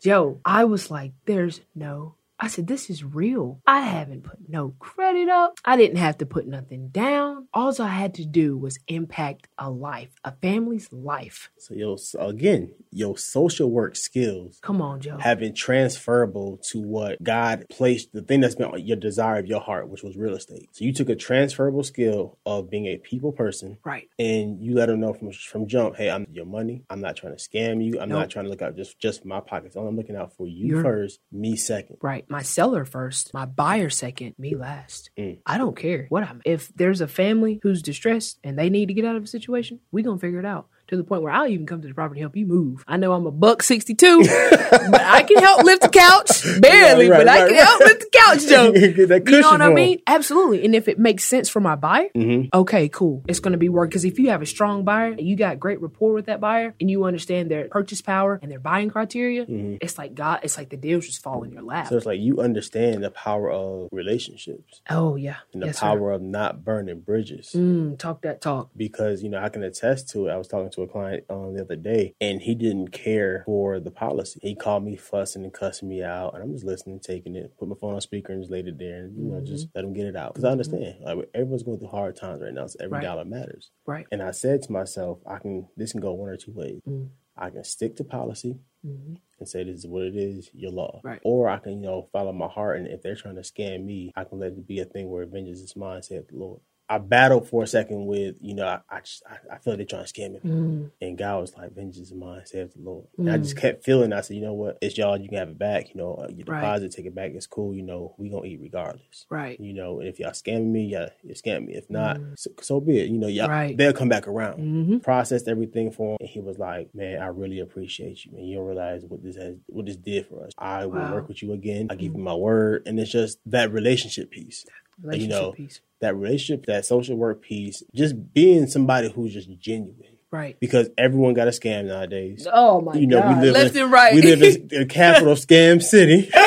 Joe, 0.02 0.40
I 0.44 0.64
was 0.64 0.90
like, 0.90 1.12
there's 1.24 1.62
no. 1.74 2.16
I 2.38 2.48
said, 2.48 2.66
this 2.66 2.90
is 2.90 3.02
real. 3.02 3.60
I 3.66 3.80
haven't 3.80 4.24
put 4.24 4.38
no 4.48 4.74
credit 4.78 5.28
up. 5.28 5.58
I 5.64 5.76
didn't 5.76 5.96
have 5.96 6.18
to 6.18 6.26
put 6.26 6.46
nothing 6.46 6.88
down. 6.88 7.48
All 7.54 7.74
I 7.80 7.88
had 7.88 8.14
to 8.14 8.24
do 8.26 8.56
was 8.56 8.78
impact 8.88 9.48
a 9.58 9.70
life, 9.70 10.10
a 10.24 10.32
family's 10.32 10.92
life. 10.92 11.50
So 11.58 11.74
your 11.74 11.96
again, 12.18 12.74
your 12.90 13.16
social 13.18 13.70
work 13.70 13.96
skills 13.96 14.58
Come 14.62 14.80
on, 14.82 15.00
Joe. 15.00 15.18
have 15.18 15.40
been 15.40 15.54
transferable 15.54 16.58
to 16.70 16.80
what 16.80 17.22
God 17.22 17.64
placed 17.70 18.12
the 18.12 18.22
thing 18.22 18.40
that's 18.40 18.54
been 18.54 18.70
your 18.78 18.96
desire 18.96 19.38
of 19.38 19.46
your 19.46 19.60
heart, 19.60 19.88
which 19.88 20.02
was 20.02 20.16
real 20.16 20.34
estate. 20.34 20.68
So 20.72 20.84
you 20.84 20.92
took 20.92 21.08
a 21.08 21.16
transferable 21.16 21.82
skill 21.84 22.38
of 22.44 22.70
being 22.70 22.86
a 22.86 22.96
people 22.98 23.32
person 23.32 23.78
right. 23.84 24.08
and 24.18 24.60
you 24.60 24.74
let 24.74 24.86
them 24.86 25.00
know 25.00 25.12
from 25.12 25.32
from 25.32 25.66
jump, 25.66 25.96
hey, 25.96 26.10
I'm 26.10 26.26
your 26.30 26.46
money. 26.46 26.84
I'm 26.90 27.00
not 27.00 27.16
trying 27.16 27.36
to 27.36 27.42
scam 27.42 27.84
you. 27.84 28.00
I'm 28.00 28.08
Nope. 28.08 28.20
not 28.20 28.30
trying 28.30 28.44
to 28.44 28.50
look 28.50 28.62
out 28.62 28.76
just 28.76 28.98
just 28.98 29.24
my 29.24 29.40
pockets. 29.40 29.76
I'm 29.76 29.96
looking 29.96 30.16
out 30.16 30.34
for 30.36 30.46
you 30.46 30.68
You're- 30.68 30.82
first, 30.82 31.20
me 31.32 31.56
second. 31.56 31.96
Right. 32.02 32.24
My 32.28 32.42
seller 32.42 32.84
first, 32.84 33.32
my 33.32 33.44
buyer 33.44 33.90
second, 33.90 34.34
me 34.38 34.56
last. 34.56 35.10
Mm. 35.18 35.38
I 35.46 35.58
don't 35.58 35.76
care 35.76 36.06
what 36.08 36.24
I'm. 36.24 36.42
If 36.44 36.72
there's 36.74 37.00
a 37.00 37.08
family 37.08 37.60
who's 37.62 37.82
distressed 37.82 38.38
and 38.42 38.58
they 38.58 38.70
need 38.70 38.86
to 38.86 38.94
get 38.94 39.04
out 39.04 39.16
of 39.16 39.24
a 39.24 39.28
situation, 39.28 39.80
we 39.92 40.02
gonna 40.02 40.18
figure 40.18 40.40
it 40.40 40.46
out. 40.46 40.68
To 40.88 40.96
the 40.96 41.02
point 41.04 41.22
where 41.22 41.32
I'll 41.32 41.48
even 41.48 41.66
come 41.66 41.82
to 41.82 41.88
the 41.88 41.94
property 41.94 42.20
and 42.20 42.24
help 42.26 42.36
you 42.36 42.46
move. 42.46 42.84
I 42.86 42.96
know 42.96 43.12
I'm 43.12 43.26
a 43.26 43.30
buck 43.32 43.62
sixty 43.62 43.94
two, 43.94 44.22
but 44.70 45.00
I 45.00 45.24
can 45.24 45.38
help 45.42 45.64
lift 45.64 45.82
the 45.82 45.88
couch 45.88 46.44
barely. 46.60 47.08
Right, 47.10 47.18
but 47.18 47.28
I 47.28 47.38
can 47.38 47.46
right. 47.48 47.56
help 47.64 47.80
lift 47.80 48.00
the 48.00 48.18
couch, 48.18 48.46
Joe. 48.48 48.72
You 48.72 49.40
know 49.40 49.50
what 49.50 49.62
I 49.62 49.72
mean? 49.72 50.00
Absolutely. 50.06 50.64
And 50.64 50.74
if 50.76 50.86
it 50.88 50.98
makes 50.98 51.24
sense 51.24 51.48
for 51.48 51.58
my 51.60 51.74
buyer, 51.74 52.08
Mhm. 52.14 52.50
okay, 52.54 52.88
cool. 52.88 53.24
It's 53.26 53.40
going 53.40 53.52
to 53.52 53.58
be 53.58 53.68
work. 53.68 53.90
Because 53.90 54.04
if 54.04 54.18
you 54.18 54.30
have 54.30 54.42
a 54.42 54.46
strong 54.46 54.84
buyer 54.84 55.10
and 55.12 55.20
you 55.22 55.34
got 55.36 55.58
great 55.58 55.80
rapport 55.80 56.12
with 56.12 56.26
that 56.26 56.40
buyer 56.40 56.74
and 56.80 56.88
you 56.90 57.04
understand 57.04 57.50
their 57.50 57.66
purchase 57.68 58.00
power 58.00 58.38
and 58.40 58.50
their 58.50 58.60
buying 58.60 58.88
criteria, 58.90 59.44
it's 59.48 59.98
like 59.98 60.14
God, 60.14 60.40
it's 60.44 60.56
like 60.56 60.68
the 60.70 60.76
deals 60.76 61.06
just 61.06 61.22
fall 61.22 61.42
in 61.42 61.52
your 61.52 61.62
lap. 61.62 61.86
Mm-hmm. 61.86 61.94
So 61.94 61.96
it's 61.96 62.06
like 62.06 62.20
you 62.20 62.40
understand 62.40 63.02
the 63.02 63.10
power 63.10 63.50
of 63.50 63.88
relationships 63.92 64.80
oh, 64.88 65.16
yeah. 65.16 65.36
and 65.52 65.62
the 65.62 65.66
Yes, 65.66 65.76
sir. 65.80 65.86
power 65.86 66.12
of 66.12 66.22
not 66.22 66.64
burning 66.64 67.00
bridges. 67.00 67.52
Mm, 67.56 67.98
talk 67.98 68.22
that 68.22 68.40
talk. 68.40 68.70
because 68.76 69.22
you 69.22 69.28
know 69.28 69.38
I 69.38 69.48
can 69.48 69.62
attest 69.64 70.10
to 70.10 70.28
it. 70.28 70.30
I 70.30 70.36
was 70.36 70.46
talking 70.48 70.70
to 70.70 70.75
a 70.82 70.88
client 70.88 71.24
um, 71.30 71.54
the 71.54 71.62
other 71.62 71.76
day, 71.76 72.14
and 72.20 72.40
he 72.42 72.54
didn't 72.54 72.88
care 72.92 73.42
for 73.46 73.80
the 73.80 73.90
policy. 73.90 74.38
He 74.42 74.54
called 74.54 74.84
me 74.84 74.96
fussing 74.96 75.44
and 75.44 75.52
cussing 75.52 75.88
me 75.88 76.02
out, 76.02 76.34
and 76.34 76.42
I'm 76.42 76.52
just 76.52 76.64
listening, 76.64 77.00
taking 77.00 77.34
it, 77.36 77.56
put 77.58 77.68
my 77.68 77.74
phone 77.80 77.94
on 77.94 78.00
speaker, 78.00 78.32
and 78.32 78.42
just 78.42 78.50
laid 78.52 78.68
it 78.68 78.78
there, 78.78 79.04
and 79.04 79.16
you 79.16 79.24
know 79.32 79.40
just 79.40 79.68
let 79.74 79.84
him 79.84 79.92
get 79.92 80.06
it 80.06 80.16
out 80.16 80.34
because 80.34 80.44
I 80.44 80.50
understand. 80.50 80.96
Like 81.04 81.28
everyone's 81.34 81.62
going 81.62 81.78
through 81.78 81.88
hard 81.88 82.16
times 82.16 82.42
right 82.42 82.52
now, 82.54 82.66
so 82.66 82.76
every 82.80 82.96
Right. 82.98 83.02
dollar 83.04 83.24
matters. 83.24 83.70
Right. 83.86 84.06
And 84.12 84.22
I 84.22 84.30
said 84.30 84.62
to 84.62 84.72
myself, 84.72 85.18
I 85.26 85.38
can. 85.38 85.68
This 85.76 85.92
can 85.92 86.00
go 86.00 86.12
one 86.12 86.28
or 86.30 86.36
two 86.36 86.52
ways. 86.52 86.80
Mm. 86.88 87.08
I 87.36 87.50
can 87.50 87.64
stick 87.64 87.96
to 87.96 88.04
policy. 88.04 88.58
Mhm. 88.86 89.16
And 89.40 89.48
say 89.48 89.64
this 89.64 89.80
is 89.80 89.86
what 89.86 90.04
it 90.04 90.16
is, 90.16 90.48
your 90.54 90.70
law. 90.70 91.00
Right. 91.04 91.20
Or 91.24 91.48
I 91.48 91.58
can, 91.58 91.80
you 91.82 91.86
know, 91.86 92.08
follow 92.12 92.32
my 92.32 92.46
heart, 92.46 92.78
and 92.78 92.86
if 92.86 93.02
they're 93.02 93.16
trying 93.16 93.34
to 93.34 93.40
scam 93.42 93.84
me, 93.84 94.12
I 94.16 94.24
can 94.24 94.38
let 94.38 94.52
it 94.52 94.66
be 94.66 94.78
a 94.78 94.84
thing 94.86 95.10
where 95.10 95.26
vengeance 95.26 95.60
is 95.60 95.74
mine, 95.76 96.02
saith 96.02 96.28
the 96.28 96.36
Lord. 96.36 96.60
I 96.88 96.98
battled 96.98 97.48
for 97.48 97.64
a 97.64 97.66
second 97.66 98.06
with, 98.06 98.36
you 98.40 98.54
know, 98.54 98.66
I 98.66 98.80
I, 98.88 99.00
just, 99.00 99.22
I, 99.28 99.54
I 99.54 99.58
feel 99.58 99.76
they're 99.76 99.84
trying 99.86 100.04
to 100.04 100.12
scam 100.12 100.32
me. 100.34 100.40
Mm, 100.44 100.90
And 101.00 101.18
God 101.18 101.40
was 101.40 101.56
like, 101.56 101.72
vengeance 101.74 102.10
is 102.10 102.14
mine, 102.14 102.42
saith 102.44 102.74
the 102.74 102.80
Lord. 102.80 103.06
And 103.18 103.28
I 103.28 103.38
just 103.38 103.56
kept 103.56 103.84
feeling, 103.84 104.12
I 104.12 104.20
said, 104.20 104.36
you 104.36 104.42
know 104.42 104.54
what? 104.54 104.78
It's 104.80 104.96
y'all, 104.96 105.16
you 105.20 105.28
can 105.28 105.38
have 105.38 105.48
it 105.48 105.58
back. 105.58 105.88
You 105.92 105.96
know, 105.96 106.14
uh, 106.14 106.28
your 106.28 106.46
Right. 106.46 106.60
deposit, 106.60 106.92
take 106.92 107.06
it 107.06 107.14
back. 107.14 107.32
It's 107.34 107.48
cool. 107.48 107.74
You 107.74 107.82
know, 107.82 108.14
we 108.18 108.28
going 108.28 108.44
to 108.44 108.48
eat 108.48 108.60
regardless. 108.60 109.26
right. 109.30 109.58
You 109.58 109.72
know, 109.72 109.98
and 109.98 110.08
if 110.08 110.20
y'all 110.20 110.30
scamming 110.30 110.66
me, 110.70 110.84
yeah, 110.86 111.08
you 111.24 111.34
scam 111.34 111.66
me. 111.66 111.74
If 111.74 111.90
not, 111.90 112.20
so, 112.36 112.50
so 112.60 112.80
be 112.80 113.00
it. 113.00 113.08
You 113.10 113.18
know, 113.18 113.26
y'all, 113.26 113.48
Right. 113.48 113.76
they'll 113.76 113.92
come 113.92 114.08
back 114.08 114.28
around. 114.28 114.58
hmm 114.58 114.98
Processed 114.98 115.48
everything 115.48 115.90
for 115.90 116.12
him, 116.12 116.16
and 116.20 116.28
he 116.28 116.40
was 116.40 116.58
like, 116.58 116.94
"Man, 116.94 117.20
I 117.20 117.26
really 117.26 117.58
appreciate 117.60 118.24
you, 118.24 118.32
man. 118.32 118.44
You 118.44 118.56
don't 118.58 118.66
realize 118.66 119.02
what 119.04 119.22
this 119.22 119.36
has, 119.36 119.56
what 119.66 119.86
this 119.86 119.96
did 119.96 120.26
for 120.28 120.44
us. 120.44 120.52
I 120.58 120.86
will 120.86 121.00
Wow. 121.00 121.14
work 121.14 121.28
with 121.28 121.42
you 121.42 121.52
again. 121.52 121.88
I 121.90 121.94
give 121.96 122.12
you 122.14 122.18
my 122.22 122.34
word, 122.34 122.84
and 122.86 122.98
it's 123.00 123.10
just 123.10 123.38
that 123.46 123.72
relationship 123.72 124.30
piece, 124.30 124.64
Relationship 125.02 125.30
know, 125.42 125.52
piece. 125.52 125.80
that 126.00 126.16
relationship, 126.16 126.66
that 126.66 126.84
social 126.86 127.16
work 127.16 127.42
piece, 127.42 127.82
just 127.94 128.32
being 128.32 128.66
somebody 128.66 129.10
who's 129.10 129.32
just 129.34 129.50
genuine. 129.58 130.16
Right. 130.30 130.58
Because 130.60 130.88
everyone 130.98 131.34
got 131.34 131.48
a 131.48 131.50
scam 131.52 131.86
nowadays. 131.86 132.46
Oh 132.52 132.80
my 132.80 132.94
You 132.94 133.06
know, 133.06 133.20
God. 133.20 133.36
we 133.38 133.42
live 133.46 133.54
Left 133.54 133.76
in, 133.76 133.82
and 133.84 133.92
right. 133.92 134.14
We 134.14 134.22
live 134.22 134.42
in 134.42 134.68
the 134.80 134.86
capital 134.86 135.32
of 135.32 135.38
scam 135.38 135.82
city. 135.82 136.30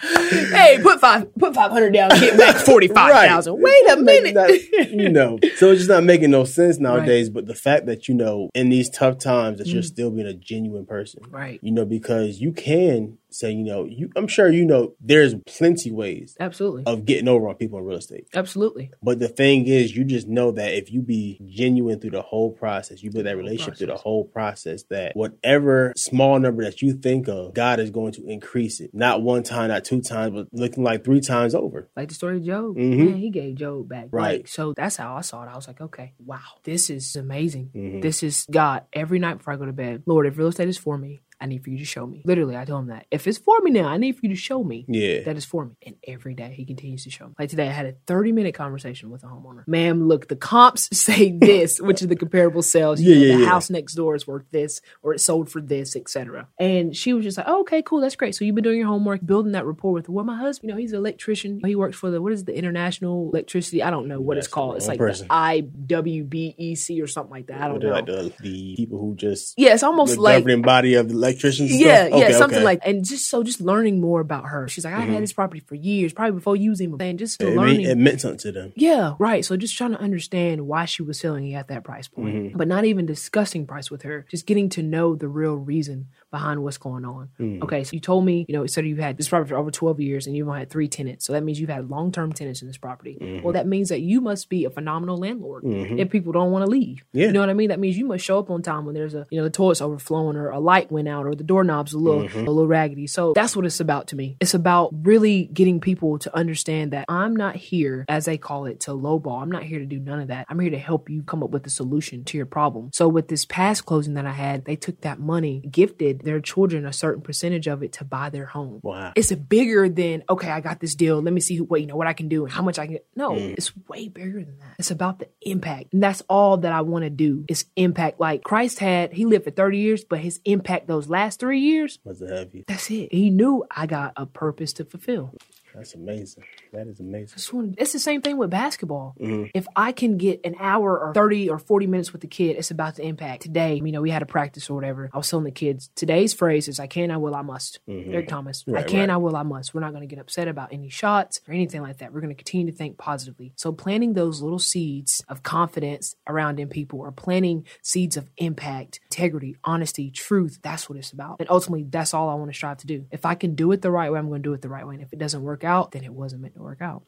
hey, 0.00 0.78
put 0.82 1.00
five, 1.00 1.32
put 1.36 1.54
five 1.54 1.70
hundred 1.70 1.92
down, 1.92 2.10
get 2.10 2.36
back 2.38 2.56
forty 2.64 2.88
five 2.88 3.12
thousand. 3.12 3.54
Right. 3.54 3.62
Wait 3.86 3.92
a 3.98 4.00
minute. 4.00 4.34
that- 4.34 4.90
you 4.90 5.08
know, 5.08 5.38
so 5.56 5.70
it's 5.70 5.80
just 5.80 5.88
not 5.90 6.04
making 6.04 6.30
no 6.30 6.44
sense 6.44 6.78
nowadays. 6.78 7.28
But 7.30 7.46
the 7.46 7.54
fact 7.54 7.86
that 7.86 8.08
you 8.08 8.14
know, 8.14 8.50
in 8.54 8.68
these 8.70 8.88
tough 8.90 9.18
times, 9.18 9.58
that 9.58 9.66
you're 9.68 9.82
still 9.82 10.10
being 10.10 10.26
a 10.26 10.34
genuine 10.34 10.86
person, 10.86 11.22
Mm. 11.24 11.32
Right. 11.32 11.60
You 11.62 11.72
know, 11.72 11.84
because 11.84 12.40
you 12.40 12.52
can 12.52 13.18
say, 13.32 13.52
you 13.52 13.64
know, 13.64 13.84
you. 13.84 14.10
I'm 14.16 14.26
sure 14.28 14.48
you 14.50 14.64
know, 14.64 14.94
there's 15.00 15.34
plenty 15.46 15.90
ways 15.90 16.36
Absolutely. 16.40 16.84
of 16.86 17.04
getting 17.04 17.28
over 17.28 17.48
on 17.48 17.54
people 17.56 17.78
in 17.78 17.84
real 17.84 17.98
estate. 17.98 18.26
Absolutely. 18.34 18.90
But 19.02 19.18
the 19.18 19.28
thing 19.28 19.66
is, 19.66 19.96
you 19.96 20.04
just 20.04 20.28
know 20.28 20.52
that 20.52 20.74
if 20.74 20.92
you 20.92 21.00
be 21.02 21.40
genuine 21.46 22.00
through 22.00 22.10
the 22.10 22.22
whole 22.22 22.50
process, 22.50 23.02
you 23.02 23.10
build 23.10 23.26
that 23.26 23.36
relationship 23.36 23.76
through 23.78 23.86
the 23.88 23.96
whole 23.96 24.24
process, 24.24 24.82
that 24.90 25.14
whatever 25.16 25.92
small 25.96 26.38
number 26.38 26.64
that 26.64 26.82
you 26.82 26.94
think 26.94 27.28
of, 27.28 27.54
God 27.54 27.80
is 27.80 27.90
going 27.90 28.12
to 28.12 28.26
increase 28.26 28.80
it. 28.80 28.90
Not 28.92 29.22
one 29.22 29.42
time, 29.42 29.68
not 29.68 29.84
two 29.84 30.00
times, 30.00 30.34
but 30.34 30.48
looking 30.52 30.82
like 30.84 31.04
three 31.04 31.20
times 31.20 31.54
over. 31.54 31.88
Like 31.96 32.08
the 32.08 32.14
story 32.14 32.38
of 32.38 32.44
Job. 32.44 32.76
Mhm. 32.76 32.96
Man, 32.98 33.16
he 33.16 33.30
gave 33.30 33.54
Job 33.56 33.88
back. 33.88 34.08
Right. 34.10 34.38
Like, 34.40 34.48
so 34.48 34.72
that's 34.74 34.96
how 34.96 35.14
I 35.16 35.20
saw 35.22 35.42
it. 35.44 35.48
I 35.48 35.56
was 35.56 35.66
like, 35.66 35.80
okay, 35.80 36.12
wow, 36.24 36.38
this 36.64 36.90
is 36.90 37.16
amazing. 37.16 37.70
Mhm. 37.74 38.02
This 38.02 38.22
is 38.22 38.46
God. 38.50 38.82
Every 38.92 39.18
night 39.18 39.38
before 39.38 39.52
I 39.52 39.56
go 39.56 39.66
to 39.66 39.72
bed, 39.72 40.02
Lord, 40.06 40.26
if 40.26 40.36
real 40.38 40.48
estate 40.48 40.68
is 40.68 40.78
for 40.78 40.96
me, 40.98 41.20
I 41.40 41.46
need 41.46 41.64
for 41.64 41.70
you 41.70 41.78
to 41.78 41.84
show 41.84 42.06
me. 42.06 42.22
Literally, 42.24 42.56
I 42.56 42.64
told 42.64 42.82
him 42.82 42.88
that. 42.88 43.06
If 43.10 43.26
it's 43.26 43.38
for 43.38 43.58
me 43.60 43.70
now, 43.70 43.88
I 43.88 43.96
need 43.96 44.12
for 44.12 44.20
you 44.24 44.28
to 44.30 44.40
show 44.40 44.62
me 44.62 44.84
Yeah. 44.88 45.22
that 45.22 45.36
is 45.36 45.44
for 45.44 45.64
me. 45.64 45.72
And 45.86 45.96
every 46.06 46.34
day 46.34 46.52
he 46.56 46.64
continues 46.66 47.04
to 47.04 47.10
show 47.10 47.26
me. 47.28 47.34
Like 47.38 47.48
today, 47.50 47.68
I 47.68 47.72
had 47.72 47.86
a 47.86 47.92
30 48.06 48.32
minute 48.32 48.54
conversation 48.54 49.10
with 49.10 49.22
a 49.24 49.26
homeowner. 49.26 49.66
Ma'am, 49.66 50.06
look, 50.06 50.28
the 50.28 50.36
comps 50.36 50.88
say 50.96 51.30
this, 51.36 51.80
which 51.80 52.02
is 52.02 52.08
the 52.08 52.16
comparable 52.16 52.62
sales. 52.62 53.00
You 53.00 53.12
Yeah, 53.14 53.18
know, 53.18 53.24
yeah, 53.26 53.34
the 53.36 53.40
yeah. 53.42 53.48
house 53.48 53.70
next 53.70 53.94
door 53.94 54.14
is 54.14 54.26
worth 54.26 54.44
this, 54.50 54.80
or 55.02 55.14
it 55.14 55.20
sold 55.20 55.50
for 55.50 55.60
this, 55.60 55.96
etc. 55.96 56.48
And 56.58 56.94
she 56.94 57.12
was 57.14 57.24
just 57.24 57.38
like, 57.38 57.46
oh, 57.48 57.60
okay, 57.60 57.82
cool, 57.82 58.00
that's 58.00 58.16
great. 58.16 58.34
So 58.34 58.44
you've 58.44 58.54
been 58.54 58.64
doing 58.64 58.78
your 58.78 58.88
homework, 58.88 59.24
building 59.24 59.52
that 59.52 59.64
rapport 59.66 59.92
with 59.92 60.08
well, 60.08 60.24
my 60.24 60.36
husband, 60.36 60.68
you 60.68 60.74
know, 60.74 60.78
he's 60.80 60.92
an 60.92 60.98
electrician. 60.98 61.60
He 61.64 61.74
works 61.74 61.96
for 61.96 62.10
the 62.10 62.20
what 62.20 62.32
is 62.32 62.42
it, 62.42 62.46
the 62.46 62.56
international 62.56 63.30
electricity? 63.32 63.82
I 63.82 63.90
don't 63.90 64.08
know 64.08 64.20
what 64.20 64.36
it's 64.36 64.46
That's 64.46 64.50
the 64.50 64.54
called. 64.54 64.76
It's 64.76 64.88
like 64.88 64.98
person. 64.98 65.26
the 65.28 65.34
IWBEC 65.34 67.02
or 67.02 67.06
something 67.06 67.30
like 67.30 67.46
that. 67.48 67.60
I 67.62 67.68
don't 67.68 67.82
know. 67.82 67.90
like 67.90 68.06
the, 68.06 68.32
the 68.40 68.74
people 68.76 68.98
who 68.98 69.14
just 69.16 69.54
yeah, 69.58 69.72
it's 69.74 69.82
almost 69.82 70.16
the 70.16 70.20
like 70.20 70.38
governing 70.42 70.62
body 70.62 70.94
of 70.94 71.08
the 71.08 71.16
yeah, 71.32 72.06
stuff? 72.06 72.18
yeah, 72.18 72.24
Okay, 72.26 72.32
something 72.32 72.58
okay. 72.58 72.64
like, 72.64 72.80
and 72.84 73.04
just 73.04 73.28
so 73.28 73.42
just 73.42 73.60
learning 73.60 74.00
more 74.00 74.20
about 74.20 74.46
her. 74.46 74.68
She's 74.68 74.84
like, 74.84 74.94
I 74.94 75.00
had 75.00 75.22
this 75.22 75.32
property 75.32 75.60
for 75.60 75.74
years, 75.74 76.12
probably 76.12 76.32
before 76.32 76.56
you 76.56 76.70
was 76.70 76.80
even, 76.82 77.00
and 77.00 77.18
just 77.18 77.40
Mm-hmm. 77.40 77.52
It, 77.52 77.56
learning. 77.56 77.76
mean, 77.78 77.86
it 77.90 77.98
meant 77.98 78.20
something 78.20 78.38
to 78.40 78.52
them. 78.52 78.72
Yeah, 78.76 79.14
right. 79.18 79.44
So 79.44 79.56
just 79.56 79.76
trying 79.76 79.92
to 79.92 80.00
understand 80.00 80.66
why 80.66 80.84
she 80.84 81.02
was 81.02 81.18
selling 81.20 81.48
it 81.48 81.54
at 81.54 81.68
that 81.68 81.84
price 81.84 82.08
point, 82.08 82.34
Mm-hmm. 82.34 82.56
but 82.58 82.68
not 82.68 82.84
even 82.84 83.06
discussing 83.06 83.66
price 83.66 83.90
with 83.90 84.02
her. 84.02 84.26
Just 84.30 84.46
getting 84.46 84.68
to 84.70 84.82
know 84.82 85.14
the 85.14 85.28
real 85.28 85.54
reason 85.54 86.08
behind 86.30 86.62
what's 86.62 86.78
going 86.78 87.04
on. 87.04 87.28
Mm. 87.38 87.62
Okay, 87.62 87.84
so 87.84 87.90
you 87.94 88.00
told 88.00 88.24
me, 88.24 88.44
you 88.48 88.54
know, 88.56 88.66
so 88.66 88.80
you've 88.80 88.98
had 88.98 89.16
this 89.16 89.28
property 89.28 89.50
for 89.50 89.56
over 89.56 89.70
twelve 89.70 90.00
years, 90.00 90.26
and 90.26 90.36
you've 90.36 90.48
only 90.48 90.60
had 90.60 90.70
three 90.70 90.88
tenants. 90.88 91.24
So 91.26 91.32
that 91.32 91.42
means 91.42 91.60
you've 91.60 91.70
had 91.70 91.90
long 91.90 92.12
term 92.12 92.32
tenants 92.32 92.62
in 92.62 92.68
this 92.68 92.76
property. 92.78 93.18
Mm-hmm. 93.20 93.42
Well, 93.44 93.54
that 93.54 93.66
means 93.66 93.88
that 93.88 94.00
you 94.00 94.20
must 94.20 94.48
be 94.48 94.64
a 94.64 94.70
phenomenal 94.70 95.16
landlord 95.16 95.64
if 95.64 96.10
people 96.10 96.32
don't 96.32 96.50
want 96.50 96.64
to 96.64 96.70
leave. 96.70 97.04
Yeah. 97.12 97.26
You 97.26 97.32
know 97.32 97.40
what 97.40 97.50
I 97.50 97.54
mean? 97.54 97.68
That 97.68 97.80
means 97.80 97.96
you 97.98 98.06
must 98.06 98.24
show 98.24 98.38
up 98.38 98.50
on 98.50 98.62
time 98.62 98.84
when 98.84 98.94
there's 98.94 99.14
a, 99.14 99.26
you 99.30 99.38
know, 99.38 99.44
the 99.44 99.50
toilet's 99.50 99.80
overflowing 99.80 100.36
or 100.36 100.50
a 100.50 100.58
light 100.58 100.90
went 100.90 101.08
out 101.08 101.26
or 101.26 101.34
the 101.34 101.44
doorknob's 101.44 101.92
a 101.92 101.98
little, 101.98 102.20
Mm-hmm. 102.20 102.38
a 102.38 102.50
little 102.50 102.66
raggedy. 102.66 103.06
So 103.06 103.32
that's 103.34 103.56
what 103.56 103.64
it's 103.64 103.80
about 103.80 104.08
to 104.08 104.16
me. 104.16 104.36
It's 104.40 104.54
about 104.54 104.90
really 105.02 105.44
getting 105.44 105.80
people 105.80 106.18
to 106.20 106.36
understand 106.36 106.92
that 106.92 107.06
I'm 107.08 107.34
not 107.34 107.56
here, 107.56 108.04
as 108.08 108.26
they 108.26 108.36
call 108.36 108.66
it, 108.66 108.80
to 108.80 108.90
lowball. 108.90 109.40
I'm 109.42 109.50
not 109.50 109.62
here 109.62 109.78
to 109.78 109.86
do 109.86 109.98
none 109.98 110.20
of 110.20 110.28
that. 110.28 110.46
I'm 110.48 110.58
here 110.60 110.70
to 110.70 110.78
help 110.78 111.08
you 111.08 111.22
come 111.22 111.42
up 111.42 111.50
with 111.50 111.66
a 111.66 111.70
solution 111.70 112.24
to 112.24 112.36
your 112.36 112.46
problem. 112.46 112.90
So 112.92 113.08
with 113.08 113.28
this 113.28 113.44
past 113.44 113.86
closing 113.86 114.14
that 114.14 114.26
I 114.26 114.32
had, 114.32 114.64
they 114.64 114.76
took 114.76 115.00
that 115.00 115.18
money, 115.18 115.60
gifted 115.70 116.19
their 116.22 116.40
children 116.40 116.86
a 116.86 116.92
certain 116.92 117.22
percentage 117.22 117.66
of 117.66 117.82
it 117.82 117.92
to 117.94 118.04
buy 118.04 118.30
their 118.30 118.46
home. 118.46 118.80
Wow. 118.82 119.12
It's 119.16 119.32
bigger 119.32 119.88
than 119.88 120.24
okay, 120.28 120.50
I 120.50 120.60
got 120.60 120.80
this 120.80 120.94
deal. 120.94 121.20
Let 121.20 121.32
me 121.32 121.40
see 121.40 121.56
who, 121.56 121.64
what 121.64 121.80
you 121.80 121.86
know 121.86 121.96
what 121.96 122.06
I 122.06 122.12
can 122.12 122.28
do 122.28 122.44
and 122.44 122.52
how 122.52 122.62
much 122.62 122.78
I 122.78 122.86
can. 122.86 122.98
No, 123.16 123.30
mm. 123.32 123.54
it's 123.56 123.72
way 123.88 124.08
bigger 124.08 124.44
than 124.44 124.58
that. 124.58 124.74
It's 124.78 124.90
about 124.90 125.18
the 125.18 125.28
impact, 125.42 125.92
and 125.92 126.02
that's 126.02 126.22
all 126.28 126.58
that 126.58 126.72
I 126.72 126.82
want 126.82 127.04
to 127.04 127.10
do 127.10 127.44
is 127.48 127.66
impact. 127.76 128.20
Like 128.20 128.42
Christ 128.42 128.78
had, 128.78 129.12
he 129.12 129.24
lived 129.24 129.44
for 129.44 129.50
thirty 129.50 129.78
years, 129.78 130.04
but 130.04 130.18
his 130.20 130.40
impact 130.44 130.86
those 130.86 131.08
last 131.08 131.40
three 131.40 131.60
years, 131.60 131.98
Was 132.04 132.22
heavy? 132.26 132.64
that's 132.66 132.90
it. 132.90 133.12
He 133.12 133.30
knew 133.30 133.64
I 133.74 133.86
got 133.86 134.12
a 134.16 134.26
purpose 134.26 134.72
to 134.74 134.84
fulfill. 134.84 135.34
That's 135.80 135.94
amazing. 135.94 136.44
That 136.74 136.88
is 136.88 137.00
amazing. 137.00 137.74
It's 137.78 137.94
the 137.94 137.98
same 137.98 138.20
thing 138.20 138.36
with 138.36 138.50
basketball. 138.50 139.14
Mm-hmm. 139.18 139.44
If 139.54 139.66
I 139.74 139.92
can 139.92 140.18
get 140.18 140.42
an 140.44 140.54
hour 140.60 140.98
or 140.98 141.14
30 141.14 141.48
or 141.48 141.58
40 141.58 141.86
minutes 141.86 142.12
with 142.12 142.20
the 142.20 142.26
kid, 142.26 142.56
it's 142.58 142.70
about 142.70 142.96
the 142.96 143.04
impact. 143.04 143.40
Today, 143.40 143.80
you 143.82 143.90
know, 143.90 144.02
we 144.02 144.10
had 144.10 144.20
a 144.20 144.26
practice 144.26 144.68
or 144.68 144.74
whatever. 144.74 145.08
I 145.10 145.16
was 145.16 145.30
telling 145.30 145.46
the 145.46 145.50
kids, 145.50 145.88
today's 145.94 146.34
phrase 146.34 146.68
is 146.68 146.78
I 146.78 146.86
can, 146.86 147.10
I 147.10 147.16
will, 147.16 147.34
I 147.34 147.40
must. 147.40 147.80
Mm-hmm. 147.88 148.12
Eric 148.12 148.28
Thomas. 148.28 148.62
I 148.68 148.82
can, 148.82 149.00
right. 149.00 149.10
I 149.10 149.16
will, 149.16 149.34
I 149.34 149.42
must. 149.42 149.72
We're 149.72 149.80
not 149.80 149.92
going 149.92 150.06
to 150.06 150.14
get 150.14 150.20
upset 150.20 150.48
about 150.48 150.70
any 150.70 150.90
shots 150.90 151.40
or 151.48 151.54
anything 151.54 151.80
like 151.80 151.96
that. 151.98 152.12
We're 152.12 152.20
going 152.20 152.36
to 152.36 152.42
continue 152.42 152.70
to 152.70 152.76
think 152.76 152.98
positively. 152.98 153.54
So 153.56 153.72
planting 153.72 154.12
those 154.12 154.42
little 154.42 154.58
seeds 154.58 155.24
of 155.30 155.42
confidence 155.42 156.14
around 156.26 156.60
in 156.60 156.68
people 156.68 157.00
or 157.00 157.10
planting 157.10 157.64
seeds 157.80 158.18
of 158.18 158.28
impact, 158.36 159.00
integrity, 159.04 159.56
honesty, 159.64 160.10
truth, 160.10 160.58
that's 160.60 160.90
what 160.90 160.98
it's 160.98 161.12
about. 161.12 161.36
And 161.40 161.48
ultimately, 161.48 161.86
that's 161.88 162.12
all 162.12 162.28
I 162.28 162.34
want 162.34 162.50
to 162.50 162.54
strive 162.54 162.76
to 162.78 162.86
do. 162.86 163.06
If 163.10 163.24
I 163.24 163.34
can 163.34 163.54
do 163.54 163.72
it 163.72 163.80
the 163.80 163.90
right 163.90 164.12
way, 164.12 164.18
I'm 164.18 164.28
going 164.28 164.42
to 164.42 164.46
do 164.46 164.52
it 164.52 164.60
the 164.60 164.68
right 164.68 164.86
way. 164.86 164.96
And 164.96 165.02
if 165.02 165.14
it 165.14 165.18
doesn't 165.18 165.40
work 165.40 165.64
out, 165.64 165.69
then 165.92 166.04
it 166.04 166.12
wasn't 166.12 166.42
meant 166.42 166.54
to 166.54 166.62
work 166.62 166.80
out. 166.80 167.02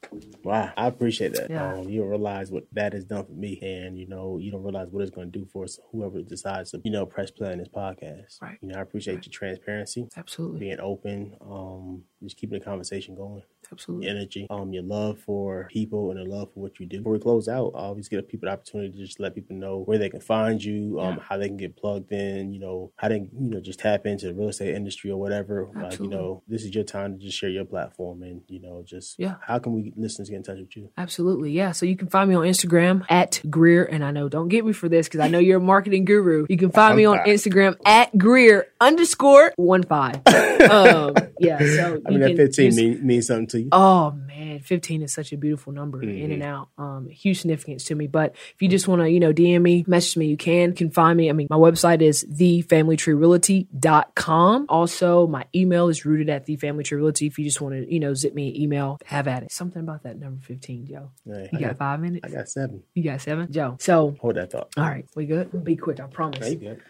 Wow, 0.44 0.72
I 0.76 0.86
appreciate 0.86 1.34
that. 1.34 1.50
Yeah. 1.50 1.74
Um, 1.74 1.88
you 1.88 2.00
don't 2.00 2.10
realize 2.10 2.50
what 2.50 2.64
that 2.72 2.92
has 2.92 3.04
done 3.04 3.24
for 3.24 3.32
me, 3.32 3.58
and 3.62 3.98
you 3.98 4.06
know, 4.06 4.38
you 4.38 4.50
don't 4.50 4.62
realize 4.62 4.88
what 4.90 5.02
it's 5.02 5.10
going 5.10 5.30
to 5.30 5.38
do 5.38 5.46
for 5.52 5.64
us. 5.64 5.78
Whoever 5.90 6.22
decides 6.22 6.70
to, 6.72 6.80
you 6.84 6.90
know, 6.90 7.06
press 7.06 7.30
play 7.30 7.52
on 7.52 7.58
this 7.58 7.68
podcast. 7.68 8.40
Right. 8.40 8.58
You 8.60 8.68
know, 8.68 8.78
I 8.78 8.82
appreciate 8.82 9.26
your 9.26 9.32
transparency, 9.32 10.08
Absolutely. 10.16 10.60
being 10.60 10.80
open, 10.80 11.36
um, 11.40 12.02
just 12.22 12.36
keeping 12.36 12.58
the 12.58 12.64
conversation 12.64 13.14
going. 13.14 13.42
Absolutely. 13.72 14.06
Your 14.06 14.16
energy, 14.16 14.46
um, 14.50 14.72
your 14.72 14.82
love 14.82 15.18
for 15.18 15.68
people, 15.70 16.10
and 16.10 16.20
the 16.20 16.24
love 16.24 16.48
for 16.54 16.60
what 16.60 16.78
you 16.78 16.86
do. 16.86 16.98
Before 16.98 17.12
we 17.12 17.18
close 17.18 17.48
out, 17.48 17.72
I 17.74 17.80
always 17.80 18.08
give 18.08 18.28
people 18.28 18.46
the 18.48 18.52
opportunity 18.52 18.92
to 18.92 18.98
just 18.98 19.18
let 19.20 19.34
people 19.34 19.56
know 19.56 19.78
where 19.80 19.98
they 19.98 20.08
can 20.10 20.20
find 20.20 20.62
you, 20.62 20.98
um, 21.00 21.16
Yeah. 21.16 21.22
how 21.22 21.36
they 21.38 21.48
can 21.48 21.56
get 21.56 21.76
plugged 21.76 22.12
in. 22.12 22.52
You 22.52 22.60
know, 22.60 22.92
how 22.96 23.08
they, 23.08 23.16
you 23.16 23.50
know, 23.50 23.60
just 23.60 23.80
tap 23.80 24.06
into 24.06 24.26
the 24.26 24.34
real 24.34 24.48
estate 24.50 24.74
industry 24.74 25.10
or 25.10 25.18
whatever. 25.18 25.68
Like, 25.74 25.98
you 25.98 26.08
know, 26.08 26.42
this 26.48 26.64
is 26.64 26.74
your 26.74 26.84
time 26.84 27.18
to 27.18 27.24
just 27.24 27.36
share 27.38 27.50
your 27.50 27.64
platform, 27.64 28.22
and 28.22 28.42
you 28.48 28.60
know, 28.60 28.82
just 28.84 29.18
Yeah. 29.18 29.36
how 29.46 29.58
can 29.58 29.72
we 29.72 29.92
listeners 29.96 30.28
get 30.28 30.36
in 30.36 30.42
touch 30.42 30.58
with 30.58 30.76
you? 30.76 30.90
Absolutely. 30.98 31.52
Yeah. 31.52 31.72
So 31.72 31.86
you 31.86 31.96
can 31.96 32.08
find 32.08 32.28
me 32.28 32.36
on 32.36 32.44
Instagram 32.44 33.04
at 33.08 33.40
Greer. 33.48 33.84
And 33.84 34.04
I 34.04 34.10
know, 34.10 34.28
don't 34.28 34.48
get 34.48 34.64
me 34.64 34.72
for 34.72 34.88
this 34.88 35.08
because 35.08 35.20
I 35.20 35.28
know 35.28 35.38
you're 35.38 35.58
a 35.58 35.60
marketing 35.60 36.04
guru. 36.04 36.46
You 36.48 36.56
can 36.56 36.70
find 36.70 36.96
me 36.96 37.04
on. 37.04 37.18
Instagram 37.22 37.76
at 37.86 38.16
Greer 38.18 38.66
underscore 38.80 39.52
one 39.56 39.82
five. 39.84 40.16
um, 40.70 41.14
yeah. 41.38 41.58
So 41.58 42.02
I 42.06 42.10
mean, 42.10 42.20
that 42.20 42.28
can 42.28 42.36
15 42.36 42.66
just- 42.66 42.78
mean, 42.78 43.06
means 43.06 43.26
something 43.28 43.46
to 43.48 43.60
you. 43.60 43.61
Oh 43.70 44.10
man, 44.12 44.60
15 44.60 45.02
is 45.02 45.12
such 45.12 45.32
a 45.32 45.36
beautiful 45.36 45.72
number 45.72 46.02
in 46.02 46.08
Mm-hmm. 46.08 46.32
and 46.32 46.42
out. 46.42 46.68
Um, 46.78 47.08
huge 47.08 47.40
significance 47.42 47.84
to 47.84 47.94
me. 47.94 48.06
But 48.06 48.34
if 48.54 48.62
you 48.62 48.68
just 48.68 48.88
want 48.88 49.02
to, 49.02 49.10
you 49.10 49.20
know, 49.20 49.32
DM 49.32 49.62
me, 49.62 49.84
message 49.86 50.16
me, 50.16 50.26
you 50.26 50.36
can. 50.36 50.70
You 50.70 50.74
can 50.76 50.90
find 50.90 51.16
me. 51.16 51.28
I 51.30 51.32
mean, 51.32 51.46
my 51.50 51.56
website 51.56 52.02
is 52.02 52.24
thefamilytreerealty.com. 52.24 54.66
Also, 54.68 55.26
my 55.26 55.44
email 55.54 55.88
is 55.88 56.04
rooted 56.04 56.30
at 56.30 56.46
thefamilytreerealty. 56.46 57.26
If 57.26 57.38
you 57.38 57.44
just 57.44 57.60
want 57.60 57.74
to, 57.74 57.92
you 57.92 58.00
know, 58.00 58.14
zip 58.14 58.34
me 58.34 58.48
an 58.50 58.56
email, 58.60 58.98
have 59.06 59.28
at 59.28 59.42
it. 59.42 59.52
Something 59.52 59.82
about 59.82 60.02
that 60.04 60.18
number 60.18 60.40
15, 60.44 60.86
Joe. 60.86 61.10
Hey, 61.26 61.48
You 61.52 61.58
got 61.60 61.68
got, 61.70 61.78
five 61.78 62.00
minutes? 62.00 62.24
I 62.24 62.28
got 62.30 62.48
seven. 62.48 62.82
You 62.94 63.04
got 63.04 63.20
seven? 63.20 63.50
Joe. 63.50 63.76
So, 63.80 64.16
Hold 64.20 64.36
that 64.36 64.52
thought. 64.52 64.68
all 64.76 64.84
right, 64.84 65.04
we 65.14 65.26
good? 65.26 65.64
Be 65.64 65.76
quick, 65.76 66.00
I 66.00 66.06
promise. 66.06 66.46
Hey, 66.46 66.54
good. 66.56 66.80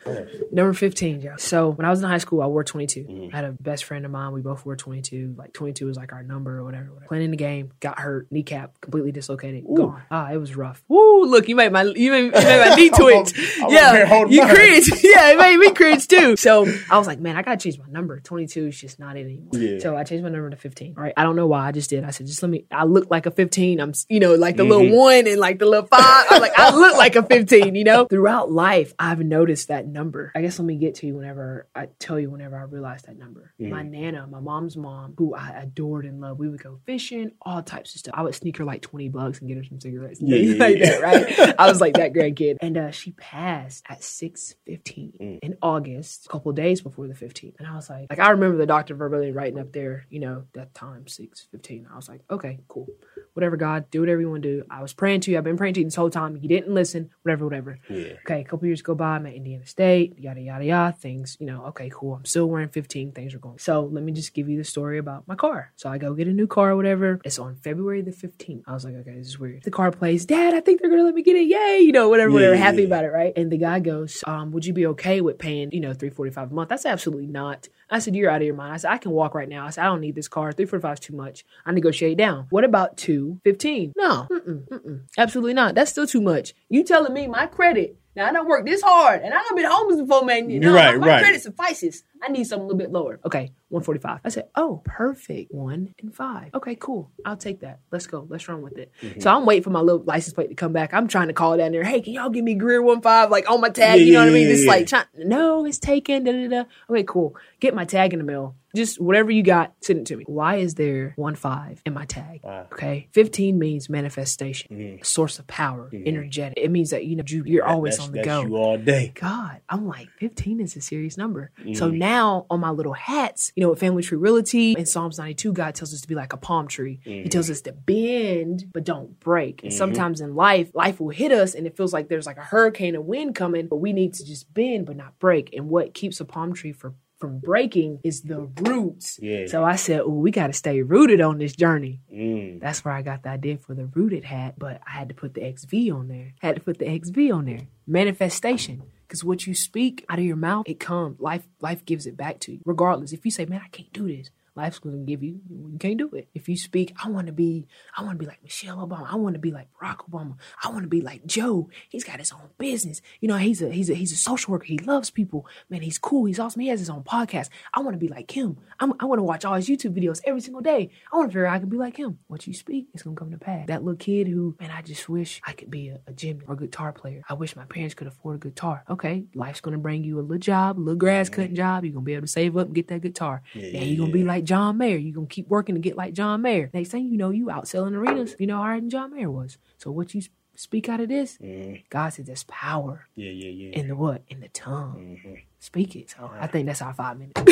Number 0.53 0.73
15, 0.73 1.21
Joe. 1.21 1.35
So, 1.39 1.71
when 1.71 1.85
I 1.85 1.91
was 1.91 2.03
in 2.03 2.09
high 2.09 2.19
school, 2.19 2.43
I 2.43 2.47
wore 2.47 2.65
22. 2.65 3.31
I 3.33 3.37
had 3.37 3.45
a 3.45 3.53
best 3.53 3.85
friend 3.85 4.05
of 4.05 4.11
mine. 4.11 4.33
We 4.33 4.41
both 4.41 4.65
wore 4.65 4.77
22. 4.77 5.35
Like, 5.37 5.53
22 5.53 5.87
was 5.87 5.97
like 5.97 6.13
our 6.13 6.23
number 6.23 6.62
or 6.63 6.65
whatever. 6.65 6.91
whatever. 6.91 7.07
Playing 7.09 7.25
in 7.27 7.31
the 7.31 7.37
game, 7.37 7.73
got 7.81 7.99
hurt, 7.99 8.31
kneecap 8.31 8.81
completely 8.81 9.13
dislocated, 9.13 9.65
gone. 9.73 10.03
Ah, 10.11 10.31
it 10.31 10.39
was 10.39 10.57
rough. 10.57 10.83
Woo, 10.89 11.25
look, 11.27 11.49
you 11.49 11.57
made 11.57 11.73
my, 11.73 11.83
you 11.83 12.11
made, 12.11 12.25
you 12.25 12.31
made 12.31 12.69
my 12.69 12.75
knee 12.77 12.91
twitch. 12.91 13.59
I'm 13.59 13.65
over 13.65 13.75
here 13.75 14.07
yeah, 14.07 14.27
you 14.27 14.47
cringe. 14.47 14.89
yeah, 15.05 15.33
it 15.33 15.39
made 15.39 15.57
me 15.59 15.73
cringe 15.73 16.09
too. 16.09 16.37
So, 16.37 16.67
I 16.91 16.99
was 16.99 17.07
like, 17.07 17.21
man, 17.21 17.37
I 17.37 17.43
gotta 17.43 17.59
change 17.59 17.79
my 17.79 17.87
number. 17.89 18.21
22 18.21 18.69
is 18.69 18.81
just 18.81 18.99
not 18.99 19.17
it 19.17 19.27
anymore. 19.27 19.61
Yeah. 19.61 19.79
So, 19.81 19.97
I 19.97 20.05
changed 20.05 20.25
my 20.25 20.31
number 20.31 20.51
to 20.51 20.57
15. 20.57 20.95
All 20.97 21.03
right, 21.03 21.13
I 21.17 21.23
don't 21.23 21.37
know 21.37 21.47
why. 21.47 21.67
I 21.67 21.73
just 21.73 21.91
did. 21.91 22.05
I 22.05 22.11
said, 22.11 22.27
just 22.27 22.43
let 22.43 22.51
me, 22.51 22.65
I 22.71 22.85
look 22.85 23.11
like 23.11 23.27
a 23.27 23.31
15. 23.31 23.81
I'm, 23.81 23.93
you 24.09 24.21
know, 24.21 24.35
like 24.35 24.57
the 24.57 24.65
little 24.65 24.97
one 24.97 25.27
and 25.27 25.39
like 25.39 25.59
the 25.59 25.67
little 25.67 25.87
five. 25.87 26.27
I'm 26.31 26.41
like, 26.41 26.59
I 26.59 26.75
look 26.75 26.97
like 26.97 27.17
a 27.17 27.23
15, 27.23 27.75
you 27.75 27.85
know? 27.85 28.07
Throughout 28.07 28.51
life, 28.51 28.95
I've 28.99 29.21
noticed 29.21 29.69
that 29.69 29.87
number. 29.87 30.33
I 30.35 30.41
guess 30.43 30.59
let 30.59 30.67
me 30.67 30.77
get 30.77 30.97
to 30.97 31.07
you 31.07 31.17
whenever 31.17 31.67
I 31.75 31.89
tell 31.99 32.19
you 32.19 32.31
whenever 32.31 32.57
I 32.57 32.63
realized 32.63 33.07
that 33.07 33.19
number. 33.19 33.53
My 33.59 33.83
Nana, 33.83 34.27
my 34.27 34.41
mom's 34.41 34.77
mom, 34.77 35.15
who 35.17 35.35
I 35.35 35.51
adored 35.63 36.05
and 36.05 36.21
loved, 36.21 36.39
we 36.41 36.49
would 36.53 36.63
go 36.63 36.79
fishing, 36.87 37.33
all 37.43 37.63
types 37.63 37.95
of 37.95 38.01
stuff. 38.01 38.15
I 38.17 38.23
would 38.23 38.35
sneak 38.35 38.57
her 38.59 38.65
like 38.65 38.83
20 38.83 39.09
bucks 39.09 39.41
and 39.41 39.49
get 39.49 39.57
her 39.57 39.65
some 39.65 39.81
cigarettes. 39.81 40.21
Yeah, 40.21 40.37
yeah, 40.37 40.57
like 40.59 40.79
yeah. 40.79 41.01
that, 41.01 41.03
right? 41.03 41.55
I 41.59 41.69
was 41.69 41.81
like 41.81 41.95
that 41.95 42.13
grandkid. 42.13 42.59
And 42.61 42.77
uh, 42.79 42.91
she 42.91 43.13
passed 43.13 43.85
at 43.89 44.01
6.15 44.01 45.41
in 45.43 45.57
August, 45.63 46.27
a 46.27 46.29
couple 46.29 46.51
of 46.51 46.57
days 46.57 46.81
before 46.81 47.09
the 47.09 47.15
15th. 47.15 47.55
And 47.59 47.67
I 47.67 47.75
was 47.75 47.91
like, 47.91 48.07
like 48.11 48.21
I 48.21 48.31
remember 48.31 48.57
the 48.57 48.67
doctor 48.67 48.95
verbally 48.95 49.33
writing 49.33 49.59
up 49.59 49.73
there, 49.73 50.07
you 50.11 50.21
know, 50.21 50.45
that 50.55 50.75
time, 50.75 51.05
6.15. 51.07 51.91
I 51.91 51.97
was 51.97 52.09
like, 52.09 52.21
okay, 52.31 52.61
cool. 52.69 52.87
Whatever, 53.35 53.57
God, 53.57 53.91
do 53.91 54.01
whatever 54.01 54.21
you 54.21 54.31
want 54.31 54.43
to 54.43 54.61
do. 54.61 54.65
I 54.71 54.83
was 54.83 54.93
praying 54.93 55.21
to 55.23 55.31
you. 55.31 55.39
I've 55.39 55.45
been 55.45 55.57
praying 55.57 55.75
to 55.75 55.81
you 55.81 55.87
this 55.87 55.95
whole 55.95 56.11
time. 56.11 56.37
You 56.37 56.49
didn't 56.49 56.75
listen, 56.75 57.11
whatever, 57.23 57.45
whatever. 57.47 57.79
Yeah. 57.89 58.15
Okay, 58.27 58.41
a 58.41 58.45
couple 58.45 58.67
years 58.67 58.83
go 58.83 58.95
by. 58.95 59.17
I'm 59.17 59.27
at 59.27 59.35
Indiana 59.35 59.67
State, 59.67 60.19
yada, 60.19 60.41
yada, 60.41 60.65
yada. 60.65 60.97
Things, 60.99 61.37
you 61.41 61.47
know, 61.47 61.65
okay, 61.67 61.91
cool. 61.93 62.15
I'm 62.15 62.25
still 62.25 62.47
wearing 62.47 62.69
15. 62.69 63.13
Things 63.13 63.35
are 63.35 63.39
going. 63.39 63.59
So 63.59 63.83
let 63.85 64.03
me 64.05 64.13
just 64.13 64.35
give 64.35 64.49
you 64.49 64.59
the 64.59 64.65
story 64.65 64.99
about 64.99 65.27
my 65.27 65.35
car. 65.35 65.73
So 65.77 65.89
I 65.89 65.99
go 65.99 66.15
get 66.15 66.29
a 66.29 66.33
new 66.33 66.47
car 66.47 66.77
whatever. 66.77 67.21
It's 67.25 67.39
on 67.39 67.57
February 67.57 68.03
the 68.03 68.11
15th. 68.11 68.63
I 68.67 68.73
was 68.73 68.85
like, 68.85 68.95
okay, 68.95 69.15
this 69.17 69.29
is 69.29 69.39
weird. 69.39 69.63
The 69.63 69.71
car 69.71 69.91
plays, 69.91 70.27
Dad, 70.27 70.55
I 70.55 70.61
think 70.61 70.81
they're 70.81 70.91
going 70.91 71.01
to 71.01 71.05
let 71.07 71.15
me 71.15 71.23
get 71.23 71.37
it. 71.37 71.47
Yay. 71.49 71.81
You 71.81 71.93
know, 71.93 72.09
whatever, 72.09 72.31
Yeah, 72.31 72.35
whatever. 72.35 72.57
Happy 72.57 72.79
yeah. 72.79 72.87
about 72.87 73.05
it, 73.05 73.13
right? 73.13 73.33
And 73.37 73.51
the 73.51 73.57
guy 73.59 73.81
goes, 73.81 74.23
um, 74.27 74.53
would 74.53 74.65
you 74.67 74.73
be 74.73 74.87
okay 74.89 75.21
with 75.21 75.39
paying, 75.39 75.71
you 75.73 75.81
know, 75.81 75.93
345 75.93 76.51
a 76.51 76.55
month? 76.55 76.69
That's 76.69 76.87
absolutely 76.87 77.27
not. 77.27 77.69
I 77.93 77.99
said, 77.99 78.17
you're 78.17 78.31
out 78.31 78.41
of 78.41 78.47
your 78.47 78.55
mind. 78.57 78.73
I 78.73 78.77
said, 78.79 78.91
I 78.91 78.99
can 78.99 79.11
walk 79.13 79.35
right 79.35 79.49
now. 79.49 79.67
I 79.67 79.71
said, 79.71 79.83
I 79.83 79.87
don't 79.87 80.01
need 80.01 80.15
this 80.15 80.27
car. 80.29 80.51
345 80.51 80.95
is 80.95 81.01
too 81.01 81.15
much. 81.15 81.45
I 81.67 81.73
negotiate 81.73 82.17
down. 82.17 82.47
What 82.51 82.65
about 82.65 82.97
215? 82.97 83.93
No, 83.97 84.27
mm-mm, 84.31 84.69
mm-mm. 84.69 85.01
absolutely 85.19 85.55
not. 85.55 85.75
That's 85.75 85.91
still 85.91 86.07
too 86.07 86.21
much. 86.23 86.55
You 86.69 86.85
telling 86.85 87.13
me 87.13 87.27
my 87.27 87.47
credit. 87.47 87.99
Now 88.15 88.29
I 88.29 88.33
don't 88.33 88.47
work 88.47 88.67
this 88.67 88.83
hard, 88.83 89.23
and 89.23 89.33
I 89.33 89.39
done 89.43 89.57
been 89.57 89.65
homeless 89.71 90.01
before, 90.01 90.25
man. 90.25 90.51
You 90.51 90.61
know, 90.61 90.75
Right, 90.75 90.99
my, 90.99 91.07
my 91.07 91.13
right. 91.15 91.23
credit 91.23 91.41
suffices. 91.43 92.05
I 92.23 92.29
need 92.29 92.45
something 92.45 92.65
a 92.65 92.67
little 92.67 92.79
bit 92.79 92.91
lower. 92.93 93.19
Okay, 93.25 93.51
145. 93.69 94.21
I 94.25 94.29
said, 94.29 94.49
oh, 94.55 94.81
perfect. 94.85 95.53
One 95.53 95.95
and 96.01 96.15
five. 96.15 96.55
Okay, 96.55 96.77
cool. 96.77 97.11
I'll 97.25 97.37
take 97.37 97.61
that. 97.61 97.81
Let's 97.91 98.07
go. 98.07 98.27
Let's 98.29 98.49
run 98.49 98.63
with 98.63 98.79
it. 98.79 98.93
Mm-hmm. 99.03 99.21
So 99.21 99.31
I'm 99.31 99.45
waiting 99.47 99.63
for 99.65 99.71
my 99.71 99.81
little 99.81 100.03
license 100.05 100.35
plate 100.35 100.49
to 100.51 100.55
come 100.55 100.73
back. 100.73 100.95
I'm 100.95 101.09
trying 101.09 101.29
to 101.29 101.35
call 101.35 101.57
down 101.57 101.73
there. 101.73 101.85
Hey, 101.85 102.01
can 102.01 102.13
y'all 102.13 102.31
give 102.31 102.45
me 102.45 102.55
Greer 102.55 102.81
one 102.83 103.01
five 103.03 103.31
like 103.31 103.51
on 103.51 103.61
my 103.61 103.71
tag? 103.71 103.99
Yeah, 104.01 104.05
you 104.07 104.13
know 104.15 104.21
what 104.21 104.29
I 104.29 104.33
mean? 104.33 104.47
yeah, 104.47 104.53
Just 104.53 104.65
yeah. 104.65 104.71
like, 104.71 104.87
try- 104.87 105.05
no, 105.17 105.65
it's 105.67 105.79
taken. 105.79 106.25
Da, 106.25 106.33
da, 106.33 106.49
da. 106.49 106.65
Okay, 106.91 107.05
cool. 107.05 107.37
Get 107.61 107.75
my 107.75 107.85
tag 107.85 108.13
in 108.13 108.19
the 108.19 108.25
mail. 108.25 108.55
Just 108.75 108.99
whatever 108.99 109.31
you 109.31 109.43
got, 109.43 109.75
send 109.83 109.99
it 110.01 110.07
to 110.07 110.17
me. 110.17 110.25
Why 110.27 110.57
is 110.57 110.77
there 110.77 111.13
one 111.17 111.35
five 111.35 111.83
in 111.85 111.93
my 111.93 112.07
tag? 112.07 112.41
Wow. 112.43 112.69
Okay, 112.73 113.07
15 113.13 113.59
means 113.59 113.91
manifestation, 113.91 114.99
a 114.99 115.05
source 115.05 115.39
of 115.39 115.47
power, 115.47 115.91
energetic. 115.93 116.55
It 116.57 116.71
means 116.71 116.89
that 116.89 117.05
you 117.05 117.17
know 117.17 117.25
you, 117.27 117.43
you're 117.45 117.67
always 117.67 117.99
Mm-hmm. 117.99 118.15
that's, 118.15 118.29
on 118.29 118.45
the 118.45 118.49
go. 118.49 118.49
you 118.49 118.57
all 118.63 118.79
day. 118.79 119.13
God, 119.15 119.61
I'm 119.69 119.87
like 119.87 120.09
15 120.21 120.61
is 120.61 120.75
a 120.77 120.81
serious 120.81 121.19
number. 121.19 121.51
So 121.75 121.89
Mm-hmm. 121.91 121.99
Now 122.13 122.47
on 122.51 122.61
my 122.61 122.71
little 122.71 122.93
hats, 122.93 123.53
you 123.57 123.63
know, 123.63 123.71
with 123.71 123.81
Family 123.81 124.03
Tree 124.03 124.19
Realty 124.19 124.73
in 124.73 124.87
Psalms 124.87 125.19
92, 125.19 125.53
God 125.53 125.75
tells 125.75 125.93
us 125.95 126.01
to 126.03 126.09
be 126.09 126.15
like 126.15 126.33
a 126.33 126.37
palm 126.37 126.69
tree. 126.69 127.01
He 127.05 127.29
tells 127.29 127.47
Mm-hmm. 127.47 127.53
us 127.53 127.61
to 127.63 127.73
bend 127.73 128.65
but 128.73 128.85
don't 128.85 129.19
break. 129.21 129.63
And 129.63 129.73
sometimes 129.73 130.21
in 130.21 130.35
life, 130.35 130.71
life 130.75 131.01
will 131.01 131.11
hit 131.11 131.33
us 131.33 131.55
and 131.55 131.67
it 131.67 131.77
feels 131.77 131.93
like 131.93 132.09
there's 132.09 132.27
like 132.27 132.37
a 132.37 132.43
hurricane 132.43 132.95
of 132.97 133.05
wind 133.05 133.35
coming, 133.35 133.67
but 133.67 133.77
we 133.77 133.93
need 133.93 134.15
to 134.15 134.25
just 134.25 134.53
bend 134.53 134.87
but 134.87 134.97
not 134.97 135.19
break. 135.19 135.55
And 135.57 135.69
what 135.69 135.95
keeps 135.95 136.21
a 136.21 136.25
palm 136.25 136.53
tree 136.55 136.73
for 136.73 136.95
from 137.19 137.39
breaking 137.39 138.01
is 138.03 138.23
the 138.23 138.41
roots. 138.69 139.19
Yeah. 139.23 139.47
So 139.47 139.63
I 139.63 139.77
said, 139.77 140.01
"Oh, 140.01 140.09
we 140.09 140.33
got 140.33 140.49
to 140.49 140.53
stay 140.53 140.83
rooted 140.83 141.21
on 141.21 141.39
this 141.39 141.55
journey." 141.55 142.01
Mm. 142.13 142.61
That's 142.61 142.85
where 142.85 142.93
I 142.93 143.03
got 143.03 143.23
the 143.23 143.29
idea 143.29 143.59
for 143.59 143.75
the 143.77 143.87
rooted 143.87 144.25
hat, 144.25 144.55
but 144.59 144.81
I 144.85 144.91
had 144.91 145.09
to 145.11 145.15
put 145.15 145.35
the 145.35 145.43
XV 145.57 145.73
on 145.95 146.09
there. 146.09 146.35
Had 146.41 146.57
to 146.57 146.61
put 146.61 146.81
the 146.81 146.87
XV 146.99 147.17
on 147.33 147.45
there. 147.45 147.61
Manifestation. 147.87 148.83
Because 149.13 149.25
what 149.25 149.47
you 149.47 149.55
speak 149.55 150.07
out 150.09 150.19
of 150.19 150.25
your 150.25 150.37
mouth, 150.37 150.65
it 150.67 150.81
comes. 150.81 151.21
Life 151.21 151.47
life 151.61 151.85
gives 151.85 152.07
it 152.07 152.17
back 152.17 152.41
to 152.41 152.53
you. 152.53 152.61
Regardless. 152.65 153.13
If 153.13 153.27
you 153.27 153.31
say, 153.31 153.45
Man, 153.45 153.61
I 153.63 153.69
can't 153.69 153.93
do 153.93 154.09
this, 154.09 154.31
life's 154.55 154.79
gonna 154.79 154.99
give 154.99 155.23
you 155.23 155.41
you 155.49 155.79
can't 155.79 155.99
do 155.99 156.11
it. 156.11 156.29
If 156.35 156.49
you 156.49 156.57
speak, 156.57 156.95
I 157.03 157.09
wanna 157.09 157.33
be 157.33 157.67
I 157.97 158.03
wanna 158.03 158.19
be 158.19 158.27
like 158.27 158.43
Michelle 158.43 158.77
Obama, 158.87 159.11
I 159.11 159.17
wanna 159.17 159.39
be 159.39 159.51
like 159.51 159.69
Barack 159.81 160.09
Obama, 160.11 160.37
I 160.63 160.71
wanna 160.71 160.87
be 160.89 161.01
like 161.01 161.27
Joe. 161.27 161.69
He's 161.89 162.05
got 162.05 162.19
his 162.19 162.33
own 162.33 162.51
business. 162.59 163.01
You 163.21 163.29
know, 163.29 163.37
he's 163.37 163.63
a 163.63 163.71
he's 163.71 163.91
a 163.91 163.95
he's 163.95 164.13
a 164.13 164.17
social 164.17 164.53
worker. 164.53 164.67
He 164.67 164.79
loves 164.79 165.11
people. 165.11 165.47
Man, 165.71 165.83
he's 165.83 165.99
cool, 165.99 166.25
he's 166.27 166.39
awesome. 166.39 166.61
He 166.61 166.69
has 166.69 166.81
his 166.81 166.91
own 166.91 167.03
podcast. 167.03 167.49
I 167.75 167.81
wanna 167.81 167.97
be 167.99 168.09
like 168.09 168.31
him. 168.31 168.59
I'm, 168.81 168.93
I 169.01 169.05
wanna 169.07 169.23
watch 169.23 169.45
all 169.45 169.55
his 169.55 169.69
YouTube 169.69 169.97
videos 169.97 170.21
every 170.25 170.41
single 170.41 170.63
day. 170.63 170.91
I 171.13 171.17
wanna 171.17 171.29
figure 171.29 171.47
out 171.47 171.55
I 171.55 171.59
can 171.59 171.69
be 171.69 171.77
like 171.77 171.97
him. 171.97 172.19
What 172.29 172.47
you 172.47 172.55
speak 172.55 172.89
is 172.95 173.03
gonna 173.03 173.17
come 173.17 173.31
to 173.31 173.39
pass. 173.39 173.67
That 173.69 173.83
little 173.85 173.97
kid 173.99 174.29
who, 174.29 174.57
man, 174.61 174.71
I 174.71 174.83
just 174.83 175.09
wish 175.09 175.41
I 175.47 175.53
could 175.53 175.71
be 175.71 175.89
a, 175.89 176.01
a 176.07 176.13
gymnast 176.13 176.49
or 176.49 176.55
a 176.55 176.57
guitar 176.59 176.93
player. 176.93 177.23
I 177.29 177.35
wish 177.35 177.57
my 177.57 177.65
parents 177.65 177.95
could 177.95 178.07
afford 178.07 178.37
a 178.37 178.49
guitar. 178.49 178.85
Okay, 178.89 179.25
life's 179.35 179.61
gonna 179.61 179.79
bring 179.79 180.05
you 180.05 180.19
a 180.19 180.23
little 180.23 180.39
job, 180.39 180.79
a 180.79 180.81
little 180.81 180.97
grass 180.99 181.29
cutting 181.29 181.55
job. 181.55 181.85
You're 181.85 181.93
gonna 181.95 182.05
be 182.05 182.15
able 182.15 182.23
to 182.27 182.33
save 182.33 182.57
up 182.57 182.67
and 182.67 182.75
get 182.75 182.89
that 182.89 183.01
guitar. 183.03 183.43
Yeah, 183.55 183.73
Then 183.73 183.89
you're 183.89 183.99
gonna 183.99 184.13
be 184.13 184.25
like 184.25 184.42
John 184.45 184.79
Mayer. 184.79 184.97
You're 184.97 185.15
gonna 185.15 185.27
keep 185.27 185.49
working 185.49 185.75
to 185.75 185.81
get 185.81 185.97
like 185.97 186.13
John 186.15 186.43
Mayer. 186.43 186.71
Next 186.73 186.91
thing 186.91 187.07
you 187.07 187.17
know, 187.17 187.31
you 187.31 187.51
out 187.51 187.69
selling 187.69 187.95
arenas. 187.95 188.35
You 188.39 188.47
know 188.47 188.57
how 188.57 188.63
hard 188.63 188.89
John 188.89 189.15
Mayer 189.15 189.31
was. 189.31 189.59
So 189.79 189.91
what 189.91 190.15
you 190.15 190.23
speak 190.55 190.89
out 190.89 191.01
of 191.01 191.09
this, 191.09 191.39
Mm. 191.43 191.83
God 191.89 192.11
said 192.11 192.27
there's 192.27 192.45
power 192.45 193.09
Yeah, 193.17 193.31
yeah, 193.31 193.49
yeah. 193.51 193.79
in 193.79 193.89
the 193.89 193.97
what? 193.97 194.23
In 194.29 194.41
the 194.41 194.49
tongue. 194.49 195.19
Mm-hmm. 195.25 195.35
Speak 195.59 195.97
it. 195.97 196.11
So 196.11 196.31
I 196.41 196.47
think 196.49 196.67
that's 196.67 196.83
our 196.83 196.93
five 196.93 197.19
minutes. 197.19 197.41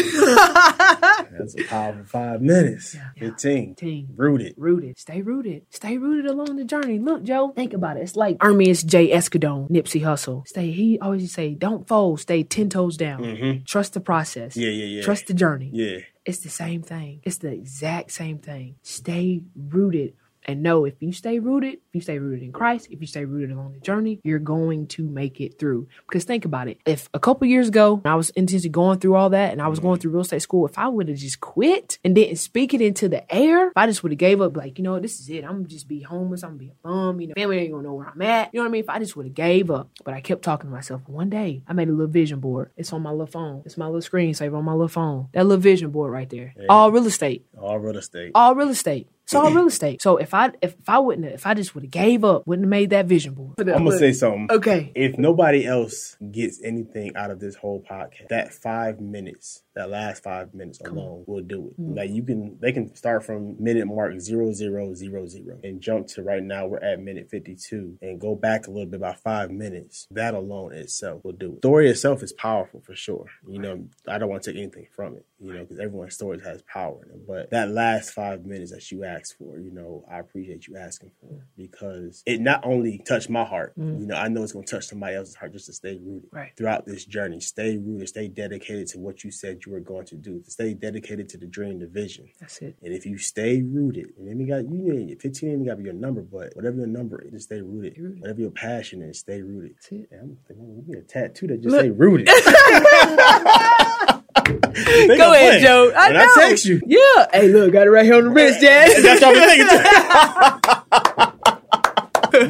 That's 1.30 1.54
a 1.58 1.64
powerful 1.64 2.04
five 2.04 2.42
minutes. 2.42 2.94
Yeah. 2.94 3.10
15. 3.30 3.74
Team. 3.76 4.08
Rooted. 4.16 4.54
Rooted. 4.56 4.98
Stay 4.98 5.22
rooted. 5.22 5.62
Stay 5.70 5.96
rooted 5.96 6.26
along 6.26 6.56
the 6.56 6.64
journey. 6.64 6.98
Look, 6.98 7.22
Joe, 7.22 7.52
think 7.54 7.72
about 7.72 7.96
it. 7.96 8.00
It's 8.00 8.16
like 8.16 8.38
Ermias 8.38 8.84
J. 8.84 9.10
Asghedom, 9.10 9.70
Nipsey 9.70 10.02
Hussle. 10.02 10.46
Stay, 10.48 10.70
he 10.72 10.98
always 10.98 11.32
say, 11.32 11.54
don't 11.54 11.86
fold, 11.86 12.20
stay 12.20 12.42
10 12.42 12.70
toes 12.70 12.96
down. 12.96 13.62
Trust 13.66 13.94
the 13.94 14.00
process. 14.00 14.52
Mm-hmm. 14.54 14.60
Yeah, 14.60 14.70
yeah, 14.70 14.84
yeah. 14.96 15.02
Trust 15.02 15.26
the 15.28 15.34
journey. 15.34 15.70
Yeah. 15.72 15.98
It's 16.30 16.38
the 16.38 16.48
same 16.48 16.82
thing. 16.82 17.22
It's 17.24 17.38
the 17.38 17.50
exact 17.50 18.12
same 18.12 18.38
thing. 18.38 18.76
Stay 18.82 19.42
rooted. 19.56 20.14
And 20.46 20.62
know 20.62 20.84
if 20.84 20.94
you 21.00 21.12
stay 21.12 21.38
rooted, 21.38 21.74
if 21.74 21.94
you 21.94 22.00
stay 22.00 22.18
rooted 22.18 22.42
in 22.42 22.52
Christ, 22.52 22.88
if 22.90 23.00
you 23.00 23.06
stay 23.06 23.24
rooted 23.24 23.50
along 23.50 23.72
the 23.72 23.80
journey, 23.80 24.20
you're 24.24 24.38
going 24.38 24.86
to 24.88 25.08
make 25.08 25.40
it 25.40 25.58
through. 25.58 25.88
Because 26.06 26.24
think 26.24 26.44
about 26.44 26.68
it. 26.68 26.78
If 26.86 27.08
a 27.14 27.20
couple 27.20 27.46
years 27.46 27.68
ago, 27.68 28.00
I 28.04 28.14
was 28.14 28.30
intensely 28.30 28.70
going 28.70 28.98
through 28.98 29.14
all 29.14 29.30
that 29.30 29.52
and 29.52 29.60
I 29.60 29.68
was 29.68 29.78
mm-hmm. 29.78 29.88
going 29.88 30.00
through 30.00 30.12
real 30.12 30.22
estate 30.22 30.42
school, 30.42 30.66
if 30.66 30.78
I 30.78 30.88
would 30.88 31.08
have 31.08 31.18
just 31.18 31.40
quit 31.40 31.98
and 32.04 32.14
didn't 32.14 32.36
speak 32.36 32.74
it 32.74 32.80
into 32.80 33.08
the 33.08 33.32
air, 33.32 33.68
if 33.68 33.76
I 33.76 33.86
just 33.86 34.02
would 34.02 34.12
have 34.12 34.18
gave 34.18 34.40
up, 34.40 34.56
like, 34.56 34.78
you 34.78 34.84
know 34.84 34.98
this 34.98 35.20
is 35.20 35.28
it. 35.30 35.44
I'm 35.44 35.66
just 35.66 35.88
be 35.88 36.02
homeless. 36.02 36.42
I'm 36.42 36.50
gonna 36.50 36.58
be 36.58 36.68
a 36.68 36.74
bum. 36.82 37.20
You 37.20 37.28
know, 37.28 37.34
family 37.36 37.58
ain't 37.58 37.72
gonna 37.72 37.82
know 37.82 37.94
where 37.94 38.08
I'm 38.08 38.22
at. 38.22 38.50
You 38.52 38.60
know 38.60 38.64
what 38.64 38.70
I 38.70 38.72
mean? 38.72 38.84
If 38.84 38.90
I 38.90 38.98
just 38.98 39.16
would 39.16 39.26
have 39.26 39.34
gave 39.34 39.70
up. 39.70 39.90
But 40.04 40.14
I 40.14 40.20
kept 40.20 40.42
talking 40.42 40.70
to 40.70 40.74
myself. 40.74 41.02
One 41.06 41.30
day, 41.30 41.62
I 41.66 41.72
made 41.72 41.88
a 41.88 41.92
little 41.92 42.06
vision 42.06 42.40
board. 42.40 42.70
It's 42.76 42.92
on 42.92 43.02
my 43.02 43.10
little 43.10 43.26
phone. 43.26 43.62
It's 43.64 43.76
my 43.76 43.86
little 43.86 44.00
screensaver 44.00 44.56
on 44.56 44.64
my 44.64 44.72
little 44.72 44.88
phone. 44.88 45.28
That 45.32 45.46
little 45.46 45.60
vision 45.60 45.90
board 45.90 46.12
right 46.12 46.28
there. 46.28 46.54
All 46.68 46.90
real 46.90 47.06
estate 47.06 47.46
All 47.56 47.78
real 47.78 47.96
estate. 47.96 48.32
all 48.34 48.54
real 48.54 48.68
estate. 48.68 49.08
It's 49.30 49.34
all 49.36 49.52
real 49.52 49.66
estate. 49.68 50.02
So 50.02 50.16
if 50.16 50.34
I 50.34 50.46
if, 50.60 50.74
if 50.80 50.88
I 50.88 50.98
wouldn't 50.98 51.24
have, 51.24 51.34
if 51.34 51.46
I 51.46 51.54
just 51.54 51.74
would 51.74 51.84
have 51.84 51.90
gave 51.92 52.24
up, 52.24 52.46
wouldn't 52.46 52.64
have 52.64 52.70
made 52.70 52.90
that 52.90 53.06
vision 53.06 53.34
board. 53.34 53.54
I'm 53.60 53.84
gonna 53.84 53.96
say 53.96 54.12
something. 54.12 54.48
okay. 54.50 54.90
If 54.96 55.18
nobody 55.18 55.64
else 55.64 56.16
gets 56.32 56.60
anything 56.62 57.14
out 57.14 57.30
of 57.30 57.38
this 57.38 57.54
whole 57.54 57.80
podcast, 57.88 58.28
that 58.28 58.52
five 58.52 59.00
minutes, 59.00 59.62
that 59.76 59.88
last 59.88 60.24
five 60.24 60.52
minutes 60.52 60.80
alone 60.84 61.22
will 61.28 61.42
do 61.42 61.68
it. 61.68 61.80
Mm. 61.80 61.96
Like 61.96 62.10
you 62.10 62.24
can, 62.24 62.58
they 62.60 62.72
can 62.72 62.92
start 62.96 63.24
from 63.24 63.62
minute 63.62 63.86
mark 63.86 64.18
zero 64.18 64.52
zero 64.52 64.94
zero 64.94 65.26
zero 65.26 65.58
and 65.62 65.80
jump 65.80 66.08
to 66.08 66.22
right 66.22 66.42
now 66.42 66.66
we're 66.66 66.78
at 66.78 66.98
minute 66.98 67.30
fifty 67.30 67.54
two 67.54 67.98
and 68.02 68.20
go 68.20 68.34
back 68.34 68.66
a 68.66 68.70
little 68.70 68.86
bit 68.86 68.96
about 68.96 69.20
five 69.20 69.52
minutes. 69.52 70.08
That 70.10 70.34
alone 70.34 70.72
itself 70.74 71.24
will 71.24 71.32
do 71.32 71.52
it. 71.52 71.58
Story 71.58 71.88
itself 71.88 72.24
is 72.24 72.32
powerful 72.32 72.80
for 72.80 72.96
sure. 72.96 73.26
You 73.46 73.60
know, 73.60 73.84
I 74.08 74.18
don't 74.18 74.28
want 74.28 74.42
to 74.42 74.52
take 74.52 74.60
anything 74.60 74.88
from 74.94 75.16
it. 75.16 75.24
You 75.38 75.54
know, 75.54 75.60
because 75.60 75.78
everyone's 75.78 76.14
story 76.14 76.40
has 76.44 76.62
power 76.62 77.00
in 77.04 77.10
it. 77.12 77.26
But 77.26 77.50
that 77.50 77.70
last 77.70 78.10
five 78.10 78.44
minutes 78.44 78.72
that 78.72 78.90
you 78.90 79.04
asked 79.20 79.36
for, 79.38 79.58
you 79.58 79.70
know, 79.70 80.04
I 80.10 80.18
appreciate 80.18 80.66
you 80.66 80.76
asking 80.76 81.12
for 81.20 81.46
because 81.56 82.22
it 82.26 82.40
not 82.40 82.64
only 82.64 82.98
touched 83.06 83.28
my 83.30 83.44
heart. 83.44 83.72
Mm. 83.78 84.00
You 84.00 84.06
know, 84.06 84.14
I 84.16 84.28
know 84.28 84.42
it's 84.42 84.52
going 84.52 84.64
to 84.64 84.70
touch 84.74 84.86
somebody 84.86 85.16
else's 85.16 85.34
heart 85.34 85.52
just 85.52 85.66
to 85.66 85.72
stay 85.72 85.98
rooted 86.02 86.28
Right. 86.32 86.52
throughout 86.56 86.86
this 86.86 87.04
journey. 87.04 87.40
Stay 87.40 87.76
rooted. 87.76 88.08
Stay 88.08 88.28
dedicated 88.28 88.86
to 88.88 88.98
what 88.98 89.24
you 89.24 89.30
said 89.30 89.60
you 89.66 89.72
were 89.72 89.80
going 89.80 90.06
to 90.06 90.16
do. 90.16 90.42
Stay 90.46 90.74
dedicated 90.74 91.28
to 91.30 91.38
the 91.38 91.46
dream, 91.46 91.78
the 91.78 91.86
vision. 91.86 92.28
That's 92.40 92.58
it. 92.62 92.76
And 92.82 92.92
if 92.94 93.04
you 93.06 93.18
stay 93.18 93.62
rooted, 93.62 94.12
and 94.18 94.28
then 94.28 94.38
you 94.40 94.46
got 94.46 94.64
you 94.64 94.92
need 94.94 95.20
15 95.20 95.48
ain't 95.50 95.66
got 95.66 95.72
to 95.72 95.76
be 95.78 95.84
your 95.84 95.92
number, 95.94 96.22
but 96.22 96.54
whatever 96.56 96.76
your 96.78 96.86
number 96.86 97.20
is, 97.22 97.32
just 97.32 97.44
stay 97.46 97.60
rooted. 97.60 97.98
rooted. 97.98 98.20
Whatever 98.20 98.40
your 98.40 98.50
passion 98.50 99.02
is, 99.02 99.18
stay 99.18 99.42
rooted. 99.42 99.74
That's 99.76 99.92
it. 99.92 100.08
Yeah, 100.12 100.18
I'm 100.22 100.38
thinking 100.46 100.76
we 100.76 100.82
need 100.94 100.98
a 100.98 101.02
tattoo 101.02 101.46
that 101.48 101.60
just 101.62 101.76
say 101.76 101.90
rooted. 101.90 102.28
Think 104.58 105.18
Go 105.18 105.32
ahead. 105.32 105.62
Joe. 105.62 105.92
I 105.96 106.06
When 106.08 106.14
know. 106.14 106.20
I 106.22 106.34
text 106.48 106.64
you. 106.64 106.80
Yeah. 106.86 107.26
Hey, 107.32 107.48
look, 107.48 107.72
got 107.72 107.86
it 107.86 107.90
right 107.90 108.04
here 108.04 108.16
on 108.16 108.24
the 108.24 108.30
wrist, 108.30 108.60
Jazz. 108.60 109.02
That's 109.02 109.20
what 109.20 109.36
I'm 109.36 109.48
thinking. 109.48 111.40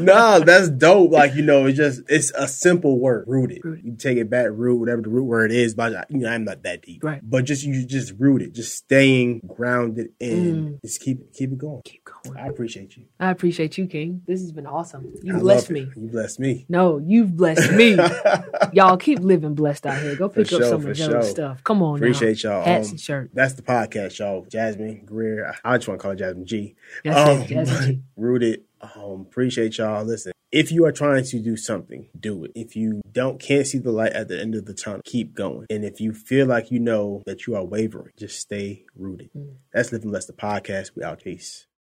nah, 0.04 0.38
that's 0.40 0.68
dope. 0.68 1.10
Like 1.10 1.34
you 1.34 1.42
know, 1.42 1.66
it's 1.66 1.76
just 1.76 2.02
it's 2.08 2.30
a 2.32 2.46
simple 2.48 2.98
word, 2.98 3.24
rooted. 3.26 3.64
Rooted. 3.64 3.84
You 3.84 3.96
take 3.96 4.18
it 4.18 4.30
back, 4.30 4.48
root, 4.50 4.78
whatever 4.78 5.02
the 5.02 5.08
root 5.08 5.24
word 5.24 5.52
is. 5.52 5.74
But 5.74 6.10
you 6.10 6.18
know, 6.18 6.28
I'm 6.28 6.44
not 6.44 6.62
that 6.64 6.82
deep. 6.82 7.02
Right. 7.02 7.20
But 7.22 7.44
just 7.44 7.64
you 7.64 7.86
just 7.86 8.12
rooted, 8.18 8.54
just 8.54 8.76
staying 8.76 9.40
grounded 9.46 10.10
in. 10.20 10.54
Mm. 10.54 10.80
Just 10.82 11.00
keep 11.00 11.32
keep 11.32 11.52
it 11.52 11.58
going. 11.58 11.82
Keep 11.84 11.94
going. 11.94 11.99
I 12.36 12.46
appreciate 12.48 12.96
you. 12.96 13.04
I 13.18 13.30
appreciate 13.30 13.78
you, 13.78 13.86
King. 13.86 14.22
This 14.26 14.40
has 14.40 14.52
been 14.52 14.66
awesome. 14.66 15.12
You 15.22 15.36
I 15.36 15.38
blessed 15.40 15.70
me. 15.70 15.80
You 15.96 16.08
blessed 16.08 16.38
me. 16.40 16.66
No, 16.68 16.98
you've 16.98 17.36
blessed 17.36 17.72
me. 17.72 17.96
Y'all 18.72 18.96
keep 18.96 19.20
living 19.20 19.54
blessed 19.54 19.86
out 19.86 20.00
here. 20.02 20.16
Go 20.16 20.28
pick 20.28 20.48
For 20.48 20.56
up 20.56 20.60
sure, 20.62 20.68
some 20.70 20.86
of 20.86 20.96
Joe's 20.96 21.08
sure. 21.08 21.22
stuff. 21.22 21.64
Come 21.64 21.82
on, 21.82 21.96
Appreciate 21.96 22.44
now. 22.44 22.56
y'all. 22.56 22.64
Hats 22.64 22.88
Um, 22.88 22.90
and 22.92 23.00
shirts. 23.00 23.30
That's 23.34 23.54
the 23.54 23.62
podcast, 23.62 24.18
y'all. 24.18 24.44
Jasmine 24.44 25.04
Greer. 25.06 25.54
I 25.64 25.76
just 25.78 25.88
want 25.88 25.98
to 26.00 26.02
call 26.02 26.10
her 26.12 26.16
Jasmine 26.16 26.46
G. 26.46 26.74
That's 27.04 27.28
Um, 27.30 27.40
it, 27.42 27.48
Jasmine 27.48 27.84
G. 27.96 28.02
Rooted. 28.16 28.62
Um, 28.82 29.22
appreciate 29.22 29.76
y'all. 29.78 30.04
Listen, 30.04 30.32
if 30.52 30.72
you 30.72 30.84
are 30.86 30.92
trying 30.92 31.22
to 31.24 31.38
do 31.38 31.56
something, 31.56 32.08
do 32.18 32.44
it. 32.44 32.52
If 32.54 32.74
you 32.74 33.02
don't 33.12 33.38
can't 33.38 33.66
see 33.66 33.78
the 33.78 33.92
light 33.92 34.12
at 34.12 34.28
the 34.28 34.40
end 34.40 34.54
of 34.54 34.64
the 34.64 34.72
tunnel, 34.74 35.02
keep 35.04 35.34
going. 35.34 35.66
And 35.70 35.84
if 35.84 36.00
you 36.00 36.12
feel 36.14 36.46
like 36.46 36.70
you 36.70 36.80
know 36.80 37.22
that 37.26 37.46
you 37.46 37.54
are 37.56 37.64
wavering, 37.64 38.12
just 38.16 38.40
stay 38.40 38.84
rooted. 38.96 39.30
That's 39.72 39.92
Living 39.92 40.10
Blessed 40.10 40.28
the 40.28 40.32
podcast. 40.32 40.92
We 40.96 41.02
out. 41.04 41.22
Peace. 41.22 41.66